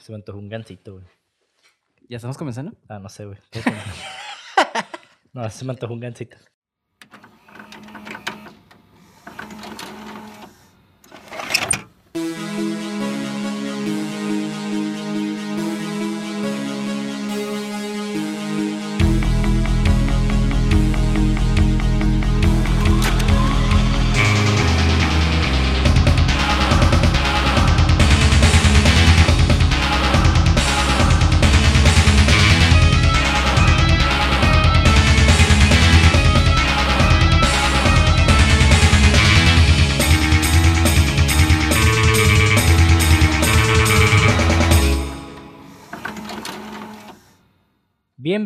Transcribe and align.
Se 0.00 0.12
me 0.12 0.16
antojó 0.16 0.38
un 0.38 0.48
gancito, 0.48 0.94
güey. 0.94 1.04
¿Ya 2.08 2.16
estamos 2.16 2.38
comenzando? 2.38 2.72
Ah, 2.88 2.98
no 2.98 3.08
sé, 3.08 3.26
güey. 3.26 3.38
no, 5.32 5.48
se 5.50 5.64
me 5.64 5.72
antojó 5.72 5.92
un 5.92 6.00
gancito. 6.00 6.36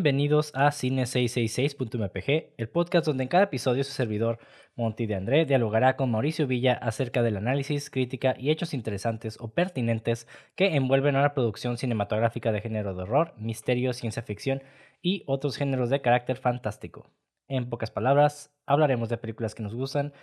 Bienvenidos 0.05 0.51
a 0.53 0.67
Cine666.mpg, 0.67 2.53
el 2.57 2.69
podcast 2.69 3.07
donde 3.07 3.23
en 3.23 3.27
cada 3.27 3.45
episodio 3.45 3.83
su 3.83 3.91
servidor, 3.91 4.37
Monty 4.75 5.07
de 5.07 5.15
André, 5.15 5.45
dialogará 5.45 5.95
con 5.95 6.11
Mauricio 6.11 6.45
Villa 6.45 6.73
acerca 6.73 7.23
del 7.23 7.37
análisis, 7.37 7.89
crítica 7.89 8.35
y 8.37 8.51
hechos 8.51 8.75
interesantes 8.75 9.35
o 9.39 9.47
pertinentes 9.47 10.27
que 10.55 10.75
envuelven 10.75 11.15
a 11.15 11.21
una 11.21 11.33
producción 11.33 11.79
cinematográfica 11.79 12.51
de 12.51 12.61
género 12.61 12.93
de 12.93 13.01
horror, 13.01 13.33
misterio, 13.39 13.93
ciencia 13.93 14.21
ficción 14.21 14.61
y 15.01 15.23
otros 15.25 15.57
géneros 15.57 15.89
de 15.89 16.01
carácter 16.01 16.37
fantástico. 16.37 17.09
En 17.47 17.67
pocas 17.67 17.89
palabras, 17.89 18.55
hablaremos 18.67 19.09
de 19.09 19.17
películas 19.17 19.55
que 19.55 19.63
nos 19.63 19.73
gustan 19.73 20.13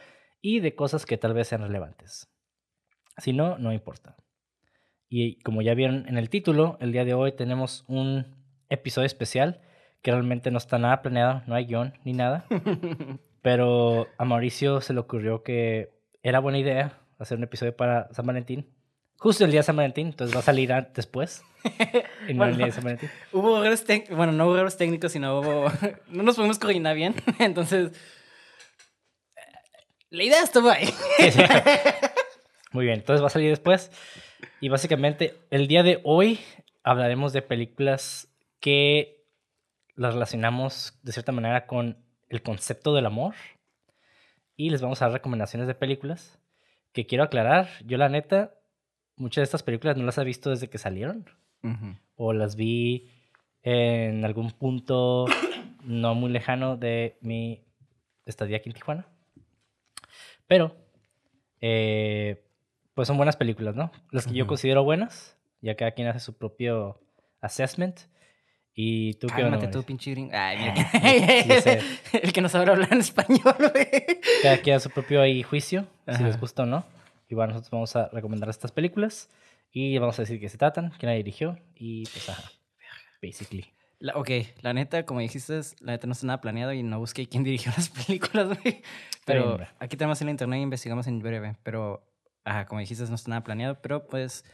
y 0.40 0.60
de 0.60 0.76
cosas 0.76 1.06
que 1.06 1.18
tal 1.18 1.34
vez 1.34 1.48
sean 1.48 1.62
relevantes. 1.62 2.32
Si 3.18 3.32
no, 3.32 3.58
no 3.58 3.72
importa. 3.72 4.14
Y 5.08 5.40
como 5.40 5.60
ya 5.60 5.74
vieron 5.74 6.06
en 6.06 6.18
el 6.18 6.30
título, 6.30 6.78
el 6.80 6.92
día 6.92 7.04
de 7.04 7.14
hoy 7.14 7.32
tenemos 7.32 7.84
un 7.88 8.36
episodio 8.68 9.06
especial 9.06 9.60
que 10.02 10.10
realmente 10.10 10.50
no 10.50 10.58
está 10.58 10.78
nada 10.78 11.00
planeado, 11.00 11.42
no 11.46 11.54
hay 11.54 11.66
guion 11.66 11.94
ni 12.04 12.12
nada. 12.12 12.44
Pero 13.42 14.08
a 14.18 14.24
Mauricio 14.24 14.80
se 14.80 14.92
le 14.92 15.00
ocurrió 15.00 15.42
que 15.42 15.90
era 16.22 16.40
buena 16.40 16.58
idea 16.58 16.98
hacer 17.18 17.38
un 17.38 17.44
episodio 17.44 17.74
para 17.76 18.12
San 18.12 18.26
Valentín. 18.26 18.68
Justo 19.16 19.44
el 19.44 19.52
día 19.52 19.60
de 19.60 19.64
San 19.64 19.76
Valentín, 19.76 20.08
entonces 20.08 20.34
va 20.34 20.40
a 20.40 20.44
salir 20.44 20.72
después. 20.94 21.42
En 22.26 22.40
el 22.40 22.56
día 22.56 22.66
de 22.66 22.72
San 22.72 22.84
Valentín. 22.84 23.10
Hubo 23.32 23.58
errores 23.58 23.84
técnicos, 23.84 24.16
bueno, 24.16 24.32
no 24.32 24.46
hubo 24.46 24.56
errores 24.56 24.76
técnicos, 24.76 25.12
sino 25.12 25.40
hubo... 25.40 25.72
no 26.08 26.22
nos 26.22 26.36
pudimos 26.36 26.58
coordinar 26.58 26.96
bien, 26.96 27.14
entonces... 27.38 27.92
La 30.10 30.24
idea 30.24 30.42
estuvo 30.42 30.68
ahí. 30.68 30.92
Muy 32.72 32.84
bien, 32.84 32.98
entonces 32.98 33.22
va 33.22 33.28
a 33.28 33.30
salir 33.30 33.48
después. 33.48 33.90
Y 34.60 34.68
básicamente 34.68 35.34
el 35.50 35.68
día 35.68 35.82
de 35.82 36.00
hoy 36.04 36.40
hablaremos 36.82 37.32
de 37.32 37.42
películas 37.42 38.28
que 38.60 39.21
las 39.94 40.14
relacionamos 40.14 40.98
de 41.02 41.12
cierta 41.12 41.32
manera 41.32 41.66
con 41.66 41.98
el 42.28 42.42
concepto 42.42 42.94
del 42.94 43.06
amor. 43.06 43.34
Y 44.56 44.70
les 44.70 44.80
vamos 44.80 45.02
a 45.02 45.06
dar 45.06 45.14
recomendaciones 45.14 45.66
de 45.66 45.74
películas 45.74 46.38
que 46.92 47.06
quiero 47.06 47.24
aclarar. 47.24 47.68
Yo 47.84 47.98
la 47.98 48.08
neta, 48.08 48.54
muchas 49.16 49.42
de 49.42 49.44
estas 49.44 49.62
películas 49.62 49.96
no 49.96 50.04
las 50.04 50.18
he 50.18 50.24
visto 50.24 50.50
desde 50.50 50.68
que 50.68 50.78
salieron. 50.78 51.26
O 52.16 52.32
las 52.32 52.56
vi 52.56 53.08
en 53.62 54.24
algún 54.24 54.50
punto 54.50 55.26
no 55.84 56.14
muy 56.14 56.30
lejano 56.30 56.76
de 56.76 57.18
mi 57.20 57.64
estadía 58.26 58.58
aquí 58.58 58.68
en 58.68 58.74
Tijuana. 58.74 59.06
Pero, 60.46 60.76
eh, 61.60 62.44
pues 62.94 63.08
son 63.08 63.16
buenas 63.16 63.36
películas, 63.36 63.74
¿no? 63.74 63.90
Las 64.10 64.26
que 64.26 64.34
yo 64.34 64.46
considero 64.46 64.84
buenas, 64.84 65.38
ya 65.60 65.76
cada 65.76 65.92
quien 65.92 66.08
hace 66.08 66.20
su 66.20 66.36
propio 66.36 67.00
assessment. 67.40 68.00
¿Y 68.74 69.14
tú 69.14 69.26
qué 69.34 69.44
onda? 69.44 69.70
tú, 69.70 69.82
pinche 69.82 70.12
gringo. 70.12 70.30
Ay, 70.34 70.58
mira. 70.58 70.74
el 72.22 72.32
que 72.32 72.40
no 72.40 72.48
sabe 72.48 72.70
hablar 72.70 72.92
en 72.92 73.00
español, 73.00 73.54
güey. 73.58 73.86
Cada 74.42 74.58
quien 74.58 74.76
a 74.76 74.80
su 74.80 74.90
propio 74.90 75.20
ahí 75.20 75.42
juicio, 75.42 75.86
si 76.16 76.22
les 76.22 76.40
gusta 76.40 76.62
o 76.62 76.66
no. 76.66 76.86
Y 77.28 77.34
bueno, 77.34 77.52
nosotros 77.52 77.70
vamos 77.70 77.96
a 77.96 78.08
recomendar 78.08 78.48
estas 78.48 78.72
películas 78.72 79.30
y 79.72 79.96
vamos 79.98 80.18
a 80.18 80.22
decir 80.22 80.40
qué 80.40 80.48
se 80.48 80.58
tratan, 80.58 80.92
quién 80.98 81.10
la 81.10 81.16
dirigió 81.16 81.58
y 81.74 82.04
pues 82.04 82.28
ajá. 82.28 82.50
Basically. 83.22 83.72
La, 84.00 84.14
ok, 84.16 84.30
la 84.62 84.72
neta, 84.72 85.06
como 85.06 85.20
dijiste, 85.20 85.60
la 85.80 85.92
neta 85.92 86.06
no 86.08 86.12
está 86.12 86.26
nada 86.26 86.40
planeado 86.40 86.72
y 86.72 86.82
no 86.82 86.98
busqué 86.98 87.28
quién 87.28 87.44
dirigió 87.44 87.72
las 87.76 87.88
películas, 87.88 88.48
güey. 88.48 88.82
Pero 89.24 89.60
aquí 89.78 89.96
tenemos 89.96 90.20
en 90.22 90.28
internet 90.30 90.58
e 90.58 90.62
investigamos 90.62 91.06
en 91.06 91.20
breve. 91.20 91.56
Pero, 91.62 92.04
ajá, 92.44 92.66
como 92.66 92.80
dijiste, 92.80 93.04
no 93.04 93.14
está 93.14 93.30
nada 93.30 93.44
planeado, 93.44 93.80
pero 93.80 94.06
pues 94.08 94.44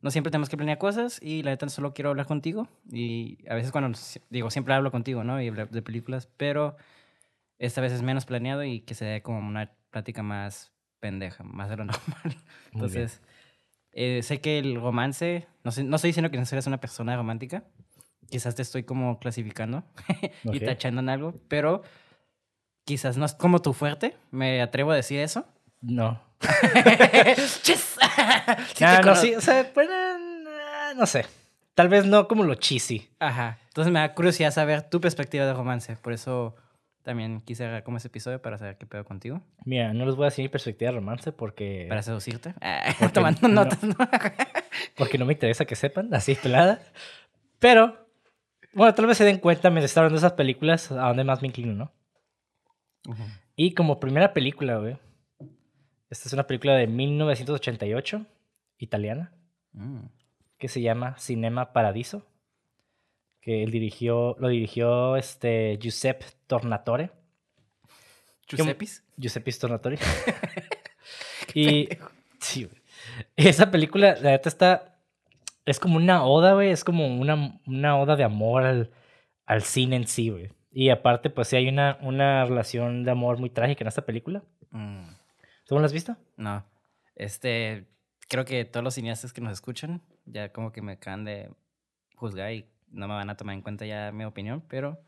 no 0.00 0.10
siempre 0.10 0.30
tenemos 0.30 0.48
que 0.48 0.56
planear 0.56 0.78
cosas 0.78 1.18
y 1.22 1.42
la 1.42 1.50
neta 1.50 1.68
solo 1.68 1.92
quiero 1.92 2.10
hablar 2.10 2.26
contigo. 2.26 2.68
Y 2.90 3.38
a 3.48 3.54
veces 3.54 3.72
cuando 3.72 3.98
digo, 4.30 4.50
siempre 4.50 4.74
hablo 4.74 4.90
contigo, 4.90 5.24
¿no? 5.24 5.40
Y 5.42 5.48
hablar 5.48 5.70
de 5.70 5.82
películas, 5.82 6.28
pero 6.36 6.76
esta 7.58 7.80
vez 7.80 7.92
es 7.92 8.02
menos 8.02 8.24
planeado 8.24 8.64
y 8.64 8.80
que 8.80 8.94
se 8.94 9.04
dé 9.04 9.22
como 9.22 9.38
una 9.38 9.72
plática 9.90 10.22
más 10.22 10.72
pendeja, 11.00 11.44
más 11.44 11.68
de 11.68 11.76
lo 11.76 11.84
normal. 11.86 12.36
Entonces, 12.72 13.20
eh, 13.92 14.22
sé 14.22 14.40
que 14.40 14.58
el 14.58 14.80
romance, 14.80 15.46
no, 15.64 15.72
sé, 15.72 15.84
no 15.84 15.96
estoy 15.96 16.10
diciendo 16.10 16.30
que 16.30 16.38
no 16.38 16.46
seas 16.46 16.66
una 16.66 16.80
persona 16.80 17.16
romántica, 17.16 17.64
quizás 18.28 18.54
te 18.54 18.62
estoy 18.62 18.84
como 18.84 19.18
clasificando 19.18 19.84
y 20.44 20.60
tachando 20.60 21.00
en 21.00 21.08
algo, 21.08 21.34
pero 21.48 21.82
quizás 22.84 23.16
no 23.16 23.26
es 23.26 23.34
como 23.34 23.60
tu 23.60 23.72
fuerte, 23.72 24.16
me 24.30 24.62
atrevo 24.62 24.92
a 24.92 24.96
decir 24.96 25.20
eso. 25.20 25.46
No. 25.80 26.20
Ah, 28.80 29.00
no, 29.04 29.16
sí, 29.16 29.34
o 29.34 29.40
sea, 29.40 29.70
pues, 29.74 29.88
no 30.96 31.06
sé. 31.06 31.26
Tal 31.74 31.88
vez 31.88 32.06
no 32.06 32.26
como 32.26 32.44
lo 32.44 32.54
cheesy. 32.54 33.08
Ajá. 33.18 33.58
Entonces 33.68 33.92
me 33.92 34.00
da 34.00 34.14
curiosidad 34.14 34.50
saber 34.50 34.82
tu 34.82 35.00
perspectiva 35.00 35.46
de 35.46 35.54
romance. 35.54 35.96
Por 35.96 36.12
eso 36.12 36.56
también 37.02 37.40
quise 37.40 37.66
hacer 37.66 37.84
como 37.84 37.98
ese 37.98 38.08
episodio 38.08 38.42
para 38.42 38.58
saber 38.58 38.76
qué 38.78 38.86
pedo 38.86 39.04
contigo. 39.04 39.40
Mira, 39.64 39.92
no 39.94 40.04
les 40.04 40.16
voy 40.16 40.24
a 40.24 40.30
decir 40.30 40.42
mi 40.42 40.48
perspectiva 40.48 40.90
de 40.90 40.98
romance 40.98 41.32
porque... 41.32 41.86
Para 41.88 42.02
seducirte. 42.02 42.54
tomando 43.14 43.48
notas, 43.48 43.82
¿no? 43.82 43.94
porque 44.96 45.18
no 45.18 45.24
me 45.24 45.34
interesa 45.34 45.64
que 45.64 45.76
sepan, 45.76 46.12
así 46.12 46.34
pelada. 46.34 46.80
Pero, 47.58 48.08
bueno, 48.72 48.94
tal 48.94 49.06
vez 49.06 49.18
se 49.18 49.24
den 49.24 49.38
cuenta 49.38 49.70
mientras 49.70 49.90
estaba 49.90 50.08
viendo 50.08 50.18
esas 50.18 50.32
películas 50.32 50.90
a 50.90 51.08
dónde 51.08 51.24
más 51.24 51.42
me 51.42 51.48
inclino, 51.48 51.74
¿no? 51.74 51.92
Y 53.56 53.72
como 53.72 54.00
primera 54.00 54.34
película, 54.34 54.78
güey, 54.78 54.98
esta 56.10 56.28
es 56.28 56.32
una 56.32 56.46
película 56.46 56.74
de 56.74 56.86
1988, 56.86 58.26
italiana, 58.78 59.32
mm. 59.72 60.06
que 60.58 60.68
se 60.68 60.80
llama 60.80 61.16
Cinema 61.18 61.72
Paradiso, 61.72 62.26
que 63.40 63.62
él 63.62 63.70
dirigió, 63.70 64.36
lo 64.38 64.48
dirigió 64.48 65.16
este 65.16 65.78
Giuseppe 65.80 66.26
Tornatore. 66.46 67.10
¿Giuseppis? 68.48 69.04
Giuseppe 69.16 69.52
Tornatore. 69.52 69.98
y 71.54 71.88
sí, 72.40 72.68
esa 73.36 73.70
película, 73.70 74.16
la 74.20 74.30
neta 74.30 74.48
está, 74.48 74.98
es 75.66 75.78
como 75.78 75.96
una 75.96 76.24
oda, 76.24 76.54
güey, 76.54 76.70
es 76.70 76.84
como 76.84 77.06
una, 77.06 77.60
una 77.66 77.98
oda 77.98 78.16
de 78.16 78.24
amor 78.24 78.64
al, 78.64 78.90
al 79.44 79.62
cine 79.62 79.96
en 79.96 80.06
sí, 80.06 80.30
güey. 80.30 80.50
Y 80.70 80.90
aparte, 80.90 81.28
pues 81.30 81.48
sí 81.48 81.56
hay 81.56 81.68
una, 81.68 81.98
una 82.02 82.44
relación 82.44 83.04
de 83.04 83.10
amor 83.10 83.38
muy 83.38 83.50
trágica 83.50 83.84
en 83.84 83.88
esta 83.88 84.06
película. 84.06 84.42
Mm. 84.70 85.17
¿Tú 85.68 85.74
no 85.74 85.82
lo 85.82 85.86
has 85.86 85.92
visto? 85.92 86.16
No. 86.38 86.64
Este, 87.14 87.84
creo 88.26 88.46
que 88.46 88.64
todos 88.64 88.82
los 88.82 88.94
cineastas 88.94 89.34
que 89.34 89.42
nos 89.42 89.52
escuchan 89.52 90.00
ya 90.24 90.50
como 90.50 90.72
que 90.72 90.80
me 90.80 90.92
acaban 90.92 91.26
de 91.26 91.50
juzgar 92.16 92.52
y 92.52 92.66
no 92.90 93.06
me 93.06 93.12
van 93.12 93.28
a 93.28 93.36
tomar 93.36 93.54
en 93.54 93.60
cuenta 93.60 93.84
ya 93.84 94.10
mi 94.10 94.24
opinión, 94.24 94.64
pero 94.66 94.98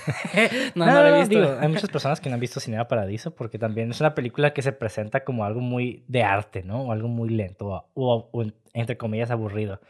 no, 0.74 0.86
no, 0.86 1.02
lo 1.02 1.16
he 1.16 1.18
visto. 1.20 1.58
hay 1.60 1.68
muchas 1.68 1.90
personas 1.90 2.18
que 2.18 2.30
no 2.30 2.34
han 2.34 2.40
visto 2.40 2.60
Cinema 2.60 2.88
Paradiso 2.88 3.34
porque 3.34 3.58
también 3.58 3.90
es 3.90 4.00
una 4.00 4.14
película 4.14 4.54
que 4.54 4.62
se 4.62 4.72
presenta 4.72 5.22
como 5.22 5.44
algo 5.44 5.60
muy 5.60 6.02
de 6.08 6.22
arte, 6.22 6.62
¿no? 6.62 6.84
O 6.84 6.92
algo 6.92 7.08
muy 7.08 7.28
lento 7.28 7.86
o, 7.92 8.44
entre 8.72 8.96
comillas 8.96 9.30
aburrido, 9.30 9.82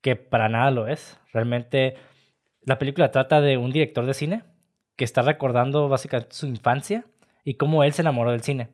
que 0.00 0.16
para 0.16 0.48
nada 0.48 0.72
lo 0.72 0.88
es. 0.88 1.20
Realmente 1.32 1.94
la 2.62 2.78
película 2.78 3.12
trata 3.12 3.40
de 3.40 3.58
un 3.58 3.70
director 3.70 4.04
de 4.06 4.14
cine 4.14 4.42
que 4.96 5.04
está 5.04 5.22
recordando 5.22 5.88
básicamente 5.88 6.34
su 6.34 6.48
infancia 6.48 7.04
y 7.44 7.54
cómo 7.54 7.84
él 7.84 7.92
se 7.92 8.02
enamoró 8.02 8.32
del 8.32 8.42
cine. 8.42 8.70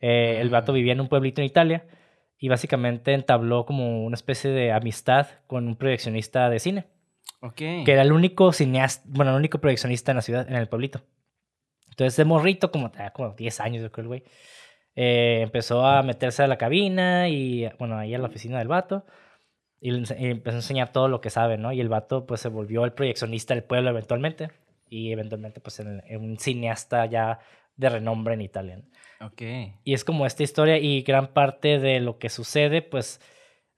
Eh, 0.00 0.38
el 0.40 0.50
vato 0.50 0.72
vivía 0.72 0.92
en 0.92 1.00
un 1.00 1.08
pueblito 1.08 1.40
en 1.40 1.46
Italia 1.46 1.84
y 2.38 2.48
básicamente 2.48 3.14
entabló 3.14 3.64
como 3.64 4.04
una 4.04 4.14
especie 4.14 4.50
de 4.50 4.72
amistad 4.72 5.26
con 5.46 5.66
un 5.66 5.76
proyeccionista 5.76 6.50
de 6.50 6.58
cine. 6.58 6.84
Que 7.84 7.92
era 7.92 8.02
el 8.02 8.12
único 8.12 8.52
cineasta, 8.52 9.04
bueno, 9.08 9.30
el 9.32 9.38
único 9.38 9.58
proyeccionista 9.58 10.12
en 10.12 10.16
la 10.16 10.22
ciudad, 10.22 10.48
en 10.48 10.56
el 10.56 10.68
pueblito. 10.68 11.02
Entonces, 11.90 12.16
de 12.16 12.24
morrito, 12.24 12.70
como, 12.70 12.92
como 13.14 13.30
10 13.30 13.60
años, 13.60 13.82
yo 13.82 13.90
creo, 13.90 14.02
el 14.02 14.08
güey, 14.08 14.24
eh, 14.96 15.40
empezó 15.42 15.86
a 15.86 16.02
meterse 16.02 16.42
a 16.42 16.46
la 16.46 16.58
cabina 16.58 17.28
y, 17.28 17.68
bueno, 17.78 17.96
ahí 17.96 18.14
a 18.14 18.18
la 18.18 18.26
oficina 18.26 18.58
del 18.58 18.68
vato. 18.68 19.06
y, 19.80 19.90
empezó 19.90 20.56
a 20.56 20.60
enseñar 20.60 20.92
todo 20.92 21.08
lo 21.08 21.20
que 21.20 21.30
sabe, 21.30 21.58
¿no? 21.58 21.72
Y 21.72 21.80
el 21.80 21.88
vato 21.88 22.26
pues 22.26 22.40
se 22.40 22.48
volvió 22.48 22.84
el 22.84 22.92
proyeccionista 22.92 23.54
del 23.54 23.64
pueblo 23.64 23.90
eventualmente 23.90 24.50
y 24.88 25.12
eventualmente 25.12 25.60
pues 25.60 25.80
en, 25.80 26.02
un 26.18 26.38
cineasta 26.38 27.06
ya 27.06 27.40
de 27.76 27.88
renombre 27.88 28.34
en 28.34 28.42
Italia. 28.42 28.80
Ok. 29.20 29.42
Y 29.84 29.94
es 29.94 30.04
como 30.04 30.26
esta 30.26 30.42
historia 30.42 30.78
y 30.78 31.02
gran 31.02 31.28
parte 31.28 31.78
de 31.78 32.00
lo 32.00 32.18
que 32.18 32.28
sucede 32.28 32.82
pues 32.82 33.20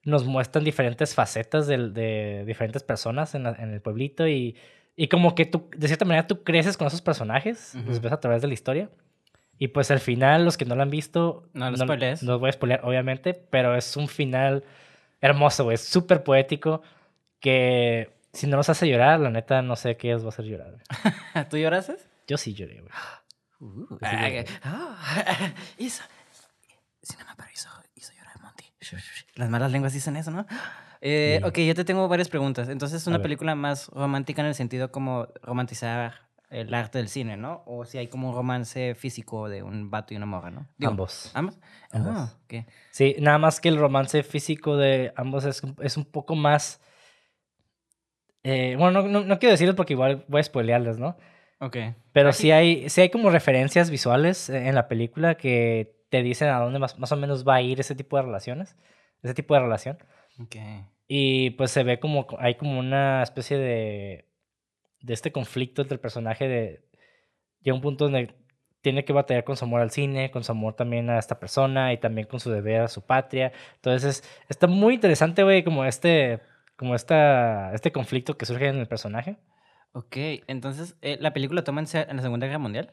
nos 0.04 0.24
muestran 0.24 0.64
diferentes 0.64 1.14
facetas 1.14 1.66
de, 1.66 1.90
de 1.90 2.44
diferentes 2.46 2.82
personas 2.82 3.34
en, 3.34 3.46
en, 3.46 3.72
el 3.72 3.80
pueblito 3.80 4.26
y, 4.26 4.56
y 4.96 5.08
como 5.08 5.34
que 5.34 5.44
tú, 5.44 5.68
de 5.76 5.86
cierta 5.86 6.04
manera 6.04 6.26
tú 6.26 6.42
creces 6.42 6.76
con 6.76 6.86
esos 6.86 7.02
personajes, 7.02 7.74
los 7.86 8.00
ves 8.00 8.12
a 8.12 8.20
través 8.20 8.42
de 8.42 8.48
la 8.48 8.54
historia. 8.54 8.90
Y 9.60 9.68
pues 9.68 9.90
al 9.90 9.98
final, 9.98 10.44
los 10.44 10.56
que 10.56 10.64
no 10.64 10.76
lo 10.76 10.82
han 10.82 10.90
visto, 10.90 11.48
no, 11.52 11.70
no, 11.70 11.76
no 11.76 12.38
voy 12.38 12.48
a 12.48 12.52
spoilear, 12.52 12.84
obviamente, 12.84 13.34
pero 13.34 13.76
es 13.76 13.96
un 13.96 14.06
final 14.06 14.64
hermoso, 15.20 15.64
güey. 15.64 15.74
Es 15.74 15.82
súper 15.82 16.22
poético 16.22 16.82
que 17.40 18.10
si 18.32 18.46
no 18.46 18.56
nos 18.56 18.68
hace 18.68 18.88
llorar, 18.88 19.18
la 19.18 19.30
neta 19.30 19.62
no 19.62 19.74
sé 19.74 19.96
qué 19.96 20.14
os 20.14 20.22
va 20.22 20.26
a 20.26 20.28
hacer 20.28 20.44
llorar. 20.44 20.76
¿Tú 21.50 21.56
lloraste? 21.56 21.96
Yo 22.28 22.36
sí 22.36 22.54
lloré, 22.54 22.80
güey. 22.80 22.92
Uh, 23.60 23.98
ah, 24.02 25.52
hizo, 25.78 26.02
Cinema 27.02 27.34
hizo, 27.52 27.68
hizo 27.96 28.12
llorar 28.12 28.40
Monty. 28.40 28.64
Las 29.34 29.48
malas 29.50 29.72
lenguas 29.72 29.92
dicen 29.92 30.16
eso, 30.16 30.30
¿no? 30.30 30.46
Eh, 31.00 31.40
Ok, 31.44 31.58
yo 31.58 31.74
te 31.74 31.84
tengo 31.84 32.06
varias 32.08 32.28
preguntas. 32.28 32.68
Entonces, 32.68 33.02
es 33.02 33.06
una 33.06 33.20
película 33.20 33.54
más 33.54 33.88
romántica 33.88 34.42
en 34.42 34.48
el 34.48 34.54
sentido 34.54 34.90
como 34.90 35.28
romantizar 35.42 36.28
el 36.50 36.72
arte 36.72 36.98
del 36.98 37.08
cine, 37.08 37.36
¿no? 37.36 37.62
O 37.66 37.84
si 37.84 37.98
hay 37.98 38.08
como 38.08 38.30
un 38.30 38.34
romance 38.34 38.94
físico 38.94 39.48
de 39.48 39.62
un 39.62 39.90
vato 39.90 40.14
y 40.14 40.16
una 40.16 40.26
morra, 40.26 40.50
¿no? 40.50 40.66
ambos. 40.82 41.30
¿Ambos? 41.34 41.58
Ambos. 41.90 42.16
Ah, 42.16 42.34
Sí, 42.90 43.16
nada 43.20 43.38
más 43.38 43.60
que 43.60 43.68
el 43.68 43.78
romance 43.78 44.22
físico 44.22 44.76
de 44.76 45.12
ambos 45.16 45.44
es, 45.44 45.62
es 45.80 45.96
un 45.96 46.04
poco 46.04 46.34
más... 46.34 46.80
Eh, 48.44 48.76
bueno, 48.78 49.02
no, 49.02 49.24
no, 49.24 49.38
quiero 49.38 49.52
decirlo 49.52 49.74
porque 49.74 49.92
igual 49.92 50.24
voy 50.28 50.40
a 50.40 50.44
spoilearles, 50.44 50.98
¿no? 50.98 51.18
Ok. 51.60 51.76
Pero 52.12 52.32
sí 52.32 52.50
hay, 52.50 52.88
sí 52.88 53.00
hay 53.00 53.10
como 53.10 53.30
referencias 53.30 53.90
visuales 53.90 54.48
en 54.48 54.74
la 54.74 54.88
película 54.88 55.36
que 55.36 55.96
te 56.10 56.22
dicen 56.22 56.48
a 56.48 56.60
dónde 56.60 56.78
más, 56.78 56.98
más 56.98 57.12
o 57.12 57.16
menos 57.16 57.46
va 57.46 57.56
a 57.56 57.62
ir 57.62 57.80
ese 57.80 57.94
tipo 57.94 58.16
de 58.16 58.22
relaciones, 58.22 58.76
ese 59.22 59.34
tipo 59.34 59.54
de 59.54 59.60
relación. 59.60 59.98
Ok. 60.40 60.56
Y 61.08 61.50
pues 61.50 61.70
se 61.70 61.82
ve 61.82 61.98
como, 61.98 62.26
hay 62.38 62.54
como 62.56 62.78
una 62.78 63.22
especie 63.22 63.58
de 63.58 64.28
de 65.00 65.14
este 65.14 65.32
conflicto 65.32 65.82
entre 65.82 65.94
el 65.94 66.00
personaje 66.00 66.48
de 66.48 66.84
llega 67.60 67.74
un 67.74 67.80
punto 67.80 68.04
donde 68.04 68.34
tiene 68.80 69.04
que 69.04 69.12
batallar 69.12 69.44
con 69.44 69.56
su 69.56 69.64
amor 69.64 69.80
al 69.80 69.90
cine, 69.90 70.30
con 70.30 70.44
su 70.44 70.52
amor 70.52 70.74
también 70.74 71.10
a 71.10 71.18
esta 71.18 71.38
persona 71.40 71.92
y 71.92 71.98
también 71.98 72.26
con 72.28 72.40
su 72.40 72.50
deber 72.50 72.82
a 72.82 72.88
su 72.88 73.04
patria. 73.04 73.52
Entonces, 73.74 74.22
está 74.48 74.66
muy 74.68 74.94
interesante, 74.94 75.42
güey, 75.42 75.64
como 75.64 75.84
este 75.84 76.40
como 76.76 76.94
esta, 76.94 77.72
este 77.74 77.90
conflicto 77.90 78.38
que 78.38 78.46
surge 78.46 78.68
en 78.68 78.76
el 78.76 78.86
personaje. 78.86 79.36
Ok, 79.92 80.16
entonces, 80.46 80.96
eh, 81.02 81.18
¿la 81.20 81.32
película 81.32 81.64
toma 81.64 81.80
en, 81.80 82.16
la 82.16 82.22
Segunda 82.22 82.46
Guerra 82.46 82.58
Mundial? 82.58 82.92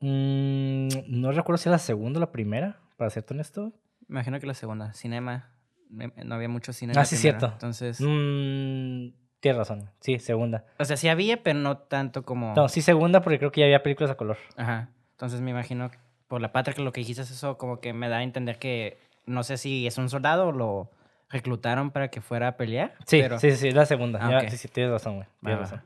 Mm, 0.00 0.88
no 1.08 1.32
recuerdo 1.32 1.58
si 1.58 1.68
es 1.68 1.72
la 1.72 1.78
segunda 1.78 2.18
o 2.18 2.20
la 2.20 2.32
primera, 2.32 2.80
para 2.96 3.10
ser 3.10 3.24
honesto. 3.30 3.72
Me 4.06 4.14
imagino 4.14 4.40
que 4.40 4.46
la 4.46 4.54
segunda. 4.54 4.92
Cinema. 4.94 5.50
No 5.90 6.34
había 6.34 6.48
mucho 6.48 6.72
cine. 6.72 6.92
ah, 6.96 7.04
sí, 7.04 7.16
cierto. 7.16 7.46
Entonces. 7.46 8.00
Mm, 8.00 9.08
Tienes 9.40 9.58
razón, 9.58 9.90
sí, 10.00 10.18
segunda. 10.18 10.64
O 10.78 10.84
sea, 10.84 10.96
sí 10.96 11.08
había, 11.08 11.42
pero 11.42 11.58
no 11.58 11.78
tanto 11.78 12.24
como... 12.24 12.54
No, 12.54 12.68
sí 12.68 12.82
segunda 12.82 13.22
porque 13.22 13.38
creo 13.38 13.52
que 13.52 13.60
ya 13.60 13.66
había 13.66 13.82
películas 13.84 14.10
a 14.10 14.16
color. 14.16 14.36
Ajá. 14.56 14.90
Entonces 15.12 15.40
me 15.40 15.52
imagino, 15.52 15.90
por 16.26 16.40
la 16.40 16.50
patria 16.50 16.74
que 16.74 16.82
lo 16.82 16.92
que 16.92 17.00
dijiste 17.00 17.22
es 17.22 17.30
eso, 17.30 17.56
como 17.56 17.80
que 17.80 17.92
me 17.92 18.08
da 18.08 18.18
a 18.18 18.22
entender 18.24 18.58
que 18.58 18.98
no 19.26 19.44
sé 19.44 19.56
si 19.56 19.86
es 19.86 19.96
un 19.96 20.08
soldado 20.08 20.48
o 20.48 20.52
lo 20.52 20.90
reclutaron 21.30 21.90
para 21.90 22.08
que 22.08 22.20
fuera 22.20 22.48
a 22.48 22.56
pelear. 22.56 22.94
Sí, 23.06 23.22
sí, 23.38 23.52
sí, 23.52 23.70
la 23.70 23.86
segunda. 23.86 24.18
Ah, 24.22 24.48
sí, 24.48 24.56
sí, 24.56 24.68
tienes 24.68 24.92
razón, 24.92 25.16
güey. 25.16 25.28
Tienes 25.42 25.60
razón. 25.60 25.82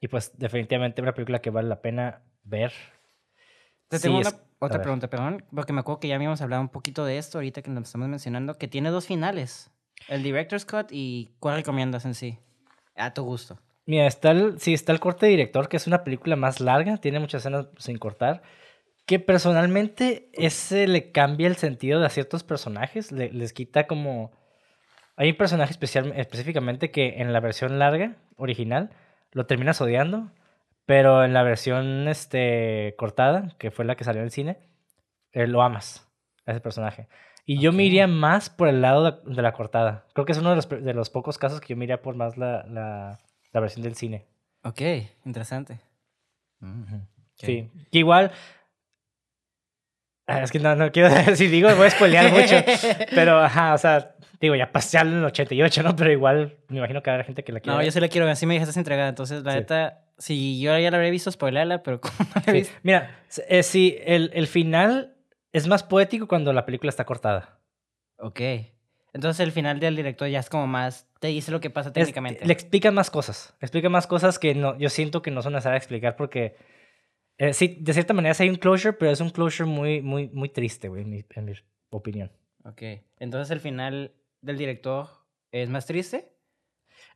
Y 0.00 0.08
pues 0.08 0.32
definitivamente 0.36 1.00
una 1.02 1.12
película 1.12 1.40
que 1.40 1.50
vale 1.50 1.68
la 1.68 1.80
pena 1.80 2.22
ver. 2.44 2.72
Te 3.88 3.98
tengo 3.98 4.18
una, 4.18 4.30
otra 4.58 4.82
pregunta, 4.82 5.08
perdón, 5.08 5.44
porque 5.54 5.72
me 5.72 5.80
acuerdo 5.80 6.00
que 6.00 6.08
ya 6.08 6.16
habíamos 6.16 6.40
hablado 6.40 6.62
un 6.62 6.68
poquito 6.68 7.04
de 7.04 7.18
esto 7.18 7.38
ahorita 7.38 7.62
que 7.62 7.70
nos 7.70 7.84
estamos 7.84 8.08
mencionando, 8.08 8.54
que 8.58 8.68
tiene 8.68 8.90
dos 8.90 9.06
finales. 9.06 9.70
El 10.08 10.22
Director's 10.22 10.64
Cut 10.64 10.88
y 10.90 11.34
¿cuál 11.38 11.56
recomiendas 11.56 12.04
en 12.04 12.14
sí? 12.14 12.38
A 12.96 13.14
tu 13.14 13.22
gusto. 13.22 13.58
Mira, 13.86 14.06
está 14.06 14.32
el, 14.32 14.58
sí, 14.60 14.74
está 14.74 14.92
el 14.92 15.00
corte 15.00 15.26
de 15.26 15.30
director, 15.30 15.68
que 15.68 15.76
es 15.76 15.86
una 15.86 16.02
película 16.02 16.34
más 16.34 16.60
larga, 16.60 16.96
tiene 16.96 17.20
muchas 17.20 17.42
escenas 17.42 17.66
sin 17.78 17.98
cortar, 17.98 18.42
que 19.06 19.20
personalmente 19.20 20.28
ese 20.32 20.88
le 20.88 21.12
cambia 21.12 21.46
el 21.46 21.56
sentido 21.56 22.00
de 22.00 22.06
a 22.06 22.10
ciertos 22.10 22.42
personajes, 22.42 23.12
les 23.12 23.52
quita 23.52 23.86
como... 23.86 24.32
Hay 25.16 25.30
un 25.30 25.36
personaje 25.36 25.70
especial, 25.70 26.12
específicamente 26.16 26.90
que 26.90 27.20
en 27.20 27.32
la 27.32 27.40
versión 27.40 27.78
larga, 27.78 28.16
original, 28.36 28.90
lo 29.32 29.46
terminas 29.46 29.80
odiando, 29.80 30.30
pero 30.84 31.24
en 31.24 31.32
la 31.32 31.42
versión 31.42 32.06
este, 32.06 32.94
cortada, 32.98 33.54
que 33.58 33.70
fue 33.70 33.84
la 33.84 33.96
que 33.96 34.04
salió 34.04 34.20
en 34.20 34.26
el 34.26 34.30
cine, 34.30 34.58
eh, 35.32 35.46
lo 35.46 35.62
amas, 35.62 36.06
a 36.44 36.52
ese 36.52 36.60
personaje. 36.60 37.08
Y 37.44 37.60
yo 37.60 37.72
me 37.72 37.84
iría 37.84 38.06
más 38.06 38.50
por 38.50 38.68
el 38.68 38.82
lado 38.82 39.22
de, 39.22 39.42
la 39.42 39.52
cortada. 39.52 40.04
Creo 40.12 40.26
que 40.26 40.32
es 40.32 40.38
uno 40.38 40.50
de 40.50 40.56
los, 40.56 40.68
de 40.68 40.94
los, 40.94 41.10
pocos 41.10 41.38
casos 41.38 41.60
que 41.60 41.68
yo 41.68 41.76
me 41.76 41.84
iría 41.84 42.02
por 42.02 42.16
más 42.16 42.36
la, 42.36 42.64
la, 42.64 43.20
la 43.52 43.60
versión 43.60 43.84
del 43.84 43.94
cine. 43.94 44.26
Ok, 44.64 44.80
interesante. 45.24 45.80
Sí, 47.34 47.70
que 47.92 47.98
igual... 47.98 48.32
Ah, 50.26 50.42
es 50.42 50.50
que 50.50 50.58
no, 50.58 50.74
no 50.74 50.90
quiero 50.90 51.08
si 51.36 51.46
digo, 51.46 51.72
voy 51.76 51.86
a 51.86 51.90
spoilear 51.90 52.32
mucho. 52.32 52.56
pero, 53.14 53.38
ajá, 53.38 53.74
o 53.74 53.78
sea, 53.78 54.15
digo, 54.40 54.54
ya 54.54 54.72
pasé 54.72 54.98
el 54.98 55.24
88, 55.24 55.82
¿no? 55.82 55.96
Pero 55.96 56.12
igual 56.12 56.56
me 56.68 56.78
imagino 56.78 57.02
que 57.02 57.10
habrá 57.10 57.24
gente 57.24 57.44
que 57.44 57.52
la 57.52 57.60
quiere. 57.60 57.76
No, 57.76 57.82
yo 57.82 57.90
sí 57.90 58.00
la 58.00 58.08
quiero 58.08 58.26
ver. 58.26 58.32
Así 58.32 58.46
me 58.46 58.54
dijiste 58.54 58.78
entregada. 58.78 59.08
Entonces, 59.08 59.42
la 59.42 59.54
neta, 59.54 60.04
si 60.18 60.60
yo 60.60 60.78
ya 60.78 60.90
la 60.90 60.96
habría 60.96 61.10
visto, 61.10 61.30
spoilerla, 61.30 61.82
pero 61.82 62.00
como 62.02 62.14
no 62.18 62.42
la 62.44 62.52
he 62.52 62.52
visto. 62.52 62.74
Mira, 62.82 63.20
eh, 63.48 63.62
si 63.62 63.98
el, 64.04 64.30
el 64.34 64.46
final 64.46 65.16
es 65.52 65.66
más 65.66 65.82
poético 65.82 66.28
cuando 66.28 66.52
la 66.52 66.66
película 66.66 66.90
está 66.90 67.04
cortada. 67.04 67.60
Ok. 68.18 68.40
Entonces 69.16 69.40
el 69.40 69.52
final 69.52 69.80
del 69.80 69.96
director 69.96 70.28
ya 70.28 70.40
es 70.40 70.50
como 70.50 70.66
más, 70.66 71.08
te 71.20 71.28
dice 71.28 71.50
lo 71.50 71.58
que 71.58 71.70
pasa 71.70 71.90
técnicamente. 71.90 72.44
le 72.44 72.52
explica 72.52 72.90
más 72.90 73.10
cosas, 73.10 73.54
explica 73.62 73.88
más 73.88 74.06
cosas 74.06 74.38
que 74.38 74.54
no, 74.54 74.76
yo 74.76 74.90
siento 74.90 75.22
que 75.22 75.30
no 75.30 75.40
son 75.40 75.54
necesarias 75.54 75.80
explicar 75.80 76.16
porque 76.16 76.56
eh, 77.38 77.54
sí, 77.54 77.78
de 77.80 77.94
cierta 77.94 78.12
manera 78.12 78.34
sí 78.34 78.42
hay 78.42 78.50
un 78.50 78.56
closure, 78.56 78.92
pero 78.92 79.10
es 79.10 79.22
un 79.22 79.30
closure 79.30 79.66
muy, 79.66 80.02
muy, 80.02 80.28
muy 80.28 80.50
triste, 80.50 80.88
güey, 80.88 81.02
en 81.02 81.08
mi, 81.10 81.24
en 81.30 81.44
mi 81.46 81.52
opinión. 81.88 82.30
Ok. 82.64 82.82
Entonces 83.18 83.50
el 83.50 83.60
final 83.60 84.12
del 84.46 84.56
director 84.58 85.08
es 85.50 85.68
más 85.68 85.86
triste. 85.86 86.32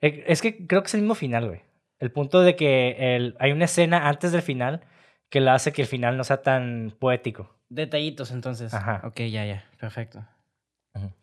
Eh, 0.00 0.24
es 0.26 0.42
que 0.42 0.66
creo 0.66 0.82
que 0.82 0.88
es 0.88 0.94
el 0.94 1.00
mismo 1.00 1.14
final, 1.14 1.46
güey. 1.46 1.62
El 1.98 2.10
punto 2.10 2.40
de 2.40 2.56
que 2.56 3.16
el, 3.16 3.36
hay 3.38 3.52
una 3.52 3.66
escena 3.66 4.08
antes 4.08 4.32
del 4.32 4.42
final 4.42 4.82
que 5.28 5.40
la 5.40 5.54
hace 5.54 5.72
que 5.72 5.82
el 5.82 5.88
final 5.88 6.16
no 6.16 6.24
sea 6.24 6.42
tan 6.42 6.94
poético. 6.98 7.54
Detallitos, 7.68 8.32
entonces. 8.32 8.74
Ajá. 8.74 9.02
Ok, 9.04 9.20
ya, 9.20 9.46
ya. 9.46 9.64
Perfecto. 9.78 10.26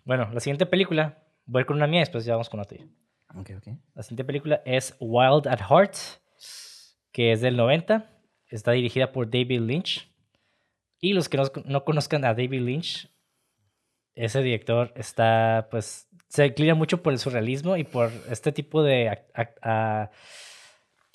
Bueno, 0.05 0.29
la 0.33 0.39
siguiente 0.39 0.65
película, 0.65 1.17
voy 1.45 1.65
con 1.65 1.75
una 1.75 1.87
mía, 1.87 1.99
después 1.99 2.23
ya 2.23 2.33
vamos 2.33 2.49
con 2.49 2.61
otra. 2.61 2.77
Ok, 3.35 3.51
ok. 3.57 3.67
La 3.93 4.03
siguiente 4.03 4.23
película 4.23 4.61
es 4.65 4.95
Wild 4.99 5.47
at 5.47 5.59
Heart, 5.59 5.95
que 7.11 7.33
es 7.33 7.41
del 7.41 7.57
90. 7.57 8.09
Está 8.47 8.71
dirigida 8.71 9.11
por 9.11 9.29
David 9.29 9.59
Lynch. 9.59 10.09
Y 10.99 11.13
los 11.13 11.27
que 11.27 11.37
no, 11.37 11.43
no 11.65 11.83
conozcan 11.83 12.23
a 12.23 12.33
David 12.33 12.61
Lynch, 12.61 13.09
ese 14.17 14.41
director 14.41 14.91
está, 14.95 15.67
pues, 15.69 16.06
se 16.29 16.45
inclina 16.45 16.75
mucho 16.75 17.01
por 17.01 17.13
el 17.13 17.19
surrealismo 17.19 17.77
y 17.77 17.83
por 17.83 18.11
este 18.29 18.51
tipo 18.51 18.83
de 18.83 19.23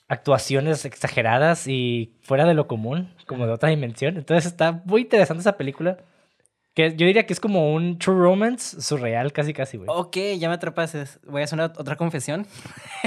actuaciones 0.09 0.85
exageradas 0.85 1.67
y 1.69 2.19
fuera 2.23 2.45
de 2.45 2.55
lo 2.55 2.67
común, 2.67 3.15
como 3.27 3.47
de 3.47 3.53
otra 3.53 3.69
dimensión. 3.69 4.17
Entonces 4.17 4.51
está 4.51 4.83
muy 4.85 5.03
interesante 5.03 5.41
esa 5.41 5.57
película. 5.57 5.99
Que 6.75 6.97
yo 6.97 7.07
diría 7.07 7.27
que 7.27 7.35
es 7.35 7.41
como 7.41 7.75
un 7.75 7.99
true 7.99 8.19
romance 8.19 8.81
surreal, 8.81 9.33
casi, 9.33 9.53
casi, 9.53 9.77
güey. 9.77 9.89
Ok, 9.91 10.17
ya 10.39 10.49
me 10.49 10.55
atrapaste. 10.55 11.05
Voy 11.25 11.43
a 11.43 11.45
hacer 11.45 11.61
otra 11.61 11.97
confesión. 11.97 12.47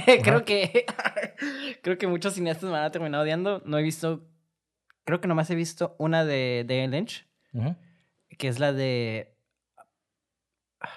creo 0.24 0.46
que. 0.46 0.86
creo 1.82 1.98
que 1.98 2.06
muchos 2.06 2.36
cineastas 2.36 2.70
me 2.70 2.78
han 2.78 2.92
terminado 2.92 3.24
odiando. 3.24 3.64
No 3.66 3.80
he 3.80 3.84
visto. 3.84 4.24
Creo 5.04 5.20
que 5.20 5.28
nomás 5.28 5.50
he 5.50 5.56
visto 5.56 5.96
una 5.98 6.26
de 6.26 6.64
David 6.68 6.90
Lynch. 6.90 7.28
Que 8.38 8.48
es 8.48 8.60
la 8.60 8.72
de. 8.72 9.35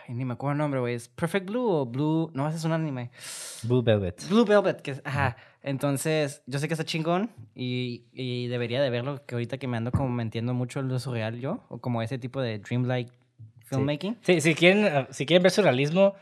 Ay, 0.07 0.15
ni 0.15 0.25
me 0.25 0.35
acuerdo 0.35 0.53
el 0.53 0.59
nombre, 0.59 0.81
güey. 0.81 0.95
¿Es 0.95 1.09
Perfect 1.09 1.47
Blue 1.47 1.69
o 1.69 1.87
Blue? 1.87 2.31
No, 2.35 2.49
ese 2.49 2.59
es 2.59 2.65
un 2.65 2.73
anime. 2.73 3.11
Blue 3.63 3.83
Velvet. 3.83 4.29
Blue 4.29 4.45
Velvet, 4.45 4.81
que 4.81 4.93
es. 4.93 5.03
Ajá. 5.05 5.37
Entonces, 5.63 6.43
yo 6.47 6.59
sé 6.59 6.69
que 6.69 6.75
está 6.75 6.85
chingón 6.85 7.31
y, 7.55 8.05
y, 8.13 8.47
debería 8.47 8.81
de 8.81 8.91
verlo, 8.91 9.25
que 9.27 9.35
ahorita 9.35 9.59
que 9.59 9.67
me 9.67 9.77
ando 9.77 9.91
como 9.91 10.21
entiendo 10.23 10.55
mucho 10.55 10.81
lo 10.83 10.99
surreal 10.99 11.41
yo, 11.41 11.65
o 11.69 11.79
como 11.79 12.01
ese 12.01 12.19
tipo 12.19 12.41
de 12.41 12.59
dreamlike 12.59 13.13
filmmaking. 13.65 14.19
Sí, 14.23 14.41
si, 14.41 14.55
quieren, 14.55 14.85
ah, 14.87 15.09
si 15.11 15.27
quieren 15.27 15.43
ver 15.43 15.53
surrealismo, 15.53 16.15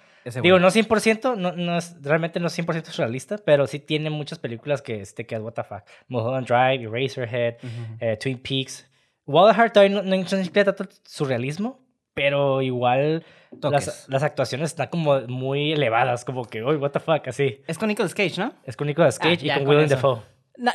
digo, 0.43 0.59
no 0.59 0.69
100%, 0.69 1.37
no, 1.37 1.53
no 1.53 1.79
es, 1.79 1.97
realmente 2.03 2.41
no 2.41 2.49
es 2.49 2.59
100% 2.59 2.85
surrealista, 2.87 3.39
pero 3.39 3.67
sí 3.67 3.79
tiene 3.79 4.11
muchas 4.11 4.39
películas 4.39 4.83
que 4.83 5.01
este 5.01 5.27
que 5.27 5.37
es 5.37 5.41
what 5.41 5.53
the 5.53 5.63
fuck. 5.63 5.83
Mulholland 6.09 6.47
Drive, 6.47 6.83
Eraserhead, 6.85 7.57
eh, 8.01 8.17
Twin 8.17 8.39
Peaks. 8.39 8.87
Wild 9.27 9.57
Heart 9.57 9.77
no, 9.91 10.03
no, 10.03 10.17
no 10.17 10.25
tanto 10.25 10.89
surrealismo, 11.05 11.81
pero 12.17 12.63
igual 12.63 13.27
las, 13.61 14.09
las, 14.09 14.23
actuaciones 14.23 14.71
están 14.71 14.89
como 14.89 15.21
muy 15.29 15.73
elevadas, 15.73 16.25
como 16.25 16.47
que, 16.47 16.65
uy, 16.65 16.77
what 16.77 16.91
the 16.93 16.99
fuck, 16.99 17.29
así. 17.29 17.61
Es 17.67 17.77
con 17.77 17.89
Nicolas 17.89 18.15
Cage, 18.15 18.39
¿no? 18.39 18.55
Es 18.65 18.75
con 18.75 18.87
Nicolas 18.87 19.19
Cage 19.19 19.47
y 19.47 19.51
con, 19.51 19.69
Willem 19.69 19.87
Dafoe. 19.87 20.23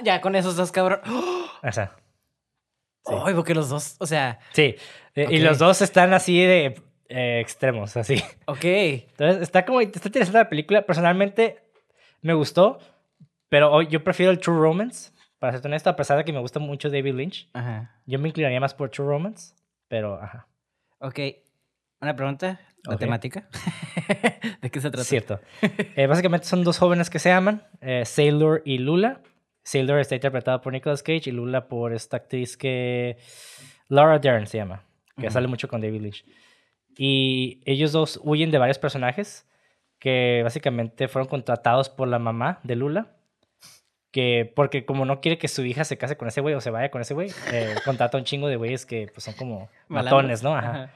ya, 0.04 0.22
con 0.22 0.36
esos 0.36 0.56
dos 0.56 0.72
cabrón. 0.72 1.02
O 1.64 1.72
sea. 1.72 1.96
Ay, 3.06 3.34
porque 3.34 3.56
los 3.56 3.70
dos, 3.70 3.96
o 4.00 4.06
sea. 4.06 4.40
Sí, 4.52 4.76
eh, 5.16 5.28
y 5.30 5.40
los 5.40 5.58
dos 5.58 5.82
están 5.82 6.14
así 6.14 6.42
de 6.44 6.80
eh, 7.10 7.40
extremos, 7.40 7.98
así. 7.98 8.24
Ok. 8.46 8.64
Entonces, 8.64 9.42
está 9.42 9.66
como, 9.66 9.82
está 9.82 10.08
interesante 10.08 10.38
la 10.38 10.50
película. 10.50 10.84
Personalmente, 10.84 11.60
me 12.22 12.34
gustó, 12.34 12.80
pero 13.50 13.82
yo 13.82 14.04
prefiero 14.04 14.32
el 14.32 14.40
True 14.40 14.60
Romance, 14.60 15.12
para 15.40 15.58
ser 15.58 15.66
honesto, 15.66 15.90
a 15.90 15.96
pesar 15.96 16.18
de 16.18 16.24
que 16.24 16.34
me 16.34 16.40
gusta 16.40 16.60
mucho 16.60 16.92
David 16.92 17.16
Lynch. 17.16 17.50
Ajá. 17.54 17.96
Yo 18.06 18.20
me 18.20 18.30
inclinaría 18.30 18.60
más 18.60 18.76
por 18.76 18.90
True 18.90 19.08
Romance, 19.08 19.56
pero, 19.88 20.22
ajá. 20.22 20.48
Ok, 21.02 21.20
una 22.00 22.16
pregunta, 22.16 22.62
la 22.84 22.98
temática. 22.98 23.50
¿De 24.62 24.70
qué 24.70 24.80
se 24.80 24.90
trata? 24.92 25.04
Cierto. 25.04 25.40
Eh, 25.96 26.08
básicamente 26.08 26.46
son 26.46 26.64
dos 26.64 26.78
jóvenes 26.78 27.10
que 27.10 27.20
se 27.20 27.32
aman, 27.32 27.64
Sailor 28.06 28.62
y 28.66 28.78
Lula. 28.78 29.22
Sailor 29.64 30.00
está 30.00 30.16
interpretado 30.16 30.62
por 30.62 30.74
Nicolas 30.74 31.04
Cage 31.04 31.30
y 31.30 31.32
Lula 31.32 31.68
por 31.68 31.94
esta 31.94 32.18
actriz 32.18 32.56
que... 32.56 33.18
Laura 33.88 34.20
Dern 34.20 34.48
se 34.48 34.58
llama, 34.58 34.86
que 35.18 35.30
sale 35.30 35.48
mucho 35.48 35.68
con 35.68 35.82
David 35.82 36.02
Lynch. 36.02 36.26
Y 36.98 37.62
ellos 37.66 37.92
dos 37.92 38.20
huyen 38.24 38.52
de 38.52 38.58
varios 38.58 38.80
personajes 38.80 39.46
que 40.00 40.42
básicamente 40.44 41.08
fueron 41.08 41.28
contratados 41.28 41.90
por 41.90 42.08
la 42.08 42.18
mamá 42.18 42.60
de 42.64 42.76
Lula. 42.76 43.18
Que 44.12 44.52
porque 44.56 44.86
como 44.86 45.06
no 45.06 45.22
quiere 45.22 45.38
que 45.38 45.48
su 45.48 45.64
hija 45.64 45.86
se 45.86 45.98
case 45.98 46.18
con 46.18 46.28
ese 46.28 46.42
güey 46.42 46.54
o 46.54 46.62
se 46.62 46.70
vaya 46.70 46.92
con 46.92 47.02
ese 47.02 47.14
güey, 47.14 47.32
eh, 47.52 47.76
contrata 47.86 48.18
un 48.18 48.26
chingo 48.26 48.48
de 48.48 48.58
güeyes 48.58 48.86
que 48.86 49.08
pues, 49.14 49.24
son 49.24 49.34
como 49.36 49.70
matones, 49.88 50.44
¿no? 50.44 50.56
Ajá. 50.56 50.92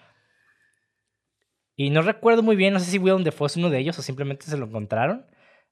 Y 1.78 1.90
no 1.90 2.02
recuerdo 2.02 2.42
muy 2.42 2.56
bien, 2.56 2.74
no 2.74 2.80
sé 2.80 2.86
si 2.86 3.00
Willem 3.00 3.24
Dafoe 3.24 3.48
es 3.48 3.58
uno 3.58 3.70
de 3.70 3.80
ellos 3.80 4.00
o 4.00 4.02
simplemente 4.02 4.46
se 4.46 4.58
lo 4.58 4.66
encontraron. 4.66 5.26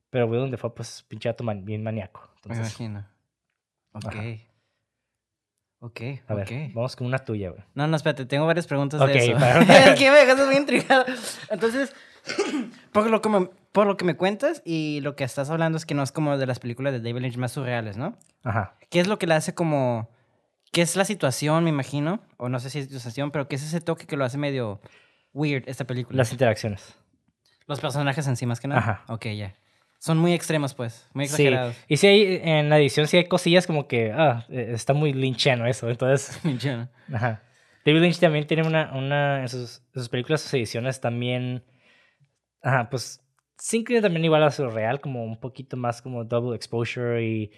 Pero 0.10 0.28
Willem 0.28 0.52
Dafoe, 0.52 0.72
pues, 0.72 1.04
pinche 1.08 1.30
gato 1.30 1.44
bien 1.44 1.82
maníaco. 1.82 2.30
Me 2.46 2.56
imagino. 2.56 3.08
Ok. 3.94 4.16
Ok, 5.80 6.00
a 6.28 6.34
ver, 6.34 6.72
vamos 6.74 6.96
con 6.96 7.08
una 7.08 7.20
tuya, 7.20 7.50
güey. 7.50 7.62
No, 7.74 7.86
no, 7.88 7.98
espérate, 7.98 8.26
tengo 8.26 8.46
varias 8.46 8.68
preguntas 8.68 9.06
de 9.06 9.18
eso. 9.18 9.38
es 9.38 10.00
que 10.00 10.12
me 10.12 10.18
dejas 10.18 10.46
muy 10.46 10.56
intrigado. 10.56 11.04
Entonces, 11.50 11.94
por 12.94 13.10
lo, 13.10 13.22
que 13.22 13.28
me, 13.28 13.50
por 13.74 13.88
lo 13.88 13.98
que 13.98 14.06
me 14.06 14.16
cuentas 14.16 14.62
y 14.64 15.02
lo 15.02 15.16
que 15.16 15.24
estás 15.24 15.50
hablando 15.50 15.78
es 15.78 15.86
que 15.86 15.96
no 15.96 16.04
es 16.04 16.12
como 16.12 16.38
de 16.38 16.46
las 16.46 16.60
películas 16.60 16.94
de 16.94 17.02
David 17.02 17.22
Lynch 17.22 17.38
más 17.38 17.52
surreales, 17.52 17.98
¿no? 17.98 18.16
Ajá. 18.44 18.78
¿Qué 18.90 19.00
es 19.00 19.08
lo 19.08 19.20
que 19.20 19.28
le 19.28 19.34
hace 19.34 19.54
como... 19.54 20.10
¿Qué 20.72 20.82
es 20.82 20.96
la 20.96 21.06
situación, 21.06 21.64
me 21.64 21.72
imagino? 21.72 22.22
O 22.38 22.50
no 22.50 22.60
sé 22.60 22.70
si 22.70 22.80
es 22.80 22.86
situación, 22.86 23.32
pero 23.32 23.48
¿qué 23.48 23.56
es 23.56 23.64
ese 23.64 23.82
toque 23.82 24.06
que 24.06 24.16
lo 24.16 24.26
hace 24.26 24.38
medio 24.38 24.80
weird 25.34 25.64
esta 25.68 25.86
película? 25.86 26.18
Las 26.18 26.32
interacciones. 26.32 26.98
Los 27.68 27.80
personajes 27.80 28.28
en 28.28 28.36
sí 28.36 28.46
más 28.46 28.60
que 28.60 28.68
nada. 28.68 28.80
Ajá. 28.80 29.04
Ok, 29.08 29.26
ya. 29.36 29.56
Son 29.98 30.18
muy 30.18 30.34
extremos, 30.34 30.76
pues, 30.76 31.10
muy 31.14 31.26
exagerados. 31.26 31.76
Sí. 31.76 31.82
Y 31.88 31.98
sí 31.98 32.08
hay, 32.08 32.42
en 32.44 32.70
la 32.70 32.78
edición 32.78 33.08
sí 33.08 33.18
hay 33.18 33.26
cosillas 33.26 33.66
como 33.66 33.88
que, 33.88 34.12
ah, 34.12 34.46
eh, 34.50 34.72
está 34.74 34.94
muy 34.94 35.14
lynchiano 35.14 35.66
eso, 35.66 35.90
entonces... 35.90 36.40
Lynchiano. 36.44 36.90
Ajá. 37.12 37.42
David 37.86 38.02
Lynch 38.02 38.20
también 38.20 38.46
tiene 38.46 38.68
una, 38.68 38.94
una 38.94 39.42
en 39.42 39.50
sus, 39.50 39.82
sus 39.94 40.10
películas, 40.10 40.42
sus 40.42 40.54
ediciones 40.54 41.02
también, 41.02 41.64
ajá, 42.62 42.90
pues, 42.90 43.24
inclina 43.72 44.02
también 44.02 44.26
igual 44.26 44.44
a 44.44 44.52
su 44.52 44.70
real, 44.70 45.02
como 45.02 45.24
un 45.24 45.40
poquito 45.40 45.78
más 45.78 46.02
como 46.02 46.24
double 46.24 46.56
exposure 46.56 47.24
y, 47.24 47.52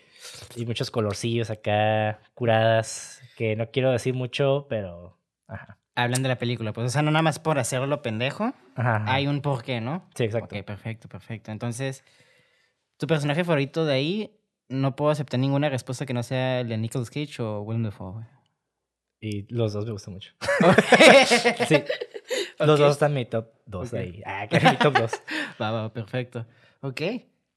y 0.56 0.66
muchos 0.66 0.92
colorcillos 0.92 1.50
acá, 1.50 2.20
curadas, 2.34 3.22
que 3.38 3.56
no 3.56 3.72
quiero 3.72 3.92
decir 3.92 4.14
mucho, 4.14 4.68
pero, 4.70 5.18
ajá. 5.48 5.78
Hablan 5.96 6.24
de 6.24 6.30
la 6.30 6.38
película, 6.38 6.74
pues, 6.74 6.88
o 6.88 6.90
sea, 6.90 7.02
no 7.02 7.12
nada 7.12 7.24
más 7.24 7.40
por 7.40 7.58
hacerlo 7.58 8.02
pendejo, 8.02 8.54
ajá, 8.76 9.04
hay 9.08 9.28
un 9.28 9.42
porqué, 9.42 9.80
¿no? 9.82 10.10
Sí, 10.16 10.26
exacto. 10.26 10.56
Ok, 10.56 10.66
perfecto, 10.66 11.08
perfecto. 11.08 11.52
Entonces... 11.52 12.04
¿Tu 12.98 13.08
personaje 13.08 13.44
favorito 13.44 13.86
de 13.86 13.94
ahí? 13.94 14.40
No 14.70 14.96
puedo 14.96 15.12
aceptar 15.12 15.40
ninguna 15.40 15.70
respuesta 15.70 16.06
que 16.06 16.14
no 16.14 16.24
sea 16.24 16.62
el 16.62 16.70
de 16.70 16.78
Nicolas 16.78 17.10
Cage 17.10 17.42
o 17.42 17.62
Willem 17.62 17.84
Dafoe, 17.84 18.26
Y 19.20 19.54
los 19.54 19.74
dos 19.74 19.86
me 19.86 19.92
gustan 19.92 20.14
mucho. 20.14 20.32
sí. 21.68 21.84
Los 22.60 22.80
dos 22.80 22.94
están 22.94 23.12
en 23.12 23.16
mi 23.16 23.26
top 23.26 23.48
2 23.66 23.92
de 23.92 24.00
ahí. 24.00 24.24
Ah, 24.26 24.48
que 24.48 24.60
mi 24.60 24.78
top 24.78 24.98
2. 24.98 25.12
va, 25.62 25.72
va, 25.72 25.94
perfecto. 25.94 26.46
Ok. 26.82 27.02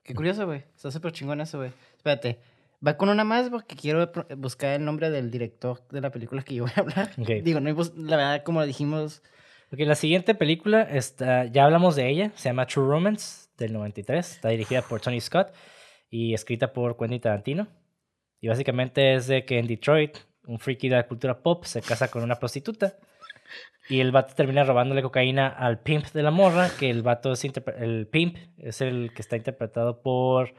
Qué 0.02 0.14
curioso, 0.14 0.46
güey. 0.46 0.64
Está 0.74 0.90
súper 0.90 1.12
chingón 1.12 1.40
eso, 1.40 1.58
güey. 1.58 1.70
Espérate. 1.96 2.40
Va 2.86 2.96
con 2.96 3.08
una 3.08 3.24
más 3.24 3.50
porque 3.50 3.76
quiero 3.76 4.10
buscar 4.36 4.74
el 4.74 4.84
nombre 4.84 5.10
del 5.10 5.30
director 5.30 5.82
de 5.90 6.00
la 6.00 6.10
película 6.10 6.42
que 6.42 6.54
yo 6.54 6.64
voy 6.64 6.72
a 6.76 6.80
hablar. 6.80 7.10
Digo, 7.42 7.60
no, 7.60 7.76
la 7.96 8.16
verdad, 8.16 8.42
como 8.44 8.64
dijimos. 8.64 9.22
Ok, 9.72 9.80
la 9.80 9.96
siguiente 9.96 10.34
película, 10.34 10.82
está, 10.82 11.44
ya 11.46 11.64
hablamos 11.64 11.96
de 11.96 12.08
ella, 12.08 12.32
se 12.36 12.48
llama 12.48 12.66
True 12.66 12.86
Romance 12.86 13.48
del 13.58 13.72
93. 13.72 14.34
Está 14.36 14.48
dirigida 14.48 14.82
por 14.82 15.00
Tony 15.00 15.20
Scott 15.20 15.52
y 16.08 16.32
escrita 16.32 16.72
por 16.72 16.96
Quentin 16.96 17.20
Tarantino. 17.20 17.66
Y 18.40 18.48
básicamente 18.48 19.14
es 19.14 19.26
de 19.26 19.44
que 19.44 19.58
en 19.58 19.66
Detroit, 19.66 20.16
un 20.46 20.58
friki 20.58 20.88
de 20.88 20.96
la 20.96 21.06
cultura 21.06 21.40
pop 21.40 21.64
se 21.64 21.82
casa 21.82 22.08
con 22.08 22.22
una 22.22 22.36
prostituta. 22.36 22.96
Y 23.88 24.00
el 24.00 24.12
vato 24.12 24.34
termina 24.34 24.64
robándole 24.64 25.02
cocaína 25.02 25.48
al 25.48 25.80
pimp 25.80 26.06
de 26.06 26.22
la 26.22 26.30
morra, 26.30 26.68
que 26.78 26.90
el 26.90 27.02
vato 27.02 27.32
es 27.32 27.44
el 27.44 28.06
pimp 28.06 28.36
es 28.58 28.82
el 28.82 29.12
que 29.14 29.22
está 29.22 29.36
interpretado 29.36 30.02
por 30.02 30.54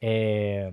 eh, 0.00 0.70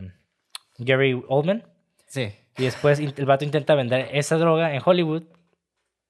Gary 0.77 1.21
Oldman. 1.27 1.63
Sí. 2.05 2.33
Y 2.57 2.63
después 2.63 2.99
el 2.99 3.25
vato 3.25 3.45
intenta 3.45 3.73
vender 3.75 4.09
esa 4.13 4.37
droga 4.37 4.73
en 4.73 4.81
Hollywood. 4.83 5.23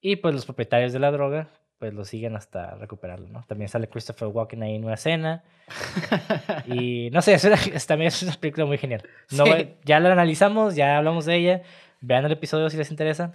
Y 0.01 0.17
pues 0.17 0.35
los 0.35 0.45
propietarios 0.45 0.93
de 0.93 0.99
la 0.99 1.11
droga 1.11 1.49
pues 1.79 1.93
lo 1.93 2.05
siguen 2.05 2.35
hasta 2.35 2.75
recuperarlo, 2.75 3.27
¿no? 3.27 3.43
También 3.47 3.69
sale 3.69 3.87
Christopher 3.87 4.29
Walken 4.29 4.63
ahí 4.63 4.75
en 4.75 4.83
una 4.83 4.95
escena. 4.95 5.43
y 6.65 7.09
no 7.11 7.21
sé, 7.21 7.35
es 7.35 7.87
también 7.87 8.07
es 8.07 8.23
una 8.23 8.33
película 8.33 8.65
muy 8.65 8.77
genial. 8.77 9.03
No, 9.31 9.45
Ya 9.85 9.99
la 9.99 10.11
analizamos, 10.11 10.75
ya 10.75 10.97
hablamos 10.97 11.25
de 11.25 11.35
ella. 11.35 11.61
Vean 12.01 12.25
el 12.25 12.31
episodio 12.31 12.69
si 12.69 12.77
les 12.77 12.89
interesa. 12.89 13.33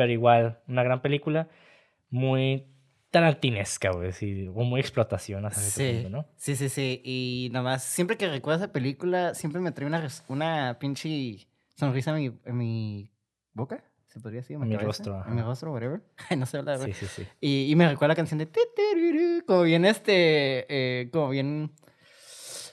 Pero 0.00 0.12
igual, 0.12 0.58
una 0.66 0.82
gran 0.82 1.02
película. 1.02 1.46
Muy 2.08 2.64
tarantinesca, 3.10 3.90
güey. 3.90 4.12
Sí, 4.12 4.48
o 4.48 4.62
muy 4.64 4.80
explotación 4.80 5.44
hasta 5.44 5.60
sí. 5.60 5.92
Punto, 5.92 6.08
¿no? 6.08 6.26
Sí, 6.36 6.56
sí, 6.56 6.70
sí. 6.70 7.02
Y 7.04 7.50
nada 7.52 7.64
más, 7.64 7.84
siempre 7.84 8.16
que 8.16 8.26
recuerdo 8.26 8.64
esa 8.64 8.72
película, 8.72 9.34
siempre 9.34 9.60
me 9.60 9.72
trae 9.72 9.86
una, 9.86 10.08
una 10.28 10.78
pinche 10.80 11.46
sonrisa 11.76 12.12
en 12.12 12.16
mi, 12.16 12.40
en 12.46 12.56
mi 12.56 13.12
boca 13.52 13.84
se 14.06 14.20
podría 14.20 14.40
decir, 14.40 14.56
en 14.56 14.66
mi 14.66 14.78
rostro. 14.78 15.22
En 15.26 15.34
mi 15.34 15.42
rostro, 15.42 15.70
whatever. 15.70 16.00
no 16.34 16.46
sé 16.46 16.56
hablar. 16.56 16.78
Sí, 16.78 16.94
sí, 16.94 17.06
sí. 17.06 17.26
Y, 17.42 17.70
y, 17.70 17.76
me 17.76 17.86
recuerda 17.86 18.12
la 18.12 18.16
canción 18.16 18.38
de 18.38 18.48
como 19.46 19.64
bien 19.64 19.84
este, 19.84 20.64
eh, 20.70 21.10
como 21.10 21.28
bien... 21.28 21.72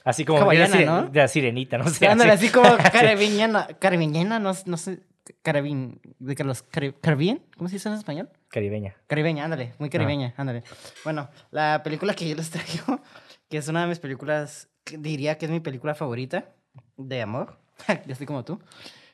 Así 0.02 0.24
como 0.24 0.50
de, 0.50 0.58
la 0.60 0.68
¿no? 0.68 1.10
de 1.10 1.20
la 1.20 1.28
sirenita, 1.28 1.76
no 1.76 1.90
sé. 1.90 2.06
Ándale, 2.06 2.32
así, 2.32 2.48
como 2.48 2.74
caribeñana, 2.92 3.66
caribeñana, 3.78 4.38
no, 4.38 4.52
no 4.64 4.76
sé, 4.78 5.00
carabin, 5.42 6.00
de 6.18 6.34
Carlos, 6.34 6.62
caribien, 6.62 7.42
¿cómo 7.56 7.68
se 7.68 7.76
dice 7.76 7.88
en 7.88 7.94
español? 7.94 8.30
Caribeña. 8.48 8.96
Caribeña, 9.06 9.44
ándale, 9.44 9.74
muy 9.78 9.90
caribeña, 9.90 10.34
ándale. 10.36 10.62
Bueno, 11.04 11.28
la 11.50 11.82
película 11.82 12.14
que 12.14 12.28
yo 12.28 12.36
les 12.36 12.50
traigo, 12.50 13.00
que 13.48 13.58
es 13.58 13.68
una 13.68 13.82
de 13.82 13.88
mis 13.88 13.98
películas, 13.98 14.68
diría 14.86 15.38
que 15.38 15.46
es 15.46 15.50
mi 15.50 15.60
película 15.60 15.94
favorita 15.94 16.50
de 16.96 17.22
amor, 17.22 17.58
ya 17.88 18.12
estoy 18.12 18.26
como 18.26 18.44
tú. 18.44 18.60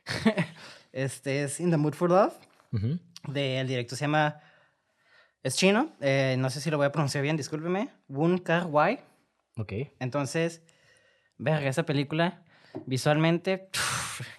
Este 0.92 1.42
es 1.42 1.58
In 1.58 1.72
the 1.72 1.76
Mood 1.76 1.94
for 1.94 2.08
Love. 2.08 2.34
el 3.34 3.66
director 3.66 3.98
se 3.98 4.04
llama. 4.04 4.40
Es 5.42 5.56
chino. 5.56 5.92
Eh, 6.00 6.36
no 6.38 6.50
sé 6.50 6.60
si 6.60 6.70
lo 6.70 6.76
voy 6.76 6.86
a 6.86 6.92
pronunciar 6.92 7.22
bien, 7.22 7.36
discúlpeme. 7.36 7.88
Wun 8.08 8.38
Kar 8.38 8.66
Wai. 8.66 9.00
Ok. 9.56 9.72
Entonces, 9.98 10.62
verga, 11.36 11.68
esa 11.68 11.84
película 11.84 12.44
visualmente. 12.86 13.68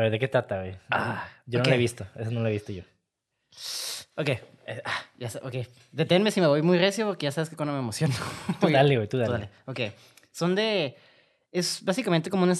a 0.00 0.04
ver, 0.04 0.12
¿de 0.12 0.18
qué 0.18 0.28
trata, 0.28 0.60
güey? 0.60 0.76
Ah, 0.90 1.28
yo 1.44 1.58
no 1.58 1.68
la 1.68 1.74
he 1.74 1.78
visto. 1.78 2.06
Eso 2.16 2.30
no 2.30 2.40
la 2.40 2.48
he 2.48 2.52
visto 2.52 2.72
yo. 2.72 2.82
Ok. 4.16 4.28
Eh, 4.28 4.82
ah, 4.84 5.02
ya 5.18 5.28
sé, 5.28 5.40
ok. 5.42 5.66
Deténme 5.92 6.30
si 6.30 6.40
me 6.40 6.46
voy 6.46 6.62
muy 6.62 6.78
recio 6.78 7.06
porque 7.06 7.24
ya 7.24 7.32
sabes 7.32 7.50
que 7.50 7.56
cuando 7.56 7.74
me 7.74 7.80
emociono. 7.80 8.14
tú 8.60 8.70
dale, 8.70 8.96
güey, 8.96 9.08
tú 9.08 9.18
dale. 9.18 9.26
tú 9.26 9.32
dale. 9.32 9.50
Ok. 9.66 9.94
Son 10.32 10.54
de 10.54 10.96
es 11.52 11.84
básicamente 11.84 12.30
como 12.30 12.44
un 12.44 12.50
eh, 12.50 12.54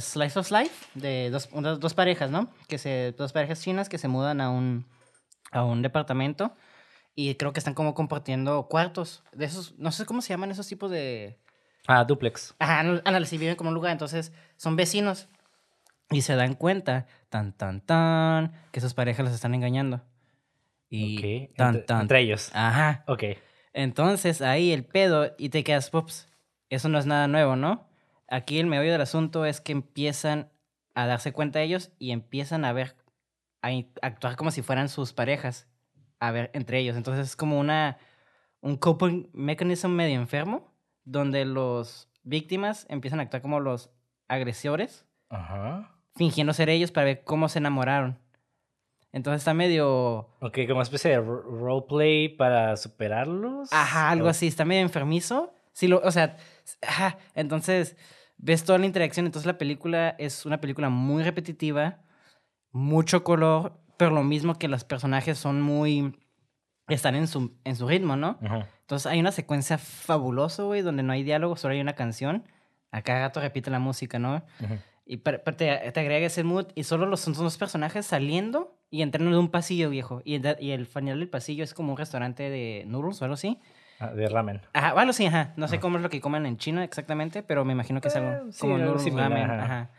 slice, 0.00 0.38
of 0.38 0.50
life 0.50 0.86
de 0.94 1.30
dos, 1.30 1.48
dos 1.78 1.94
parejas, 1.94 2.30
¿no? 2.30 2.48
Que 2.68 2.78
se, 2.78 3.12
dos 3.12 3.32
parejas 3.32 3.60
chinas 3.60 3.88
que 3.88 3.98
se 3.98 4.08
mudan 4.08 4.40
a 4.40 4.50
un, 4.50 4.86
a 5.50 5.64
un 5.64 5.82
departamento 5.82 6.56
y 7.14 7.34
creo 7.34 7.52
que 7.52 7.58
están 7.58 7.74
como 7.74 7.92
compartiendo 7.94 8.68
cuartos. 8.68 9.22
De 9.32 9.44
esos, 9.44 9.76
no 9.78 9.90
sé 9.92 10.06
cómo 10.06 10.22
se 10.22 10.28
llaman 10.28 10.50
esos 10.50 10.66
tipos 10.66 10.90
de... 10.90 11.38
Ah, 11.88 12.04
duplex. 12.04 12.54
Ajá, 12.58 12.80
ándale, 12.80 13.26
si 13.26 13.38
viven 13.38 13.56
como 13.56 13.68
un 13.68 13.74
lugar, 13.74 13.92
entonces 13.92 14.32
son 14.56 14.76
vecinos 14.76 15.28
y 16.10 16.22
se 16.22 16.36
dan 16.36 16.54
cuenta, 16.54 17.06
tan, 17.28 17.52
tan, 17.52 17.80
tan, 17.80 18.52
que 18.72 18.78
esas 18.78 18.94
parejas 18.94 19.24
los 19.24 19.34
están 19.34 19.54
engañando. 19.54 20.02
Y 20.88 21.48
tan, 21.56 21.84
tan. 21.84 22.02
Entre 22.02 22.20
ellos. 22.20 22.50
Ajá. 22.54 23.04
Ok. 23.08 23.24
Entonces 23.72 24.40
ahí 24.40 24.72
el 24.72 24.84
pedo 24.84 25.34
y 25.36 25.48
te 25.48 25.64
quedas, 25.64 25.90
pops. 25.90 26.28
Eso 26.70 26.88
no 26.88 26.98
es 26.98 27.06
nada 27.06 27.28
nuevo, 27.28 27.56
¿no? 27.56 27.88
Aquí 28.28 28.58
el 28.58 28.66
meollo 28.66 28.92
del 28.92 29.00
asunto 29.00 29.44
es 29.44 29.60
que 29.60 29.72
empiezan 29.72 30.50
a 30.94 31.06
darse 31.06 31.32
cuenta 31.32 31.60
ellos 31.60 31.90
y 31.98 32.12
empiezan 32.12 32.64
a 32.64 32.72
ver, 32.72 32.96
a 33.62 33.68
actuar 34.02 34.36
como 34.36 34.50
si 34.50 34.62
fueran 34.62 34.88
sus 34.88 35.12
parejas. 35.12 35.68
a 36.20 36.30
ver 36.30 36.50
entre 36.54 36.78
ellos. 36.78 36.96
Entonces 36.96 37.26
es 37.26 37.36
como 37.36 37.58
una, 37.58 37.98
un 38.60 38.76
coping 38.76 39.28
mechanism 39.32 39.90
medio 39.90 40.18
enfermo, 40.18 40.72
donde 41.04 41.44
los 41.44 42.08
víctimas 42.22 42.86
empiezan 42.88 43.20
a 43.20 43.24
actuar 43.24 43.42
como 43.42 43.60
los 43.60 43.90
agresores, 44.28 45.04
Ajá. 45.28 45.95
Fingiendo 46.16 46.52
ser 46.52 46.68
ellos 46.70 46.90
para 46.90 47.04
ver 47.06 47.22
cómo 47.24 47.48
se 47.48 47.58
enamoraron. 47.58 48.18
Entonces 49.12 49.40
está 49.40 49.54
medio... 49.54 50.28
Ok, 50.40 50.58
como 50.68 50.82
especie 50.82 51.10
de 51.12 51.16
ro- 51.18 51.42
roleplay 51.42 52.28
para 52.28 52.76
superarlos. 52.76 53.72
Ajá, 53.72 54.10
algo 54.10 54.26
O- 54.26 54.30
así, 54.30 54.46
está 54.46 54.64
medio 54.64 54.82
enfermizo. 54.82 55.54
Sí, 55.72 55.88
lo, 55.88 55.98
o 56.00 56.10
sea, 56.10 56.36
ajá, 56.86 57.18
entonces 57.34 57.96
ves 58.36 58.64
toda 58.64 58.78
la 58.78 58.86
interacción. 58.86 59.24
Entonces 59.26 59.46
la 59.46 59.56
película 59.58 60.14
es 60.18 60.44
una 60.44 60.60
película 60.60 60.90
muy 60.90 61.22
repetitiva, 61.22 62.00
mucho 62.72 63.24
color, 63.24 63.78
pero 63.96 64.10
lo 64.10 64.22
mismo 64.22 64.58
que 64.58 64.68
los 64.68 64.84
personajes 64.84 65.38
son 65.38 65.62
muy... 65.62 66.18
están 66.88 67.14
en 67.14 67.26
su, 67.26 67.54
en 67.64 67.76
su 67.76 67.88
ritmo, 67.88 68.16
¿no? 68.16 68.38
Ajá. 68.42 68.68
Entonces 68.80 69.06
hay 69.06 69.18
una 69.20 69.32
secuencia 69.32 69.78
fabulosa, 69.78 70.62
güey, 70.64 70.82
donde 70.82 71.02
no 71.02 71.12
hay 71.12 71.22
diálogo, 71.22 71.56
solo 71.56 71.72
hay 71.74 71.80
una 71.80 71.94
canción. 71.94 72.44
A 72.92 73.00
cada 73.02 73.20
rato 73.20 73.40
repite 73.40 73.70
la 73.70 73.78
música, 73.78 74.18
¿no? 74.18 74.44
Ujú. 74.62 74.74
Y 75.08 75.18
te, 75.18 75.38
te 75.38 76.00
agrega 76.00 76.26
ese 76.26 76.42
mood 76.42 76.66
y 76.74 76.82
solo 76.82 77.06
los, 77.06 77.20
son 77.20 77.32
dos 77.34 77.56
personajes 77.56 78.04
saliendo 78.06 78.76
y 78.90 79.02
entrando 79.02 79.30
en 79.30 79.36
un 79.38 79.50
pasillo 79.52 79.88
viejo. 79.88 80.20
Y, 80.24 80.34
el- 80.34 80.56
y 80.60 80.72
el 80.72 80.84
final 80.86 81.20
del 81.20 81.28
pasillo 81.28 81.62
es 81.62 81.74
como 81.74 81.92
un 81.92 81.98
restaurante 81.98 82.50
de 82.50 82.82
noodles 82.88 83.22
o 83.22 83.24
algo 83.24 83.34
así. 83.34 83.58
Ah, 84.00 84.10
de 84.10 84.28
ramen. 84.28 84.60
Ajá, 84.72 84.92
bueno, 84.94 85.12
sí, 85.12 85.24
ajá. 85.26 85.54
No 85.56 85.68
sé 85.68 85.78
cómo 85.80 85.96
es 85.96 86.02
lo 86.02 86.10
que 86.10 86.20
comen 86.20 86.44
en 86.44 86.58
China 86.58 86.82
exactamente, 86.84 87.42
pero 87.44 87.64
me 87.64 87.72
imagino 87.72 88.00
que 88.00 88.08
es 88.08 88.16
algo 88.16 88.30
Eh, 88.32 88.52
sí, 88.52 88.58
como 88.60 88.74
algo 88.74 88.86
noodles, 88.88 89.04
similar, 89.04 89.30
ramen, 89.30 89.44
ajá. 89.50 89.62
ajá. 89.64 89.90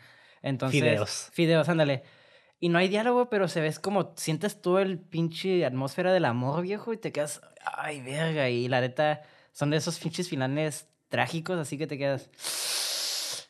Entonces, 0.44 0.82
Fideos. 0.82 1.30
Fideos, 1.32 1.70
ándale. 1.70 2.04
Y 2.60 2.70
no 2.70 2.78
hay 2.78 2.90
diálogo, 2.90 3.30
pero 3.30 3.48
se 3.48 3.62
ves 3.62 3.80
como 3.80 4.14
sientes 4.18 4.62
todo 4.62 4.80
el 4.80 5.00
pinche 5.00 5.66
atmósfera 5.66 6.12
del 6.12 6.26
amor, 6.26 6.62
viejo, 6.64 6.92
y 6.92 6.98
te 6.98 7.12
quedas, 7.14 7.42
ay, 7.64 8.02
verga. 8.02 8.50
Y 8.50 8.68
la 8.68 8.82
neta, 8.82 9.22
son 9.54 9.70
de 9.70 9.78
esos 9.78 10.00
pinches 10.00 10.28
finales 10.28 10.90
trágicos, 11.08 11.58
así 11.60 11.78
que 11.78 11.88
te 11.88 11.98
quedas. 11.98 12.30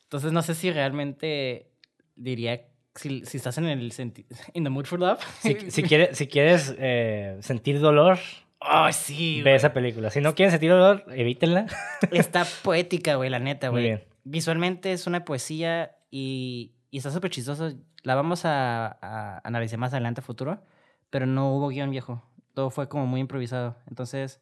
Entonces, 0.07 0.31
no 0.31 0.41
sé 0.41 0.55
si 0.55 0.71
realmente 0.71 1.69
diría, 2.15 2.61
si, 2.95 3.25
si 3.25 3.37
estás 3.37 3.57
en 3.57 3.65
el 3.65 3.93
in 4.53 4.63
the 4.63 4.69
mood 4.69 4.85
for 4.85 4.99
love. 4.99 5.19
Si, 5.39 5.55
si, 5.71 5.83
quieres, 5.83 6.17
si 6.17 6.27
quieres 6.27 6.73
eh, 6.77 7.37
sentir 7.41 7.79
dolor, 7.81 8.17
Ay, 8.59 8.93
sí, 8.93 9.37
ve 9.37 9.51
güey. 9.51 9.55
esa 9.55 9.73
película. 9.73 10.09
Si 10.09 10.21
no 10.21 10.33
quieren 10.33 10.51
sentir 10.51 10.71
dolor, 10.71 11.03
evítenla. 11.09 11.67
Está 12.11 12.45
poética, 12.63 13.15
güey, 13.15 13.29
la 13.29 13.39
neta, 13.39 13.69
Muy 13.69 13.81
güey. 13.81 13.83
bien. 13.83 14.03
Visualmente 14.23 14.93
es 14.93 15.07
una 15.07 15.25
poesía 15.25 15.95
y, 16.09 16.73
y 16.89 16.97
está 16.97 17.11
súper 17.11 17.29
chistoso. 17.31 17.73
La 18.03 18.15
vamos 18.15 18.45
a, 18.45 18.97
a 19.01 19.41
analizar 19.43 19.77
más 19.77 19.93
adelante 19.93 20.21
futuro, 20.21 20.63
pero 21.09 21.25
no 21.25 21.53
hubo 21.53 21.67
guion 21.67 21.91
viejo. 21.91 22.23
Todo 22.53 22.69
fue 22.71 22.87
como 22.89 23.05
muy 23.05 23.19
improvisado. 23.21 23.77
Entonces, 23.87 24.41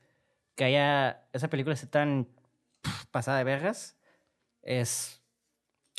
que 0.55 0.63
haya 0.63 1.23
esa 1.33 1.49
película 1.49 1.73
esté 1.73 1.87
tan 1.87 2.27
pasada 3.11 3.39
de 3.39 3.43
vergas 3.43 3.97
es 4.61 5.21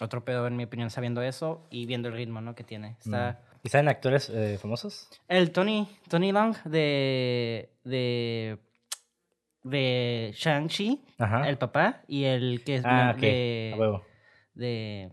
otro 0.00 0.24
pedo, 0.24 0.46
en 0.46 0.56
mi 0.56 0.64
opinión, 0.64 0.90
sabiendo 0.90 1.22
eso 1.22 1.66
y 1.70 1.86
viendo 1.86 2.08
el 2.08 2.14
ritmo, 2.14 2.40
¿no? 2.40 2.54
Que 2.54 2.64
tiene. 2.64 2.96
Está... 2.98 3.40
¿Y 3.62 3.68
saben 3.68 3.88
actores 3.88 4.30
eh, 4.30 4.58
famosos? 4.60 5.08
El 5.28 5.50
Tony, 5.50 5.88
Tony 6.08 6.32
Long 6.32 6.56
de. 6.64 7.70
de. 7.84 8.58
de 9.64 10.32
Shang-Chi, 10.36 11.04
el 11.46 11.58
papá, 11.58 12.02
y 12.06 12.24
el 12.24 12.62
que 12.64 12.76
es 12.76 12.82
ah, 12.84 13.14
de, 13.18 13.72
A 13.74 13.78
huevo. 13.78 14.04
de. 14.54 15.10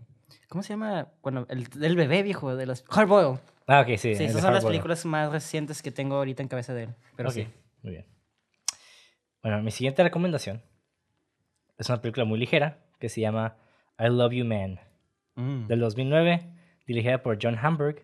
¿Cómo 0.48 0.62
se 0.62 0.74
llama? 0.74 1.08
Bueno, 1.22 1.46
el 1.48 1.64
del 1.64 1.96
bebé 1.96 2.22
viejo, 2.22 2.54
de 2.54 2.66
los. 2.66 2.84
Hardboiled. 2.88 3.40
Ah, 3.66 3.80
ok, 3.80 3.88
sí. 3.96 4.14
Sí, 4.14 4.24
el 4.24 4.30
esas 4.30 4.42
son 4.42 4.54
las 4.54 4.64
películas 4.64 5.04
más 5.06 5.32
recientes 5.32 5.82
que 5.82 5.90
tengo 5.90 6.16
ahorita 6.16 6.42
en 6.42 6.48
cabeza 6.48 6.74
de 6.74 6.84
él. 6.84 6.94
Pero 7.16 7.30
sí. 7.30 7.48
Muy 7.82 7.92
bien. 7.92 8.06
Bueno, 9.42 9.62
mi 9.62 9.70
siguiente 9.70 10.02
recomendación 10.02 10.62
es 11.76 11.88
una 11.88 12.00
película 12.00 12.24
muy 12.24 12.38
ligera 12.38 12.78
que 12.98 13.08
se 13.08 13.20
llama 13.20 13.56
I 13.98 14.08
Love 14.08 14.32
You 14.32 14.44
Man, 14.44 14.80
Mm. 15.36 15.66
del 15.66 15.80
2009, 15.80 16.46
dirigida 16.86 17.22
por 17.22 17.38
John 17.42 17.58
Hamburg. 17.60 18.02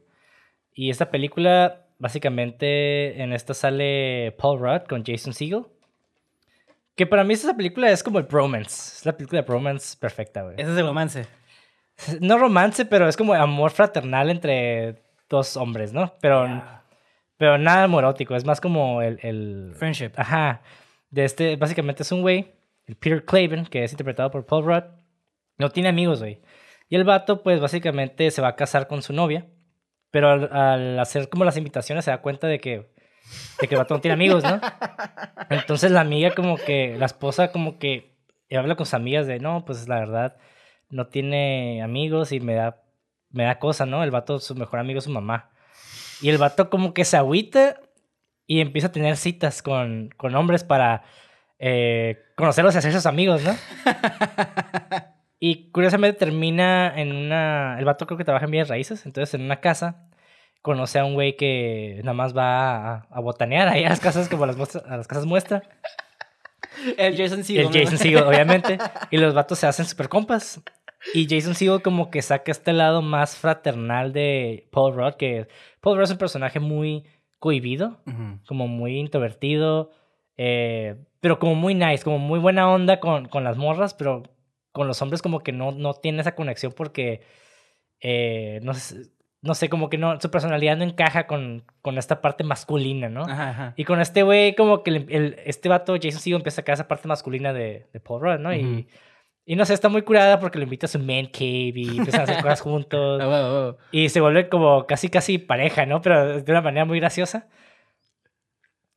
Y 0.74 0.90
esta 0.90 1.10
película, 1.10 1.86
básicamente, 1.98 3.22
en 3.22 3.32
esta 3.32 3.54
sale 3.54 4.34
Paul 4.38 4.58
Rudd 4.60 4.82
con 4.88 5.04
Jason 5.04 5.32
Segel. 5.32 5.64
Que 6.96 7.06
para 7.06 7.24
mí 7.24 7.34
esta 7.34 7.56
película 7.56 7.90
es 7.90 8.02
como 8.02 8.18
el 8.18 8.24
bromance. 8.26 8.96
Es 8.98 9.06
la 9.06 9.16
película 9.16 9.40
de 9.42 9.46
bromance 9.46 9.96
perfecta, 9.98 10.42
güey. 10.42 10.54
Ese 10.58 10.72
es 10.72 10.78
el 10.78 10.86
romance. 10.86 11.26
No 12.20 12.38
romance, 12.38 12.86
pero 12.86 13.06
es 13.08 13.16
como 13.16 13.34
amor 13.34 13.70
fraternal 13.72 14.30
entre 14.30 15.02
dos 15.28 15.56
hombres, 15.58 15.92
¿no? 15.92 16.14
Pero, 16.22 16.46
Yeah. 16.46 16.82
pero 17.36 17.58
nada 17.58 17.86
morótico. 17.88 18.34
Es 18.34 18.44
más 18.46 18.58
como 18.60 19.02
el... 19.02 19.18
el 19.22 19.72
Friendship. 19.76 20.12
Ajá. 20.16 20.62
De 21.10 21.24
este, 21.26 21.56
básicamente 21.56 22.02
es 22.02 22.10
un 22.12 22.22
güey, 22.22 22.52
el 22.86 22.96
Peter 22.96 23.22
Claven, 23.24 23.66
que 23.66 23.84
es 23.84 23.92
interpretado 23.92 24.30
por 24.30 24.46
Paul 24.46 24.64
Rudd. 24.64 24.84
No 25.60 25.68
tiene 25.68 25.90
amigos, 25.90 26.20
güey. 26.20 26.40
Y 26.88 26.96
el 26.96 27.04
vato, 27.04 27.42
pues 27.42 27.60
básicamente 27.60 28.30
se 28.30 28.40
va 28.40 28.48
a 28.48 28.56
casar 28.56 28.88
con 28.88 29.02
su 29.02 29.12
novia. 29.12 29.46
Pero 30.10 30.30
al, 30.30 30.98
hacer 30.98 31.28
como 31.28 31.44
las 31.44 31.58
invitaciones 31.58 32.06
se 32.06 32.10
da 32.10 32.22
cuenta 32.22 32.46
de 32.46 32.58
que, 32.60 32.90
de 33.60 33.68
que 33.68 33.74
el 33.74 33.78
vato 33.78 33.92
no 33.92 34.00
tiene 34.00 34.14
amigos, 34.14 34.42
¿no? 34.42 34.58
Entonces 35.50 35.90
la 35.90 36.00
amiga 36.00 36.34
como 36.34 36.56
que, 36.56 36.96
la 36.98 37.04
esposa 37.04 37.52
como 37.52 37.78
que 37.78 38.16
habla 38.50 38.74
con 38.74 38.86
sus 38.86 38.94
amigas 38.94 39.26
de, 39.26 39.38
no, 39.38 39.66
pues 39.66 39.86
la 39.86 40.00
verdad, 40.00 40.38
no 40.88 41.08
tiene 41.08 41.82
amigos 41.82 42.32
y 42.32 42.40
me 42.40 42.54
da, 42.54 42.82
me 43.28 43.44
da 43.44 43.58
cosa, 43.58 43.84
¿no? 43.84 44.02
El 44.02 44.10
vato, 44.10 44.38
su 44.38 44.54
mejor 44.54 44.80
amigo 44.80 44.98
es 44.98 45.04
su 45.04 45.10
mamá. 45.10 45.50
Y 46.22 46.30
el 46.30 46.38
vato 46.38 46.70
como 46.70 46.94
que 46.94 47.04
se 47.04 47.18
agüita 47.18 47.78
y 48.46 48.62
empieza 48.62 48.88
a 48.88 48.92
tener 48.92 49.18
citas 49.18 49.62
con, 49.62 50.08
con 50.16 50.34
hombres 50.34 50.64
para 50.64 51.04
eh, 51.58 52.18
conocerlos 52.34 52.74
y 52.74 52.78
hacer 52.78 52.92
sus 52.94 53.04
amigos, 53.04 53.42
¿no? 53.44 53.54
Y 55.40 55.70
curiosamente 55.70 56.18
termina 56.18 56.92
en 56.94 57.16
una... 57.16 57.76
El 57.78 57.86
vato 57.86 58.06
creo 58.06 58.18
que 58.18 58.24
trabaja 58.24 58.44
en 58.44 58.50
bienes 58.50 58.68
raíces, 58.68 59.06
entonces 59.06 59.34
en 59.34 59.40
una 59.42 59.60
casa 59.60 60.06
conoce 60.62 60.98
a 60.98 61.04
un 61.06 61.14
güey 61.14 61.36
que 61.36 62.00
nada 62.04 62.12
más 62.12 62.36
va 62.36 62.96
a, 62.96 63.06
a 63.10 63.20
botanear 63.20 63.66
ahí 63.68 63.82
a 63.82 63.88
las 63.88 64.00
casas 64.00 64.28
como 64.28 64.44
a 64.44 64.46
las, 64.48 64.58
muestra- 64.58 64.84
a 64.86 64.96
las 64.98 65.08
casas 65.08 65.24
muestra. 65.24 65.62
El 66.98 67.16
Jason 67.16 67.42
Segel. 67.42 67.66
el 67.66 67.72
Jason 67.72 67.98
Segel, 67.98 68.22
obviamente. 68.22 68.78
Y 69.10 69.16
los 69.16 69.32
vatos 69.34 69.58
se 69.58 69.66
hacen 69.66 69.86
super 69.86 70.08
compas. 70.10 70.60
Y 71.14 71.26
Jason 71.28 71.54
Segel 71.54 71.80
como 71.80 72.10
que 72.10 72.20
saca 72.20 72.52
este 72.52 72.74
lado 72.74 73.00
más 73.00 73.36
fraternal 73.36 74.12
de 74.12 74.68
Paul 74.70 74.94
Rudd, 74.94 75.14
que 75.14 75.48
Paul 75.80 75.96
Rudd 75.96 76.04
es 76.04 76.10
un 76.10 76.18
personaje 76.18 76.60
muy 76.60 77.04
cohibido, 77.38 78.02
como 78.46 78.68
muy 78.68 78.98
introvertido, 78.98 79.92
eh, 80.36 80.96
pero 81.20 81.38
como 81.38 81.54
muy 81.54 81.74
nice, 81.74 82.04
como 82.04 82.18
muy 82.18 82.38
buena 82.38 82.70
onda 82.70 83.00
con, 83.00 83.26
con 83.28 83.44
las 83.44 83.56
morras, 83.56 83.94
pero 83.94 84.24
con 84.72 84.86
los 84.86 85.00
hombres 85.02 85.22
como 85.22 85.40
que 85.40 85.52
no, 85.52 85.72
no 85.72 85.94
tiene 85.94 86.20
esa 86.20 86.34
conexión 86.34 86.72
porque, 86.76 87.22
eh, 88.00 88.60
no, 88.62 88.74
sé, 88.74 89.10
no 89.42 89.54
sé, 89.54 89.68
como 89.68 89.88
que 89.90 89.98
no, 89.98 90.20
su 90.20 90.30
personalidad 90.30 90.76
no 90.76 90.84
encaja 90.84 91.26
con, 91.26 91.64
con 91.82 91.98
esta 91.98 92.20
parte 92.20 92.44
masculina, 92.44 93.08
¿no? 93.08 93.22
Ajá, 93.24 93.50
ajá. 93.50 93.74
Y 93.76 93.84
con 93.84 94.00
este 94.00 94.22
güey, 94.22 94.54
como 94.54 94.82
que 94.82 94.90
el, 94.90 95.06
el- 95.10 95.36
este 95.44 95.68
vato, 95.68 95.94
Jason 95.94 96.20
Segel, 96.20 96.36
empieza 96.36 96.56
a 96.56 96.62
sacar 96.62 96.74
esa 96.74 96.88
parte 96.88 97.08
masculina 97.08 97.52
de, 97.52 97.88
de 97.92 98.00
Paul 98.00 98.22
Rudd, 98.22 98.38
¿no? 98.40 98.54
Y, 98.54 98.88
y 99.46 99.56
no 99.56 99.64
sé, 99.64 99.74
está 99.74 99.88
muy 99.88 100.02
curada 100.02 100.38
porque 100.38 100.58
lo 100.58 100.64
invita 100.64 100.86
a 100.86 100.88
su 100.88 100.98
man 100.98 101.26
cave 101.26 101.72
y 101.74 101.96
empiezan 101.98 102.20
a 102.20 102.24
hacer 102.24 102.36
cosas 102.42 102.60
juntos. 102.62 103.20
Y 103.90 104.08
se 104.10 104.20
vuelve 104.20 104.48
como 104.48 104.86
casi, 104.86 105.08
casi 105.08 105.38
pareja, 105.38 105.86
¿no? 105.86 106.00
Pero 106.02 106.40
de 106.40 106.52
una 106.52 106.60
manera 106.60 106.84
muy 106.84 107.00
graciosa. 107.00 107.48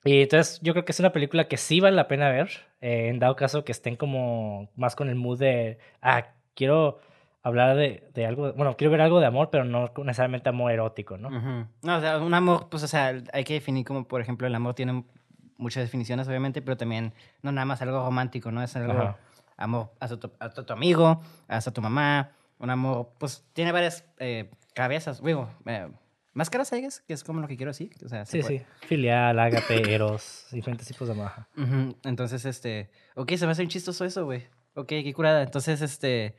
Y 0.04 0.24
entonces 0.24 0.60
yo 0.62 0.74
creo 0.74 0.86
que 0.86 0.92
es 0.92 1.00
una 1.00 1.12
película 1.14 1.48
que 1.48 1.58
sí 1.58 1.80
vale 1.80 1.96
la 1.96 2.08
pena 2.08 2.30
ver. 2.30 2.50
eh, 2.82 3.08
en 3.08 3.20
dado 3.20 3.36
caso 3.36 3.64
que 3.64 3.72
estén 3.72 3.96
como 3.96 4.70
más 4.76 4.96
con 4.96 5.08
el 5.10 5.16
mood 5.16 5.40
de, 5.40 5.78
ah, 6.02 6.26
quiero 6.56 7.00
hablar 7.42 7.76
de, 7.78 8.10
de 8.14 8.26
algo, 8.26 8.54
bueno, 8.54 8.76
quiero 8.78 8.92
ver 8.92 9.02
algo 9.02 9.20
de 9.20 9.26
amor, 9.26 9.50
pero 9.50 9.64
no 9.66 9.92
necesariamente 10.04 10.50
amor 10.50 10.72
erótico, 10.72 11.18
¿no? 11.18 11.30
Ujú. 11.30 11.68
No, 11.82 11.98
o 11.98 12.02
sea, 12.02 12.18
un 12.20 12.34
amor, 12.34 12.68
pues, 12.70 12.84
o 12.84 12.88
sea, 12.88 13.22
hay 13.34 13.44
que 13.44 13.54
definir 13.54 13.86
como, 13.86 14.08
por 14.08 14.22
ejemplo, 14.22 14.48
el 14.48 14.56
amor 14.56 14.74
tiene 14.76 15.04
muchas 15.58 15.84
definiciones, 15.84 16.28
obviamente, 16.28 16.62
pero 16.62 16.78
también 16.78 17.14
no 17.42 17.52
nada 17.52 17.66
más 17.66 17.82
algo 17.82 18.04
romántico, 18.04 18.52
¿no? 18.52 18.64
Es 18.64 18.76
algo 18.76 18.94
Ajá. 18.94 19.18
amor 19.58 19.92
hacia 20.00 20.18
tu, 20.18 20.32
hacia 20.40 20.66
tu 20.66 20.74
amigo, 20.74 21.22
hacia 21.48 21.72
tu 21.72 21.82
mamá, 21.82 22.32
un 22.60 22.70
amor, 22.70 23.10
pues, 23.18 23.46
tiene 23.54 23.72
varias 23.72 24.06
eh, 24.20 24.50
cabezas, 24.74 25.22
digo, 25.24 25.50
eh, 25.66 25.88
máscaras, 26.34 26.68
¿sabes? 26.70 27.02
Que 27.08 27.14
es 27.14 27.24
como 27.24 27.42
lo 27.42 27.48
que 27.48 27.58
quiero 27.58 27.72
decir, 27.72 27.92
o 28.06 28.10
sea, 28.10 28.26
se 28.26 28.38
Sí, 28.38 28.42
puede- 28.48 28.60
sí. 28.60 28.66
Filial, 28.88 29.40
ágape, 29.40 29.76
eros, 29.94 30.48
diferentes 30.52 30.88
tipos 30.88 31.08
de. 31.08 31.14
Ujú, 31.14 31.96
Entonces, 32.04 32.46
este, 32.46 32.90
ok, 33.16 33.34
se 33.36 33.46
me 33.46 33.52
hace 33.52 33.62
un 33.64 33.68
chistoso 33.70 34.06
eso, 34.06 34.26
güey. 34.26 34.48
Ok, 34.76 34.88
qué 34.88 35.14
curada. 35.14 35.44
Entonces, 35.44 35.82
este, 35.82 36.36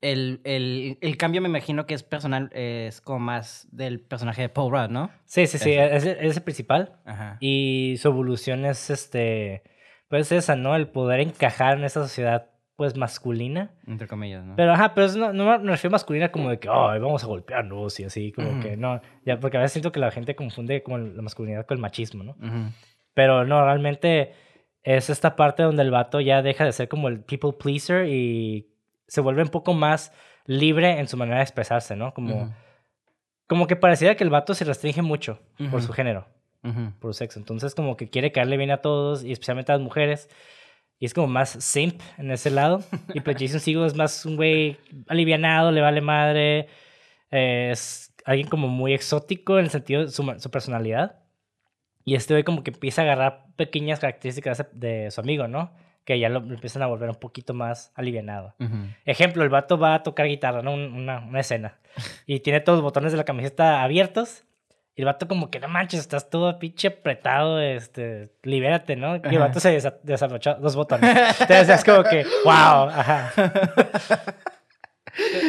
el, 0.00 0.40
el, 0.44 0.98
el 1.00 1.16
cambio 1.16 1.40
me 1.40 1.48
imagino 1.48 1.86
que 1.86 1.94
es 1.94 2.02
personal, 2.02 2.50
es 2.54 3.00
como 3.00 3.20
más 3.20 3.68
del 3.70 4.00
personaje 4.00 4.42
de 4.42 4.48
Paul 4.48 4.72
Rudd, 4.72 4.90
¿no? 4.90 5.10
Sí, 5.26 5.46
sí, 5.46 5.58
sí, 5.58 5.72
es, 5.72 6.04
es 6.04 6.36
el 6.36 6.42
principal. 6.42 7.00
Ajá. 7.04 7.36
Y 7.40 7.96
su 7.98 8.08
evolución 8.08 8.64
es, 8.66 8.90
este, 8.90 9.62
pues 10.08 10.32
esa, 10.32 10.56
¿no? 10.56 10.74
El 10.74 10.88
poder 10.88 11.20
encajar 11.20 11.78
en 11.78 11.84
esa 11.84 12.02
sociedad, 12.02 12.50
pues 12.82 12.96
masculina. 12.96 13.70
Entre 13.86 14.08
comillas, 14.08 14.44
¿no? 14.44 14.56
Pero 14.56 14.72
ajá, 14.72 14.92
pero 14.92 15.06
es 15.06 15.14
no, 15.14 15.32
no 15.32 15.60
me 15.60 15.70
refiero 15.70 15.92
masculina 15.92 16.32
como 16.32 16.50
de 16.50 16.58
que, 16.58 16.68
ay, 16.68 16.98
vamos 16.98 17.22
a 17.22 17.28
golpearnos 17.28 18.00
y 18.00 18.04
así, 18.04 18.32
como 18.32 18.58
que 18.58 18.76
no. 18.76 19.00
Ya, 19.24 19.38
porque 19.38 19.56
a 19.56 19.60
veces 19.60 19.74
siento 19.74 19.92
que 19.92 20.00
la 20.00 20.10
gente 20.10 20.34
confunde 20.34 20.82
como 20.82 20.98
la 20.98 21.22
masculinidad 21.22 21.64
con 21.64 21.76
el 21.76 21.80
machismo, 21.80 22.24
¿no? 22.24 22.36
Pero 23.14 23.44
no, 23.44 23.64
realmente 23.64 24.32
es 24.82 25.10
esta 25.10 25.36
parte 25.36 25.62
donde 25.62 25.82
el 25.82 25.92
vato 25.92 26.20
ya 26.20 26.42
deja 26.42 26.64
de 26.64 26.72
ser 26.72 26.88
como 26.88 27.06
el 27.06 27.20
people 27.20 27.52
pleaser 27.52 28.08
y 28.08 28.68
se 29.06 29.20
vuelve 29.20 29.42
un 29.42 29.50
poco 29.50 29.74
más 29.74 30.12
libre 30.44 30.98
en 30.98 31.06
su 31.06 31.16
manera 31.16 31.36
de 31.36 31.44
expresarse, 31.44 31.94
¿no? 31.94 32.12
Como, 32.14 32.52
como 33.46 33.68
que 33.68 33.76
pareciera 33.76 34.16
que 34.16 34.24
el 34.24 34.30
vato 34.30 34.54
se 34.54 34.64
restringe 34.64 35.02
mucho 35.02 35.38
por 35.70 35.82
su 35.82 35.92
género, 35.92 36.26
por 36.98 37.14
su 37.14 37.18
sexo. 37.18 37.38
Entonces 37.38 37.76
como 37.76 37.96
que 37.96 38.10
quiere 38.10 38.32
caerle 38.32 38.56
bien 38.56 38.72
a 38.72 38.78
todos 38.78 39.22
y 39.22 39.30
especialmente 39.30 39.70
a 39.70 39.76
las 39.76 39.84
mujeres. 39.84 40.28
Y 41.02 41.06
es 41.06 41.14
como 41.14 41.26
más 41.26 41.48
simp 41.50 42.00
en 42.16 42.30
ese 42.30 42.48
lado. 42.48 42.80
Y 43.12 43.18
pues 43.22 43.36
Jason 43.36 43.58
Segel 43.58 43.84
es 43.86 43.96
más 43.96 44.24
un 44.24 44.36
güey 44.36 44.76
alivianado, 45.08 45.72
le 45.72 45.80
vale 45.80 46.00
madre. 46.00 46.68
eh, 47.32 47.70
es 47.72 48.14
alguien 48.24 48.46
como 48.46 48.68
muy 48.68 48.94
exótico 48.94 49.58
en 49.58 49.64
el 49.64 49.70
sentido 49.72 50.02
de 50.02 50.10
su, 50.12 50.24
personalidad. 50.52 51.16
Y 52.04 52.14
este 52.14 52.34
güey 52.34 52.44
como 52.44 52.62
que 52.62 52.70
empieza 52.70 53.02
a 53.02 53.04
agarrar 53.06 53.46
pequeñas 53.56 53.98
características 53.98 54.64
de 54.72 55.10
su 55.10 55.20
amigo, 55.20 55.48
¿no? 55.48 55.72
Que 56.04 56.20
ya 56.20 56.28
lo 56.28 56.38
empiezan 56.38 56.82
a 56.82 56.86
volver 56.86 57.08
un 57.08 57.16
poquito 57.16 57.52
más 57.52 57.90
alivianado. 57.96 58.54
Ejemplo, 59.04 59.42
el 59.42 59.48
vato 59.48 59.78
va 59.78 59.94
a 59.94 60.02
tocar 60.04 60.28
guitarra, 60.28 60.62
¿no? 60.62 60.72
Un- 60.72 60.92
Una, 60.92 61.18
una 61.18 61.40
escena. 61.40 61.78
Y 62.26 62.38
tiene 62.40 62.60
todos 62.60 62.76
los 62.78 62.84
botones 62.84 63.10
de 63.10 63.18
la 63.18 63.24
camiseta 63.24 63.82
abiertos. 63.82 64.44
Y 64.94 65.00
el 65.02 65.06
vato 65.06 65.26
como 65.26 65.50
que, 65.50 65.58
no 65.58 65.68
manches, 65.68 66.00
estás 66.00 66.28
todo 66.28 66.58
pinche 66.58 66.88
apretado, 66.88 67.60
este, 67.60 68.30
libérate, 68.42 68.94
¿no? 68.96 69.16
Y 69.16 69.20
el 69.24 69.38
vato 69.38 69.58
se 69.60 69.74
desa- 69.78 69.98
desabrochó 70.02 70.58
los 70.60 70.76
botones. 70.76 71.10
Entonces 71.40 71.68
es 71.70 71.84
como 71.84 72.02
que, 72.04 72.24
wow, 72.44 72.88
ajá. 72.90 73.32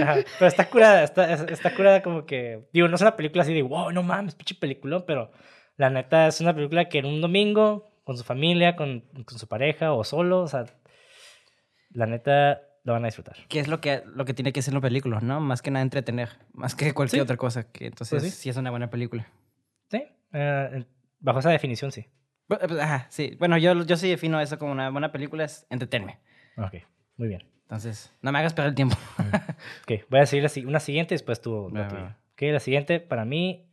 Ajá, 0.01 0.15
Pero 0.39 0.47
está 0.47 0.69
curada, 0.69 1.03
está, 1.03 1.31
es- 1.33 1.41
está 1.51 1.73
curada 1.73 2.01
como 2.01 2.25
que, 2.25 2.67
digo, 2.73 2.87
no 2.87 2.95
es 2.95 3.01
una 3.01 3.15
película 3.15 3.43
así 3.43 3.53
de, 3.53 3.61
wow, 3.61 3.91
no 3.91 4.03
mames, 4.03 4.35
pinche 4.35 4.55
película, 4.55 5.05
pero 5.05 5.31
la 5.77 5.89
neta 5.89 6.27
es 6.27 6.41
una 6.41 6.53
película 6.53 6.89
que 6.89 6.99
en 6.99 7.05
un 7.05 7.21
domingo, 7.21 7.89
con 8.03 8.17
su 8.17 8.23
familia, 8.23 8.75
con, 8.75 9.01
con 9.25 9.39
su 9.39 9.47
pareja 9.47 9.93
o 9.93 10.03
solo, 10.03 10.41
o 10.41 10.47
sea, 10.47 10.65
la 11.91 12.05
neta 12.05 12.61
lo 12.83 12.93
van 12.93 13.03
a 13.03 13.07
disfrutar. 13.07 13.35
¿Qué 13.47 13.59
es 13.59 13.67
lo 13.67 13.79
que, 13.81 14.03
lo 14.05 14.25
que 14.25 14.33
tiene 14.33 14.51
que 14.53 14.61
ser 14.61 14.73
la 14.73 14.81
película, 14.81 15.19
no? 15.21 15.39
Más 15.39 15.61
que 15.61 15.71
nada 15.71 15.83
entretener, 15.83 16.29
más 16.53 16.75
que 16.75 16.93
cualquier 16.93 17.19
Sí. 17.19 17.23
otra 17.23 17.37
cosa. 17.37 17.71
Que 17.71 17.87
entonces 17.87 18.21
Pues 18.21 18.33
sí. 18.33 18.41
sí. 18.43 18.49
es 18.49 18.57
una 18.57 18.69
buena 18.71 18.89
película. 18.89 19.27
Sí, 19.89 20.03
en- 20.31 20.87
bajo 21.19 21.39
esa 21.39 21.49
definición 21.49 21.91
sí. 21.91 22.01
Eh, 22.01 22.09
pues, 22.67 22.79
Ajá, 22.79 23.07
sí. 23.09 23.35
Bueno, 23.39 23.57
yo, 23.57 23.83
yo 23.83 23.95
sí 23.97 24.09
defino 24.09 24.39
eso 24.41 24.59
como 24.59 24.71
una 24.73 24.89
buena 24.89 25.11
película, 25.11 25.43
es 25.45 25.65
entretenerme. 25.69 26.19
Ok, 26.57 26.75
muy 27.17 27.29
bien. 27.29 27.43
Entonces, 27.63 28.13
no 28.21 28.31
me 28.31 28.39
hagas 28.39 28.53
perder 28.53 28.69
el 28.69 28.75
tiempo. 28.75 28.95
Ok, 29.83 30.03
voy 30.09 30.19
a 30.19 30.25
la 30.41 30.49
si- 30.49 30.65
una 30.65 30.79
siguiente 30.79 31.13
y 31.13 31.17
después 31.17 31.41
tú. 31.41 31.71
va, 31.75 31.87
tuya. 31.87 32.01
va. 32.01 32.17
Ok, 32.33 32.41
la 32.43 32.59
siguiente 32.59 32.99
para 32.99 33.23
mí. 33.25 33.69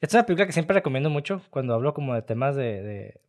Esta 0.00 0.06
es 0.06 0.14
una 0.14 0.26
película 0.26 0.46
que 0.46 0.52
siempre 0.52 0.74
recomiendo 0.74 1.08
mucho 1.10 1.40
cuando 1.50 1.74
hablo 1.74 1.94
como 1.94 2.14
de 2.14 2.22
temas 2.22 2.56
de, 2.56 2.82
de- 2.82 3.20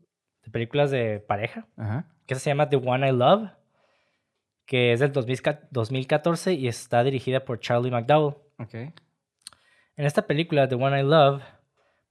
de 0.44 0.52
películas 0.52 0.90
de 0.90 1.20
pareja. 1.20 1.68
Ajá. 1.78 2.06
Que 2.26 2.36
se 2.36 2.50
llama 2.50 2.70
The 2.70 2.78
One 2.78 3.08
I 3.08 3.12
Love. 3.12 3.50
Que 4.65 4.93
es 4.93 5.00
del 5.00 5.12
2000 5.12 5.41
2014 5.71 6.54
y 6.54 6.67
está 6.67 7.04
dirigida 7.04 7.43
por 7.45 7.60
Charlie 7.60 7.91
McDowell. 7.91 8.36
Ok. 8.58 8.74
En 8.74 10.06
esta 10.06 10.26
película, 10.28 10.67
The 10.67 10.76
One 10.76 11.00
I 11.00 11.04
Love, 11.04 11.41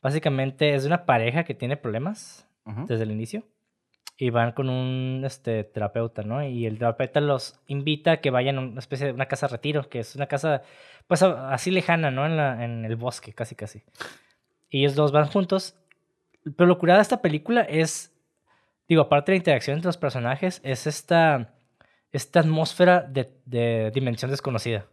básicamente 0.02 0.74
es 0.74 0.84
una 0.84 1.06
pareja 1.06 1.44
que 1.44 1.54
tiene 1.54 1.76
problemas 1.76 2.46
desde 2.86 3.02
el 3.04 3.10
inicio. 3.10 3.44
Y 4.16 4.28
van 4.28 4.52
con 4.52 4.68
un 4.68 5.22
este, 5.24 5.64
terapeuta, 5.64 6.22
¿no? 6.22 6.44
Y 6.46 6.66
el 6.66 6.78
terapeuta 6.78 7.20
los 7.22 7.58
invita 7.68 8.12
a 8.12 8.16
que 8.18 8.28
vayan 8.30 8.58
a 8.58 8.60
una 8.60 8.78
especie 8.78 9.06
de 9.06 9.12
una 9.14 9.24
casa 9.26 9.48
retiro, 9.48 9.88
que 9.88 10.00
es 10.00 10.14
una 10.14 10.26
casa, 10.26 10.60
pues 11.06 11.22
así 11.22 11.70
lejana, 11.70 12.10
¿no? 12.10 12.26
En, 12.26 12.36
la- 12.36 12.62
en 12.62 12.84
el 12.84 12.96
bosque, 12.96 13.32
casi, 13.32 13.54
casi. 13.54 13.82
Y 14.68 14.80
ellos 14.80 14.94
dos 14.94 15.10
van 15.10 15.26
juntos. 15.26 15.74
Pero 16.56 16.66
lo 16.66 16.78
curada 16.78 16.98
de 16.98 17.02
esta 17.02 17.22
película 17.22 17.62
es, 17.62 18.14
digo, 18.88 19.00
aparte 19.02 19.32
de 19.32 19.36
la 19.36 19.40
interacción 19.40 19.76
entre 19.76 19.88
los 19.88 19.96
personajes, 19.96 20.60
es 20.64 20.86
esta, 20.86 21.54
esta 22.12 22.40
atmósfera 22.40 23.00
de, 23.02 23.32
de 23.46 23.90
dimensión 23.94 24.30
desconocida. 24.30 24.86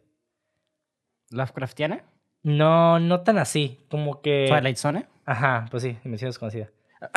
¿Lovecraftiana? 1.32 2.04
No, 2.44 3.00
no 3.00 3.22
tan 3.22 3.38
así, 3.38 3.80
como 3.90 4.22
que... 4.22 4.46
¿Twilight 4.50 4.78
Zone? 4.78 5.06
Ajá, 5.26 5.66
pues 5.70 5.84
sí, 5.84 5.98
dimensión 6.04 6.30
desconocida. 6.30 6.70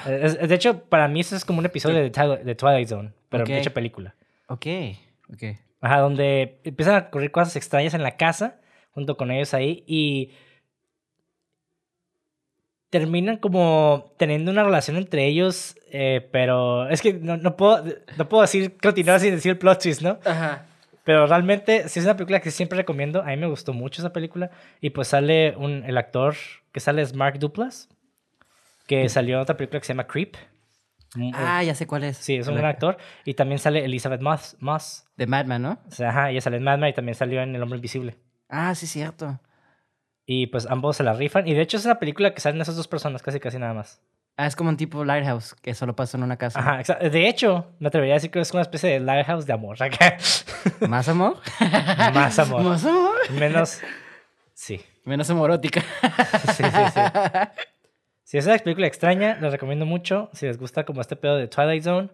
Eh, 0.07 0.21
es- 0.23 0.37
es- 0.41 0.49
de 0.49 0.55
hecho, 0.55 0.85
para 0.85 1.07
mí 1.09 1.21
eso 1.21 1.37
es 1.37 1.45
como 1.45 1.61
un 1.61 1.67
episodio 1.67 1.97
de, 1.99 2.11
Twilight- 2.11 2.43
de 2.43 2.55
Twilight 2.55 2.89
Zone, 2.89 3.13
pero 3.29 3.45
Ok. 3.45 3.51
hecha 3.51 3.71
película. 3.71 4.15
Ok. 4.49 4.67
Ok. 5.33 5.43
Ajá, 5.81 6.01
donde 6.01 6.61
empiezan 6.65 6.95
a 6.97 7.07
ocurrir 7.09 7.31
cosas 7.31 7.55
extrañas 7.57 7.95
en 7.95 8.03
la 8.03 8.17
casa, 8.17 8.61
junto 8.91 9.17
con 9.17 9.31
ellos 9.31 9.55
ahí, 9.55 9.85
y 9.87 10.33
terminan 12.91 13.37
como 13.39 14.13
teniendo 14.17 14.51
una 14.51 14.65
relación 14.65 14.97
entre 14.97 15.27
ellos, 15.27 15.77
eh, 15.91 16.29
pero 16.33 16.89
es 16.89 17.01
que 17.01 17.15
no, 17.15 17.37
no 17.37 17.57
puedo, 17.57 17.85
no 18.19 18.29
puedo 18.29 18.43
decir, 18.43 18.77
continuar 18.83 19.21
sin 19.21 19.31
decir 19.31 19.53
el 19.53 19.59
plot 19.59 19.81
twist, 19.83 20.03
¿no? 20.03 20.19
Ajá. 20.25 20.67
Pero 21.05 21.27
realmente 21.27 21.89
sí 21.89 21.99
es 21.99 22.05
una 22.05 22.15
película 22.17 22.41
que 22.41 22.51
siempre 22.51 22.77
recomiendo. 22.77 23.23
A 23.23 23.27
mí 23.27 23.37
me 23.37 23.47
gustó 23.47 23.73
mucho 23.73 24.03
esa 24.03 24.13
película. 24.13 24.51
Y 24.81 24.91
pues 24.91 25.09
sale 25.09 25.57
un, 25.57 25.83
el 25.85 25.97
actor 25.97 26.35
que 26.73 26.81
sale 26.81 27.01
es 27.03 27.15
Mark 27.15 27.39
Duplass, 27.39 27.89
que 28.87 29.09
salió 29.09 29.37
en 29.37 29.43
otra 29.43 29.57
película 29.57 29.81
que 29.81 29.87
se 29.87 29.93
llama 29.93 30.07
Creep. 30.07 30.37
Mm, 31.15 31.33
Ah, 31.35 31.63
ya 31.65 31.75
sé 31.75 31.87
cuál 31.87 32.05
es. 32.05 32.17
Sí, 32.19 32.37
es 32.37 32.47
un 32.49 32.55
gran 32.55 32.67
actor. 32.71 32.99
Y 33.25 33.35
también 33.35 33.59
sale 33.59 33.85
Elizabeth 33.85 34.21
Moss. 34.21 34.57
Moss. 34.61 35.05
De 35.17 35.27
Madman, 35.27 35.63
¿no? 35.63 35.79
O 35.89 35.91
sea, 35.91 36.11
ajá, 36.11 36.31
ella 36.31 36.41
sale 36.41 36.59
en 36.59 36.65
Mad 36.65 36.79
Men 36.79 36.91
y 36.91 36.93
también 36.95 37.15
salió 37.15 37.41
en 37.43 37.55
El 37.57 37.63
Hombre 37.63 37.77
Invisible. 37.79 38.17
Ah, 38.49 38.75
sí, 38.75 38.87
cierto. 38.87 39.41
Y 40.33 40.47
pues 40.47 40.67
ambos 40.71 40.97
se 40.97 41.03
la 41.03 41.13
rifan. 41.13 41.49
Y 41.49 41.55
de 41.55 41.61
hecho 41.63 41.77
es 41.77 41.85
una 41.85 41.99
película 41.99 42.33
que 42.33 42.41
salen 42.41 42.61
esas 42.61 42.77
dos 42.77 42.87
personas 42.87 43.21
casi 43.21 43.41
casi 43.41 43.59
nada 43.59 43.75
más. 43.75 44.01
Ah, 44.37 44.47
es 44.47 44.55
como 44.55 44.71
un 44.71 44.77
tipo 44.77 45.05
Lighthouse, 45.05 45.55
que 45.55 45.75
solo 45.75 45.97
pasa 45.97 46.17
en 46.17 46.23
una 46.23 46.37
casa. 46.37 46.61
Ajá, 46.61 46.81
exa- 46.81 46.99
de 47.11 47.29
hecho, 47.29 47.67
me 47.81 47.89
atrevería 47.89 48.15
a 48.15 48.19
decir 48.19 48.31
que 48.31 48.39
es 48.39 48.53
una 48.53 48.63
especie 48.63 48.91
de 48.91 49.01
lighthouse 49.01 49.45
de 49.45 49.53
amor. 49.53 49.77
¿Más 50.89 51.09
amor? 51.09 51.37
Más 52.15 52.39
amor. 52.39 52.63
¿Más 52.63 52.85
amor? 52.87 53.17
Menos... 53.33 53.81
Sí. 54.55 54.81
Menos 55.05 55.29
homorótica. 55.31 55.83
Sí, 56.55 56.63
sí, 56.63 56.71
sí. 56.95 57.01
Si 58.23 58.39
es 58.39 58.47
una 58.47 58.57
película 58.59 58.87
extraña, 58.87 59.37
les 59.41 59.51
recomiendo 59.51 59.85
mucho. 59.85 60.31
Si 60.33 60.47
les 60.47 60.59
gusta 60.59 60.85
como 60.85 61.01
este 61.01 61.17
pedo 61.17 61.37
de 61.37 61.49
Twilight 61.49 61.83
Zone, 61.83 62.09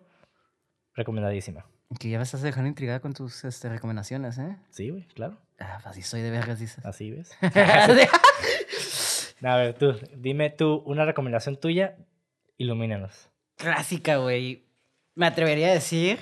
recomendadísima. 0.95 1.67
Que 2.01 2.11
ya 2.11 2.19
me 2.19 2.25
estás 2.25 2.43
dejando 2.43 2.69
intrigada 2.69 3.01
con 3.01 3.15
tus 3.15 3.45
este, 3.45 3.69
recomendaciones, 3.69 4.39
¿eh? 4.39 4.57
Sí, 4.71 4.91
güey, 4.91 5.07
claro. 5.15 5.39
Ah, 5.59 5.79
así 5.85 6.03
soy 6.03 6.21
de 6.21 6.31
vergas, 6.31 6.59
dices. 6.59 6.85
Así 6.85 7.13
ves. 7.13 7.31
a 9.43 9.57
ver, 9.57 9.75
tú, 9.75 9.95
dime 10.17 10.51
tú 10.51 10.83
una 10.85 11.05
recomendación 11.05 11.57
tuya, 11.57 11.97
ilumínanos. 12.59 13.31
Clásica, 13.57 14.17
güey. 14.17 14.67
Me 15.15 15.27
atrevería 15.27 15.69
a 15.69 15.73
decir 15.73 16.19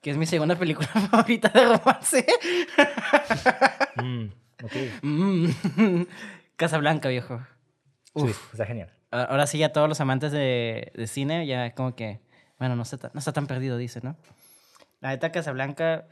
que 0.00 0.10
es 0.10 0.16
mi 0.16 0.26
segunda 0.26 0.56
película 0.56 0.88
favorita 0.88 1.48
de 1.48 1.64
romance. 1.64 2.26
Mm, 3.96 4.26
ok. 4.62 4.72
Mm. 5.02 6.02
Casablanca, 6.56 7.08
viejo. 7.08 7.44
Sí, 8.14 8.22
Uf. 8.22 8.52
está 8.52 8.66
genial. 8.66 8.92
Ahora 9.10 9.46
sí, 9.46 9.58
ya 9.58 9.72
todos 9.72 9.88
los 9.88 10.00
amantes 10.00 10.32
de, 10.32 10.92
de 10.94 11.06
cine, 11.06 11.46
ya 11.46 11.74
como 11.74 11.94
que, 11.94 12.20
bueno, 12.58 12.76
no 12.76 12.82
está, 12.82 13.10
no 13.12 13.18
está 13.18 13.32
tan 13.32 13.46
perdido, 13.46 13.76
dice, 13.76 14.00
¿no? 14.02 14.16
La 15.02 15.10
neta 15.10 15.32
Casablanca, 15.32 16.06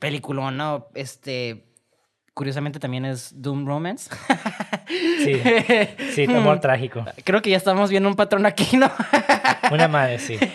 peliculón, 0.00 0.56
¿no? 0.56 0.88
Este, 0.94 1.66
curiosamente 2.32 2.80
también 2.80 3.04
es 3.04 3.40
Doom 3.40 3.66
Romance. 3.66 4.10
Sí, 4.88 5.42
sí, 6.14 6.24
amor 6.34 6.60
trágico. 6.60 7.04
Creo 7.22 7.42
que 7.42 7.50
ya 7.50 7.58
estamos 7.58 7.90
viendo 7.90 8.08
un 8.08 8.16
patrón 8.16 8.46
aquí, 8.46 8.76
¿no? 8.76 8.90
Una 9.70 9.88
madre, 9.88 10.18
sí. 10.18 10.38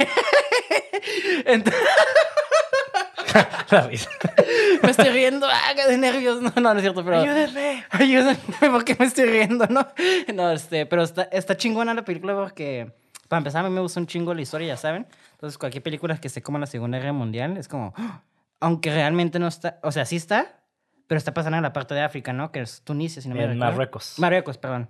Me 4.84 4.92
estoy 4.92 5.10
riendo, 5.10 5.48
ah, 5.48 5.74
de 5.88 5.98
nervios. 5.98 6.42
No, 6.42 6.52
no, 6.56 6.74
no 6.74 6.74
es 6.74 6.82
cierto, 6.82 7.04
pero... 7.04 7.20
Ayúdenme. 7.20 7.86
Ayúdame, 7.92 8.38
¿por 8.60 8.84
qué 8.84 8.96
me 8.98 9.06
estoy 9.06 9.26
riendo, 9.26 9.68
no? 9.68 9.88
No, 10.34 10.52
este, 10.52 10.86
pero 10.86 11.04
está, 11.04 11.24
está 11.24 11.56
chingona 11.56 11.94
la 11.94 12.04
película 12.04 12.36
porque, 12.36 12.92
para 13.30 13.38
empezar, 13.38 13.64
a 13.64 13.70
mí 13.70 13.74
me 13.74 13.80
gusta 13.80 14.00
un 14.00 14.08
chingo 14.08 14.34
la 14.34 14.42
historia, 14.42 14.68
ya 14.68 14.78
saben. 14.78 15.08
Entonces, 15.32 15.58
cualquier 15.58 15.84
película 15.84 16.20
que 16.20 16.28
esté 16.28 16.42
como 16.42 16.58
en 16.58 16.62
la 16.62 16.68
Segunda 16.68 16.98
Guerra 16.98 17.14
Mundial 17.14 17.56
es 17.56 17.68
como, 17.68 17.94
¡ah! 17.96 18.24
aunque 18.60 18.92
realmente 18.92 19.40
no 19.40 19.48
está, 19.48 19.80
o 19.84 19.92
sea, 19.92 20.06
sí 20.06 20.18
está, 20.18 20.62
pero 21.08 21.18
está 21.18 21.34
pasando 21.34 21.58
en 21.58 21.64
la 21.64 21.72
parte 21.72 21.94
de 21.94 22.02
África, 22.02 22.34
¿no? 22.34 22.52
Que 22.52 22.62
es 22.62 22.82
Tunisia, 22.84 23.22
si 23.22 23.30
no 23.30 23.36
me 23.36 23.44
En. 23.44 23.58
Marruecos. 23.58 24.16
Marruecos, 24.18 24.58
perdón. 24.58 24.90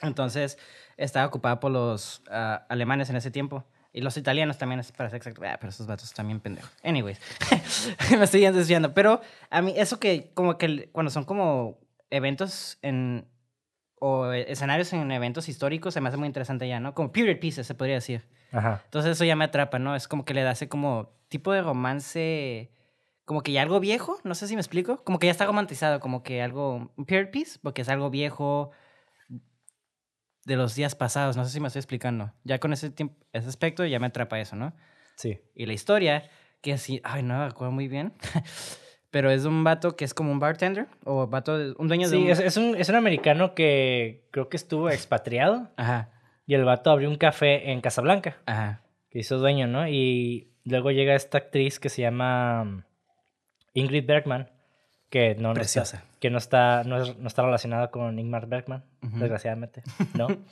Entonces, 0.00 0.58
estaba 0.96 1.26
ocupada 1.26 1.60
por 1.60 1.70
los 1.70 2.22
ah, 2.30 2.66
alemanes 2.68 3.08
en 3.10 3.16
ese 3.16 3.30
tiempo. 3.30 3.64
Y 3.92 4.02
los 4.02 4.16
italianos 4.16 4.58
también, 4.58 4.80
para 4.96 5.10
ser 5.10 5.16
exacto. 5.16 5.42
Ah, 5.44 5.56
pero 5.60 5.70
esos 5.70 5.86
vatos 5.86 6.12
también 6.12 6.40
pendejos. 6.40 6.70
Anyways, 6.84 7.20
me 8.16 8.24
estoy 8.24 8.42
desviando. 8.42 8.94
Pero 8.94 9.20
a 9.50 9.62
mí, 9.62 9.74
eso 9.76 9.98
que, 9.98 10.30
como 10.34 10.58
que 10.58 10.88
cuando 10.92 11.10
son 11.10 11.24
como 11.24 11.78
eventos 12.10 12.78
en 12.82 13.26
o 14.00 14.32
escenarios 14.32 14.92
en 14.94 15.10
eventos 15.12 15.48
históricos 15.48 15.94
se 15.94 16.00
me 16.00 16.08
hace 16.08 16.16
muy 16.16 16.26
interesante 16.26 16.66
ya, 16.66 16.80
¿no? 16.80 16.94
Como 16.94 17.12
period 17.12 17.38
pieces, 17.38 17.66
se 17.66 17.74
podría 17.74 17.96
decir. 17.96 18.26
Ajá. 18.50 18.80
Entonces 18.86 19.12
eso 19.12 19.24
ya 19.24 19.36
me 19.36 19.44
atrapa, 19.44 19.78
¿no? 19.78 19.94
Es 19.94 20.08
como 20.08 20.24
que 20.24 20.34
le 20.34 20.42
da 20.42 20.52
ese 20.52 20.68
como 20.68 21.12
tipo 21.28 21.52
de 21.52 21.62
romance, 21.62 22.72
como 23.26 23.42
que 23.42 23.52
ya 23.52 23.62
algo 23.62 23.78
viejo, 23.78 24.18
no 24.24 24.34
sé 24.34 24.48
si 24.48 24.54
me 24.54 24.60
explico, 24.60 25.04
como 25.04 25.18
que 25.18 25.26
ya 25.26 25.30
está 25.30 25.46
romantizado, 25.46 26.00
como 26.00 26.22
que 26.22 26.42
algo, 26.42 26.92
un 26.96 27.04
period 27.04 27.30
piece, 27.30 27.58
porque 27.62 27.82
es 27.82 27.88
algo 27.90 28.10
viejo 28.10 28.70
de 30.46 30.56
los 30.56 30.74
días 30.74 30.94
pasados, 30.94 31.36
no 31.36 31.44
sé 31.44 31.50
si 31.50 31.60
me 31.60 31.68
estoy 31.68 31.80
explicando. 31.80 32.32
Ya 32.42 32.58
con 32.58 32.72
ese, 32.72 32.90
tiempo, 32.90 33.22
ese 33.32 33.48
aspecto 33.48 33.84
ya 33.84 34.00
me 34.00 34.06
atrapa 34.06 34.40
eso, 34.40 34.56
¿no? 34.56 34.74
Sí. 35.16 35.38
Y 35.54 35.66
la 35.66 35.74
historia, 35.74 36.30
que 36.62 36.72
así, 36.72 37.02
ay, 37.04 37.22
no 37.22 37.38
me 37.38 37.44
acuerdo 37.44 37.72
muy 37.72 37.86
bien. 37.86 38.14
Pero 39.10 39.30
es 39.30 39.44
un 39.44 39.64
vato 39.64 39.96
que 39.96 40.04
es 40.04 40.14
como 40.14 40.30
un 40.30 40.38
bartender 40.38 40.86
o 41.04 41.26
vato, 41.26 41.56
un 41.78 41.88
dueño 41.88 42.08
de 42.08 42.16
Sí, 42.16 42.22
un... 42.22 42.30
es, 42.30 42.38
es 42.38 42.56
un, 42.56 42.76
es 42.76 42.88
un 42.88 42.94
americano 42.94 43.54
que 43.54 44.22
creo 44.30 44.48
que 44.48 44.56
estuvo 44.56 44.88
expatriado 44.90 45.68
Ajá, 45.76 46.10
y 46.46 46.54
el 46.54 46.64
vato 46.64 46.90
abrió 46.90 47.08
un 47.10 47.16
café 47.16 47.72
en 47.72 47.80
Casablanca, 47.80 48.36
ajá. 48.46 48.82
que 49.10 49.18
hizo 49.20 49.38
dueño, 49.38 49.66
¿no? 49.66 49.88
Y 49.88 50.48
luego 50.64 50.90
llega 50.92 51.14
esta 51.14 51.38
actriz 51.38 51.80
que 51.80 51.88
se 51.88 52.02
llama 52.02 52.64
mm, 52.64 52.84
Ingrid 53.74 54.06
Bergman, 54.06 54.48
que 55.08 55.34
no, 55.34 55.54
no 55.54 55.60
está, 55.60 55.84
que 56.20 56.30
no 56.30 56.38
está, 56.38 56.84
no, 56.84 57.02
es- 57.02 57.16
no 57.18 57.26
está 57.26 57.42
relacionada 57.42 57.90
con 57.90 58.16
Ingmar 58.18 58.46
Bergman, 58.46 58.84
desgraciadamente, 59.02 59.82
¿no? 60.14 60.28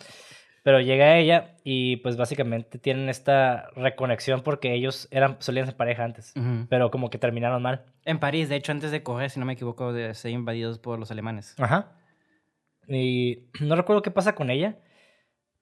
Pero 0.69 0.83
llega 0.83 1.17
ella 1.17 1.55
y 1.65 1.97
pues 1.97 2.19
básicamente 2.19 2.79
tienen 2.79 3.09
esta 3.09 3.71
reconexión 3.75 4.43
porque 4.43 4.75
ellos 4.75 5.09
eran, 5.11 5.39
solían 5.39 5.65
ser 5.65 5.77
pareja 5.77 6.05
antes, 6.05 6.35
pero 6.69 6.91
como 6.91 7.09
que 7.09 7.17
terminaron 7.17 7.63
mal. 7.63 7.87
En 8.05 8.19
París, 8.19 8.51
de 8.51 8.57
hecho, 8.57 8.73
antes 8.73 8.91
de 8.91 9.03
correr, 9.03 9.31
si 9.31 9.41
no 9.41 9.47
me 9.47 9.55
equivoco, 9.55 9.95
de 9.95 10.13
ser 10.13 10.31
invadidos 10.31 10.79
por 10.79 10.99
los 10.99 11.11
alemanes. 11.11 11.55
Ajá. 11.59 11.97
Y 12.87 13.45
no 13.61 13.77
recuerdo 13.77 14.03
qué 14.03 14.11
pasa 14.11 14.35
con 14.35 14.51
ella, 14.51 14.77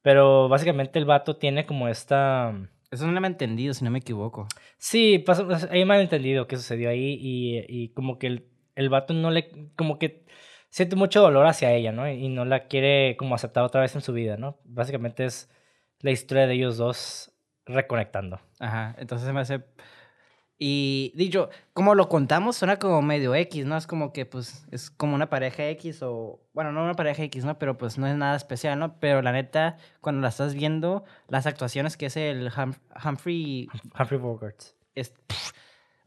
pero 0.03 0.49
básicamente 0.49 0.99
el 0.99 1.05
vato 1.05 1.37
tiene 1.37 1.67
como 1.67 1.87
esta... 1.87 2.53
Eso 2.91 3.07
no 3.07 3.21
me 3.21 3.29
he 3.29 3.31
entendido, 3.31 3.75
si 3.75 3.85
no 3.85 3.93
me 3.93 4.01
equivoco. 4.01 4.49
Sí, 4.79 5.21
pasa, 5.21 5.47
hay 5.71 5.85
malentendido 5.85 6.49
qué 6.49 6.57
sucedió 6.57 6.91
ahí 6.91 7.17
y, 7.21 7.65
y 7.69 7.91
como 7.91 8.19
que 8.19 8.27
el, 8.27 8.49
el 8.75 8.89
vato 8.89 9.15
no 9.15 9.31
le... 9.31 9.71
como 9.77 10.01
que 10.01 10.27
siente 10.71 10.97
mucho 10.97 11.21
dolor 11.21 11.47
hacia 11.47 11.73
ella, 11.73 11.93
¿no? 11.93 12.09
Y 12.11 12.29
no 12.29 12.45
la 12.45 12.67
quiere 12.69 13.17
como 13.17 13.35
aceptar 13.35 13.65
otra 13.65 13.81
vez 13.81 13.95
en 13.95 14.01
su 14.03 14.13
vida, 14.13 14.37
¿no? 14.37 14.59
Básicamente 14.65 15.25
es 15.25 15.49
la 16.01 16.11
historia 16.11 16.47
de 16.47 16.55
ellos 16.55 16.77
dos 16.77 17.33
reconectando. 17.65 18.41
Ajá, 18.61 18.95
entonces 18.99 19.27
se 19.27 19.33
me 19.33 19.41
hace... 19.41 19.65
Y 20.59 21.13
dicho, 21.15 21.51
como 21.75 21.95
lo 21.95 22.09
contamos, 22.09 22.57
suena 22.57 22.79
como 22.79 23.03
medio 23.03 23.35
X, 23.35 23.67
¿no? 23.67 23.77
Es 23.77 23.87
como 23.87 24.15
que, 24.15 24.25
pues, 24.25 24.67
es 24.71 24.91
como 24.91 25.15
una 25.15 25.29
pareja 25.29 25.69
X 25.69 26.03
o... 26.03 26.41
Bueno, 26.55 26.73
no 26.73 26.83
una 26.83 26.95
pareja 26.95 27.25
X, 27.25 27.45
¿no? 27.45 27.59
Pero 27.59 27.77
pues 27.77 27.99
no 27.99 28.07
es 28.07 28.17
nada 28.17 28.37
especial, 28.37 28.79
¿no? 28.79 28.99
Pero 28.99 29.21
la 29.21 29.33
neta, 29.33 29.77
cuando 30.01 30.23
la 30.23 30.29
estás 30.29 30.55
viendo, 30.55 31.05
las 31.29 31.47
actuaciones 31.47 31.99
que 31.99 32.07
es 32.07 32.17
el 32.17 32.51
Hum- 32.51 32.79
Humphrey... 33.05 33.69
Humphrey 33.99 34.19
Bogart. 34.19 34.57
es- 34.95 35.11
pff, 35.27 35.51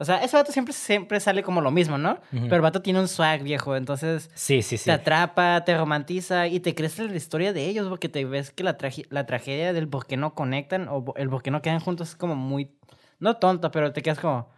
o 0.02 0.06
sea, 0.06 0.24
ese 0.24 0.38
vato 0.38 0.54
siempre, 0.54 0.74
siempre 0.74 1.20
sale 1.20 1.44
como 1.44 1.60
lo 1.60 1.72
mismo, 1.72 1.98
¿no? 1.98 2.22
Pero 2.32 2.56
el 2.56 2.62
vato 2.62 2.82
tiene 2.82 3.02
un 3.02 3.10
swag 3.10 3.44
viejo, 3.44 3.76
entonces... 3.76 4.32
Sí, 4.34 4.62
sí, 4.62 4.78
sí. 4.78 4.86
Te 4.86 4.94
atrapa, 4.94 5.66
te 5.66 5.78
romantiza 5.78 6.48
y 6.48 6.62
te 6.62 6.74
crees 6.74 6.98
en 7.00 7.12
la 7.12 7.18
historia 7.18 7.52
de 7.52 7.66
ellos 7.66 7.90
porque 7.90 8.08
te 8.08 8.24
ves 8.24 8.52
que 8.52 8.64
la, 8.64 8.78
la 9.10 9.26
tragedia 9.26 9.74
del 9.74 9.90
por 9.90 10.08
qué 10.08 10.16
no 10.16 10.36
conectan 10.36 10.88
o 10.90 11.14
el 11.18 11.30
por 11.30 11.44
qué 11.44 11.52
no 11.52 11.62
quedan 11.62 11.82
juntos 11.82 12.12
es 12.12 12.16
como 12.16 12.36
muy... 12.36 12.80
No 13.20 13.36
tonto, 13.36 13.72
pero 13.72 13.92
te 13.92 14.02
quedas 14.02 14.20
como... 14.20 14.50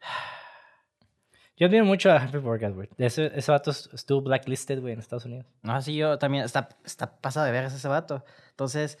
Yo 1.56 1.66
admiro 1.66 1.84
mucho 1.84 2.12
a 2.12 2.22
Humphrey 2.22 2.40
Bogart, 2.40 2.74
güey. 2.74 2.88
Ese, 2.96 3.32
ese 3.34 3.50
vato 3.50 3.72
estuvo 3.72 4.22
blacklisted, 4.22 4.80
güey, 4.80 4.94
en 4.94 5.00
Estados 5.00 5.24
Unidos. 5.24 5.46
No, 5.62 5.82
sí, 5.82 5.96
yo 5.96 6.16
también... 6.16 6.44
Está, 6.44 6.68
está 6.84 7.20
pasado 7.20 7.44
de 7.44 7.52
veras 7.52 7.74
ese 7.74 7.88
vato. 7.88 8.24
Entonces, 8.50 8.98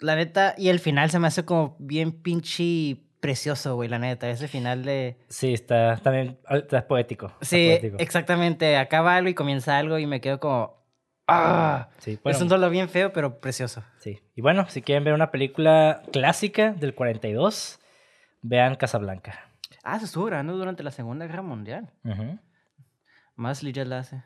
la 0.00 0.16
neta... 0.16 0.56
Y 0.58 0.68
el 0.68 0.80
final 0.80 1.10
se 1.10 1.20
me 1.20 1.28
hace 1.28 1.44
como 1.44 1.76
bien 1.78 2.10
pinche 2.10 3.06
precioso, 3.20 3.74
güey, 3.76 3.88
la 3.88 3.98
neta. 3.98 4.28
Ese 4.30 4.48
final 4.48 4.84
de... 4.84 5.16
Sí, 5.28 5.52
está 5.52 5.96
también 5.98 6.38
está 6.50 6.86
poético. 6.86 7.26
está 7.40 7.44
Sí, 7.46 7.66
poético. 7.68 7.96
exactamente. 7.98 8.76
Acaba 8.76 9.14
algo 9.16 9.28
y 9.28 9.34
comienza 9.34 9.78
algo 9.78 9.98
y 9.98 10.06
me 10.06 10.20
quedo 10.20 10.40
como... 10.40 10.80
¡Ah! 11.28 11.90
Sí, 11.98 12.18
bueno, 12.24 12.36
es 12.36 12.42
un 12.42 12.48
dolor 12.48 12.70
bien 12.70 12.88
feo, 12.88 13.12
pero 13.12 13.38
precioso. 13.40 13.84
sí. 13.98 14.18
Y 14.34 14.40
bueno, 14.40 14.66
si 14.68 14.82
quieren 14.82 15.04
ver 15.04 15.14
una 15.14 15.30
película 15.30 16.02
clásica 16.12 16.72
del 16.72 16.94
42, 16.94 17.78
vean 18.42 18.74
Casablanca. 18.74 19.38
Ah, 19.84 19.98
se 20.00 20.06
estuvo 20.06 20.24
grabando 20.24 20.56
durante 20.56 20.82
la 20.82 20.90
Segunda 20.90 21.26
Guerra 21.26 21.42
Mundial. 21.42 21.90
Ujú. 22.04 22.38
Más 23.36 23.60
ya 23.62 23.84
la 23.84 24.00
hace. 24.00 24.22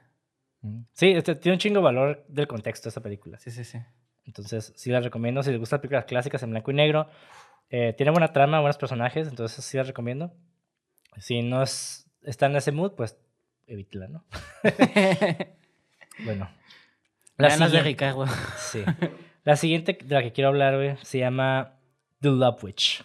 Ujú. 0.63 0.87
Sí, 0.93 1.11
este, 1.13 1.35
tiene 1.35 1.55
un 1.57 1.59
chingo 1.61 1.81
de 1.81 1.85
valor 1.85 2.25
del 2.29 2.47
contexto 2.47 2.89
esta 2.89 3.01
película. 3.03 3.39
Sí, 3.39 3.51
sí, 3.51 3.65
sí. 3.65 3.79
Entonces, 4.25 4.73
sí 4.75 4.91
las 4.91 5.05
recomiendo. 5.05 5.43
Si 5.43 5.51
les 5.51 5.61
gustan 5.61 5.77
las 5.77 5.83
películas 5.83 6.05
clásicas 6.07 6.43
en 6.43 6.51
blanco 6.51 6.71
y 6.71 6.75
negro, 6.75 7.09
eh, 7.77 7.93
tiene 7.93 8.13
buena 8.13 8.33
trama, 8.33 8.61
buenos 8.61 8.79
personajes, 8.79 9.27
entonces 9.27 9.65
sí 9.65 9.77
las 9.77 9.87
recomiendo. 9.89 10.33
Si 11.19 11.43
no 11.43 11.63
es, 11.63 12.07
está 12.23 12.47
en 12.47 12.55
ese 12.57 12.71
mood, 12.73 12.93
pues 12.93 13.17
evítela, 13.67 14.09
¿no? 14.09 14.25
Bueno. 16.25 16.49
La 17.37 17.49
Ganas 17.49 17.73
de 17.73 17.79
siguiente- 17.79 17.83
Ricardo. 17.89 18.27
Sí. 18.57 18.85
La 19.43 19.57
siguiente 19.57 19.99
de 20.05 20.15
la 20.15 20.23
que 20.23 20.33
quiero 20.33 20.49
hablar, 20.51 20.77
güey, 20.77 20.97
se 21.03 21.19
llama 21.19 21.73
The 22.21 22.29
Love 22.29 22.63
Witch, 22.63 23.05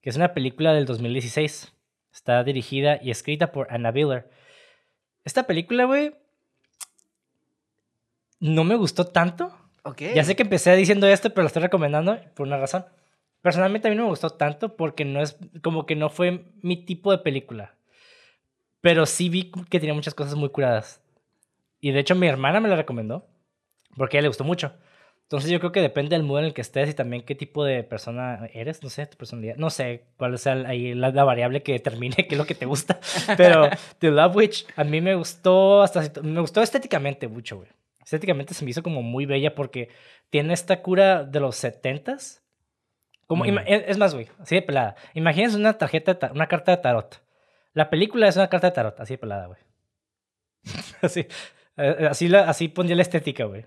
que 0.00 0.10
es 0.10 0.16
una 0.16 0.34
película 0.34 0.72
del 0.74 0.86
2016. 0.86 1.72
Está 2.12 2.42
dirigida 2.42 2.98
y 3.00 3.12
escrita 3.12 3.52
por 3.52 3.72
Anna 3.72 3.92
Biller. 3.92 4.28
Esta 5.24 5.46
película, 5.46 5.84
güey, 5.84 6.16
no 8.40 8.64
me 8.64 8.74
gustó 8.74 9.06
tanto. 9.06 9.56
Ok. 9.84 10.02
Ya 10.14 10.24
sé 10.24 10.34
que 10.34 10.42
empecé 10.42 10.74
diciendo 10.74 11.06
esto, 11.06 11.30
pero 11.30 11.42
lo 11.42 11.46
estoy 11.46 11.62
recomendando 11.62 12.18
por 12.34 12.46
una 12.46 12.56
razón. 12.58 12.84
Personalmente 13.42 13.88
a 13.88 13.90
mí 13.90 13.96
no 13.96 14.04
me 14.04 14.10
gustó 14.10 14.30
tanto 14.30 14.76
porque 14.76 15.04
no 15.04 15.22
es 15.22 15.36
como 15.62 15.86
que 15.86 15.96
no 15.96 16.10
fue 16.10 16.46
mi 16.62 16.84
tipo 16.84 17.12
de 17.12 17.18
película. 17.18 17.74
Pero 18.80 19.06
sí 19.06 19.28
vi 19.28 19.50
que 19.70 19.80
tenía 19.80 19.94
muchas 19.94 20.14
cosas 20.14 20.34
muy 20.34 20.48
curadas. 20.48 21.00
Y 21.80 21.92
de 21.92 22.00
hecho 22.00 22.14
mi 22.14 22.26
hermana 22.26 22.60
me 22.60 22.68
la 22.68 22.76
recomendó 22.76 23.26
porque 23.96 24.16
a 24.16 24.18
ella 24.18 24.24
le 24.24 24.28
gustó 24.28 24.44
mucho. 24.44 24.72
Entonces 25.26 25.50
yo 25.50 25.58
creo 25.58 25.72
que 25.72 25.80
depende 25.80 26.14
del 26.14 26.22
mood 26.22 26.38
en 26.38 26.44
el 26.44 26.54
que 26.54 26.60
estés 26.60 26.88
y 26.88 26.94
también 26.94 27.22
qué 27.22 27.34
tipo 27.34 27.64
de 27.64 27.82
persona 27.82 28.48
eres, 28.52 28.84
no 28.84 28.90
sé, 28.90 29.06
tu 29.06 29.16
personalidad. 29.16 29.56
No 29.56 29.70
sé 29.70 30.04
cuál 30.16 30.38
sea 30.38 30.52
ahí 30.68 30.94
la, 30.94 31.10
la 31.10 31.24
variable 31.24 31.64
que 31.64 31.72
determine 31.72 32.14
qué 32.28 32.28
es 32.30 32.38
lo 32.38 32.46
que 32.46 32.54
te 32.54 32.64
gusta. 32.64 33.00
Pero 33.36 33.68
The 33.98 34.12
Love 34.12 34.36
Witch 34.36 34.66
a 34.76 34.84
mí 34.84 35.00
me 35.00 35.16
gustó 35.16 35.82
hasta 35.82 36.22
me 36.22 36.40
gustó 36.40 36.62
estéticamente 36.62 37.26
mucho, 37.26 37.56
güey. 37.56 37.68
Estéticamente 38.04 38.54
se 38.54 38.64
me 38.64 38.70
hizo 38.70 38.84
como 38.84 39.02
muy 39.02 39.26
bella 39.26 39.56
porque 39.56 39.88
tiene 40.30 40.54
esta 40.54 40.80
cura 40.80 41.24
de 41.24 41.40
los 41.40 41.56
setentas. 41.56 42.44
Como, 43.26 43.44
Mm. 43.44 43.48
ima- 43.48 43.64
es 43.66 43.98
más, 43.98 44.14
güey, 44.14 44.28
así 44.40 44.54
de 44.54 44.62
pelada. 44.62 44.94
Imagínense 45.14 45.56
una 45.56 45.72
tarjeta, 45.78 46.14
de 46.14 46.32
una 46.32 46.46
carta 46.46 46.72
de 46.72 46.78
tarot. 46.82 47.22
La 47.72 47.90
película 47.90 48.28
es 48.28 48.36
una 48.36 48.48
carta 48.48 48.68
de 48.68 48.72
tarot, 48.72 48.98
así 49.00 49.14
de 49.14 49.18
pelada, 49.18 49.46
güey. 49.46 49.58
así, 51.02 51.26
eh, 51.76 52.06
así, 52.10 52.28
la, 52.28 52.48
así 52.48 52.68
pondría 52.68 52.96
la 52.96 53.02
estética, 53.02 53.44
güey. 53.44 53.66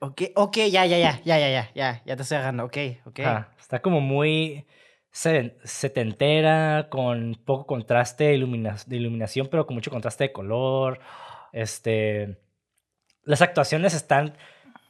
Ok, 0.00 0.22
ok, 0.34 0.56
ya, 0.56 0.84
ya, 0.86 0.98
ya, 0.98 1.20
ya, 1.24 1.38
ya, 1.38 1.48
ya, 1.48 1.70
ya, 1.74 2.02
ya 2.04 2.16
te 2.16 2.22
estoy 2.22 2.36
agarrando, 2.36 2.64
ok, 2.64 2.76
ok. 3.06 3.20
Está 3.58 3.80
como 3.80 4.00
muy 4.00 4.66
se- 5.10 5.56
setentera, 5.64 6.88
con 6.90 7.36
poco 7.44 7.66
contraste 7.66 8.24
de, 8.24 8.34
ilumina- 8.34 8.76
de 8.86 8.96
iluminación, 8.96 9.46
pero 9.50 9.66
con 9.66 9.74
mucho 9.76 9.90
contraste 9.90 10.24
de 10.24 10.32
color. 10.32 10.98
Este, 11.52 12.38
las 13.22 13.40
actuaciones 13.40 13.94
están 13.94 14.36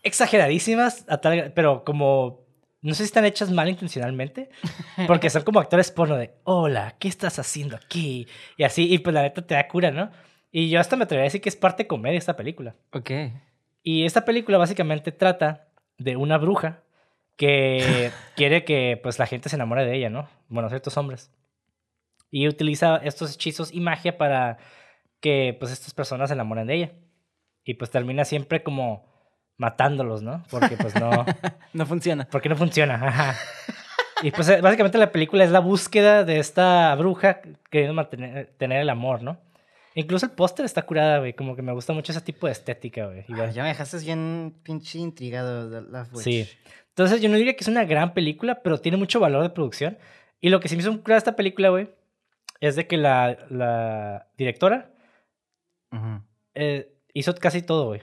exageradísimas, 0.03 1.07
pero 1.55 1.85
como, 1.85 2.44
no 2.85 2.93
sé 2.93 2.99
si 2.99 3.05
están 3.05 3.25
hechas 3.25 3.51
mal 3.51 3.67
intencionalmente, 3.71 4.51
porque 5.07 5.31
son 5.31 5.43
como 5.43 5.59
actores 5.59 5.91
porno 5.91 6.17
de, 6.17 6.35
hola, 6.45 6.97
¿qué 6.99 7.09
estás 7.09 7.39
haciendo 7.39 7.77
aquí? 7.77 8.29
Y 8.59 8.65
así, 8.65 8.93
y 8.93 8.99
pues 8.99 9.15
la 9.15 9.23
neta 9.23 9.41
te 9.41 9.55
da 9.55 9.67
cura, 9.69 9.91
¿no? 9.91 10.11
Y 10.53 10.69
yo 10.69 10.79
hasta 10.79 10.95
me 10.95 11.05
atrevería 11.05 11.25
a 11.25 11.31
decir 11.31 11.41
que 11.41 11.49
es 11.49 11.57
parte 11.57 11.87
comedia 11.87 12.19
esta 12.19 12.37
película. 12.37 12.77
Ok. 12.93 13.11
Y 13.83 14.05
esta 14.05 14.27
película 14.27 14.59
básicamente 14.59 15.13
trata 15.13 15.69
de 15.97 16.17
una 16.17 16.37
bruja 16.37 16.83
que 17.37 18.11
quiere 18.37 18.65
que 18.65 19.01
pues 19.03 19.19
la 19.19 19.27
gente 19.27 19.49
se 19.49 19.57
enamore 19.57 19.87
de 19.87 19.97
ella, 19.97 20.11
¿no? 20.11 20.29
Bueno, 20.49 20.69
ciertos 20.69 20.99
hombres. 20.99 21.33
Y 22.31 22.49
utiliza 22.49 22.99
estos 22.99 23.35
hechizos 23.35 23.73
y 23.73 23.81
magia 23.81 24.19
para 24.19 24.59
que 25.21 25.57
pues 25.59 25.73
estas 25.73 25.95
personas 25.95 26.29
se 26.29 26.35
enamoren 26.35 26.67
de 26.67 26.75
ella. 26.75 26.93
Y 27.65 27.75
pues 27.75 27.91
termina 27.91 28.27
siempre 28.27 28.63
como 28.63 29.14
matándolos, 29.57 30.23
¿no? 30.23 30.43
Porque 30.51 30.77
pues 30.77 30.95
no, 30.97 31.11
No 31.73 31.87
funciona. 31.87 32.27
porque 32.31 32.49
no 32.49 32.57
funciona. 32.57 32.95
Ajá. 32.95 33.37
Y 34.23 34.31
pues 34.31 34.49
eh, 34.49 34.61
básicamente 34.61 34.99
la 34.99 35.13
película 35.13 35.45
es 35.45 35.51
la 35.51 35.61
búsqueda 35.61 36.25
de 36.25 36.39
esta 36.39 36.95
bruja 36.95 37.41
queriendo 37.71 37.95
mantener 37.95 38.55
tener 38.59 38.81
el 38.81 38.89
amor, 38.91 39.23
¿no? 39.23 39.39
Incluso 39.97 40.27
el 40.27 40.33
póster 40.33 40.65
está 40.65 40.83
curada, 40.83 41.19
güey. 41.19 41.35
Como 41.35 41.55
que 41.55 41.63
me 41.63 41.73
gusta 41.73 41.93
mucho 41.93 42.11
ese 42.13 42.21
tipo 42.21 42.47
de 42.47 42.53
estética, 42.53 43.07
güey. 43.07 43.25
Ah, 43.29 43.51
ya 43.51 43.63
me 43.63 43.69
dejaste 43.69 43.99
bien 43.99 44.55
pinche 44.63 44.99
intrigado 44.99 45.71
de 45.71 45.83
la 45.83 46.03
Witch. 46.13 46.25
Sí. 46.25 46.49
Entonces 46.89 47.21
yo 47.21 47.29
no 47.29 47.37
diría 47.37 47.55
que 47.55 47.63
es 47.63 47.69
una 47.69 47.85
gran 47.85 48.15
película, 48.15 48.61
pero 48.63 48.79
tiene 48.79 48.97
mucho 48.99 49.21
valor 49.21 49.43
de 49.43 49.51
producción. 49.51 49.99
Y 50.41 50.49
lo 50.49 50.61
que 50.61 50.69
sí 50.69 50.77
me 50.77 50.83
hizo 50.83 51.01
curada 51.01 51.19
esta 51.19 51.37
película, 51.37 51.69
güey, 51.69 51.91
es 52.61 52.77
de 52.77 52.87
que 52.87 52.97
la, 52.97 53.37
la 53.51 54.27
directora 54.37 54.91
eh, 56.55 56.93
hizo 57.13 57.35
casi 57.35 57.63
todo, 57.63 57.87
güey. 57.87 58.03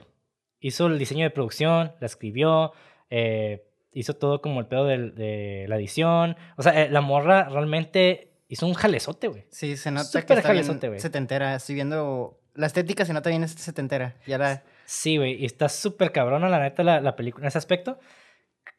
Hizo 0.62 0.86
el 0.86 0.98
diseño 0.98 1.24
de 1.24 1.30
producción, 1.30 1.92
la 2.00 2.06
escribió, 2.06 2.72
eh, 3.10 3.66
hizo 3.92 4.14
todo 4.14 4.40
como 4.40 4.60
el 4.60 4.66
pedo 4.66 4.86
de, 4.86 5.10
de 5.10 5.66
la 5.68 5.76
edición. 5.76 6.36
O 6.56 6.62
sea, 6.62 6.82
eh, 6.82 6.88
la 6.88 7.02
morra 7.02 7.50
realmente 7.50 8.30
hizo 8.48 8.66
un 8.66 8.74
jalezote, 8.74 9.28
güey. 9.28 9.44
Sí, 9.50 9.76
se 9.76 9.90
nota 9.90 10.04
Súper 10.04 10.24
que 10.24 10.32
está 10.34 10.48
jalezote, 10.48 10.88
güey. 10.88 11.00
Setentera. 11.00 11.56
Estoy 11.56 11.74
viendo... 11.74 12.38
La 12.54 12.66
estética 12.66 13.04
se 13.04 13.12
nota 13.12 13.30
bien 13.30 13.46
setentera. 13.48 14.14
Ya 14.26 14.38
la... 14.38 14.62
Sí, 14.84 15.16
güey. 15.16 15.42
Y 15.42 15.46
está 15.46 15.68
súper 15.68 16.12
cabrona, 16.12 16.48
la 16.48 16.60
neta, 16.60 16.82
la, 16.82 17.00
la 17.00 17.16
película 17.16 17.44
en 17.44 17.48
ese 17.48 17.58
aspecto. 17.58 17.98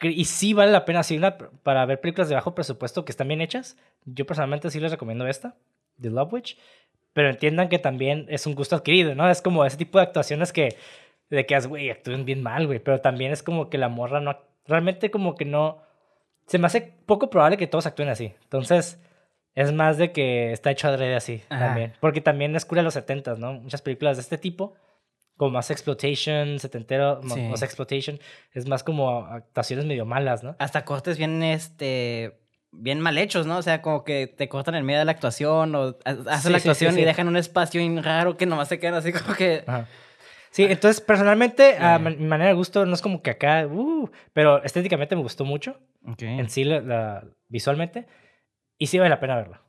Y 0.01 0.25
sí 0.25 0.53
vale 0.53 0.71
la 0.71 0.85
pena, 0.85 1.01
sí, 1.03 1.19
para 1.63 1.85
ver 1.85 2.01
películas 2.01 2.29
de 2.29 2.35
bajo 2.35 2.53
presupuesto 2.55 3.03
que 3.03 3.11
están 3.11 3.27
bien 3.27 3.41
hechas. 3.41 3.77
Yo 4.05 4.25
personalmente 4.25 4.69
sí 4.69 4.79
les 4.79 4.91
recomiendo 4.91 5.27
esta, 5.27 5.55
The 5.99 6.09
Love 6.09 6.33
Witch. 6.33 6.57
Pero 7.13 7.29
entiendan 7.29 7.69
que 7.69 7.79
también 7.79 8.25
es 8.29 8.47
un 8.47 8.55
gusto 8.55 8.75
adquirido, 8.75 9.13
¿no? 9.15 9.29
Es 9.29 9.41
como 9.41 9.65
ese 9.65 9.77
tipo 9.77 9.99
de 9.99 10.05
actuaciones 10.05 10.51
que, 10.51 10.75
de 11.35 11.45
que, 11.45 11.59
güey, 11.61 11.89
actúen 11.89 12.25
bien 12.25 12.41
mal, 12.43 12.67
güey. 12.67 12.79
Pero 12.79 13.01
también 13.01 13.31
es 13.31 13.43
como 13.43 13.69
que 13.69 13.77
la 13.77 13.89
morra 13.89 14.19
no, 14.19 14.37
realmente 14.65 15.11
como 15.11 15.35
que 15.35 15.45
no, 15.45 15.81
se 16.45 16.59
me 16.59 16.67
hace 16.67 16.93
poco 17.05 17.29
probable 17.29 17.57
que 17.57 17.67
todos 17.67 17.85
actúen 17.85 18.09
así. 18.09 18.33
Entonces, 18.43 18.99
es 19.55 19.71
más 19.71 19.97
de 19.97 20.11
que 20.11 20.51
está 20.51 20.71
hecho 20.71 20.87
adrede 20.87 21.15
así 21.15 21.41
también. 21.49 21.93
Porque 21.99 22.21
también 22.21 22.55
es 22.55 22.65
cura 22.65 22.81
de 22.81 22.85
los 22.85 22.93
70 22.93 23.35
¿no? 23.35 23.53
Muchas 23.53 23.81
películas 23.81 24.17
de 24.17 24.21
este 24.21 24.37
tipo 24.37 24.75
como 25.37 25.51
más 25.51 25.71
exploitation, 25.71 26.59
setentero, 26.59 27.19
más 27.23 27.63
exploitation, 27.63 28.19
es 28.53 28.67
más 28.67 28.83
como 28.83 29.25
actuaciones 29.25 29.85
medio 29.85 30.05
malas, 30.05 30.43
¿no? 30.43 30.55
Hasta 30.59 30.85
cortes 30.85 31.17
bien, 31.17 31.41
este, 31.41 32.39
bien 32.71 32.99
mal 32.99 33.17
hechos, 33.17 33.47
¿no? 33.47 33.57
O 33.57 33.61
sea, 33.63 33.81
como 33.81 34.03
que 34.03 34.27
te 34.27 34.47
cortan 34.47 34.75
en 34.75 34.85
medio 34.85 34.99
de 34.99 35.05
la 35.05 35.11
actuación 35.11 35.73
o 35.73 35.97
hacen 36.05 36.51
la 36.51 36.59
actuación 36.59 36.99
y 36.99 37.03
dejan 37.03 37.27
un 37.27 37.37
espacio 37.37 37.81
raro 38.03 38.37
que 38.37 38.45
nomás 38.45 38.67
se 38.67 38.79
quedan 38.79 38.93
así 38.93 39.11
como 39.11 39.33
que... 39.33 39.63
Sí, 40.53 40.65
entonces 40.65 41.01
personalmente, 41.01 41.77
a 41.79 41.97
mi 41.97 42.15
manera 42.15 42.49
de 42.49 42.55
gusto, 42.55 42.85
no 42.85 42.93
es 42.93 43.01
como 43.01 43.23
que 43.23 43.31
acá, 43.31 43.65
uh, 43.65 44.07
pero 44.33 44.63
estéticamente 44.63 45.15
me 45.15 45.23
gustó 45.23 45.45
mucho. 45.45 45.79
En 46.19 46.47
sí, 46.47 46.63
la, 46.63 47.23
visualmente. 47.49 48.05
Y 48.77 48.85
sí 48.85 48.99
vale 48.99 49.09
la 49.09 49.19
pena 49.19 49.35
verla. 49.35 49.61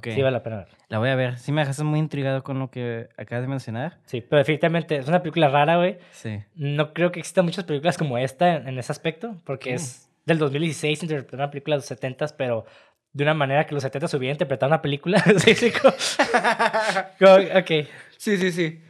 Sí 0.00 0.22
vale 0.22 0.30
la 0.30 0.42
pena 0.44 0.58
ver. 0.58 0.68
La 0.88 1.00
voy 1.00 1.08
a 1.08 1.16
ver. 1.16 1.38
Sí 1.38 1.50
me 1.50 1.62
dejaste 1.62 1.82
muy 1.82 1.98
intrigado 1.98 2.44
con 2.44 2.60
lo 2.60 2.70
que 2.70 3.08
acabas 3.16 3.42
de 3.42 3.48
mencionar. 3.48 3.98
Sí, 4.04 4.20
pero 4.20 4.38
definitivamente 4.38 4.94
es 4.94 5.08
una 5.08 5.22
película 5.22 5.48
rara, 5.48 5.76
güey. 5.76 5.98
Sí. 6.12 6.38
No 6.54 6.92
creo 6.92 7.10
que 7.10 7.18
existan 7.18 7.44
muchas 7.44 7.64
películas 7.64 7.98
como 7.98 8.16
esta 8.16 8.54
en, 8.54 8.78
ese 8.78 8.92
aspecto, 8.92 9.34
porque 9.44 9.74
es 9.74 10.08
del 10.24 10.38
2016, 10.38 11.02
interpretó 11.02 11.34
una 11.34 11.50
película 11.50 11.74
de 11.74 11.78
los 11.78 11.86
70 11.86 12.26
pero 12.36 12.64
de 13.12 13.24
una 13.24 13.34
manera 13.34 13.66
que 13.66 13.74
los 13.74 13.82
70 13.82 14.16
hubiera 14.16 14.34
interpretado 14.34 14.70
una 14.70 14.82
película. 14.82 15.18
sí, 15.38 15.56
sí, 15.56 15.72
ok. 17.20 17.88
Sí, 18.16 18.36
sí, 18.36 18.52
sí. 18.52 18.82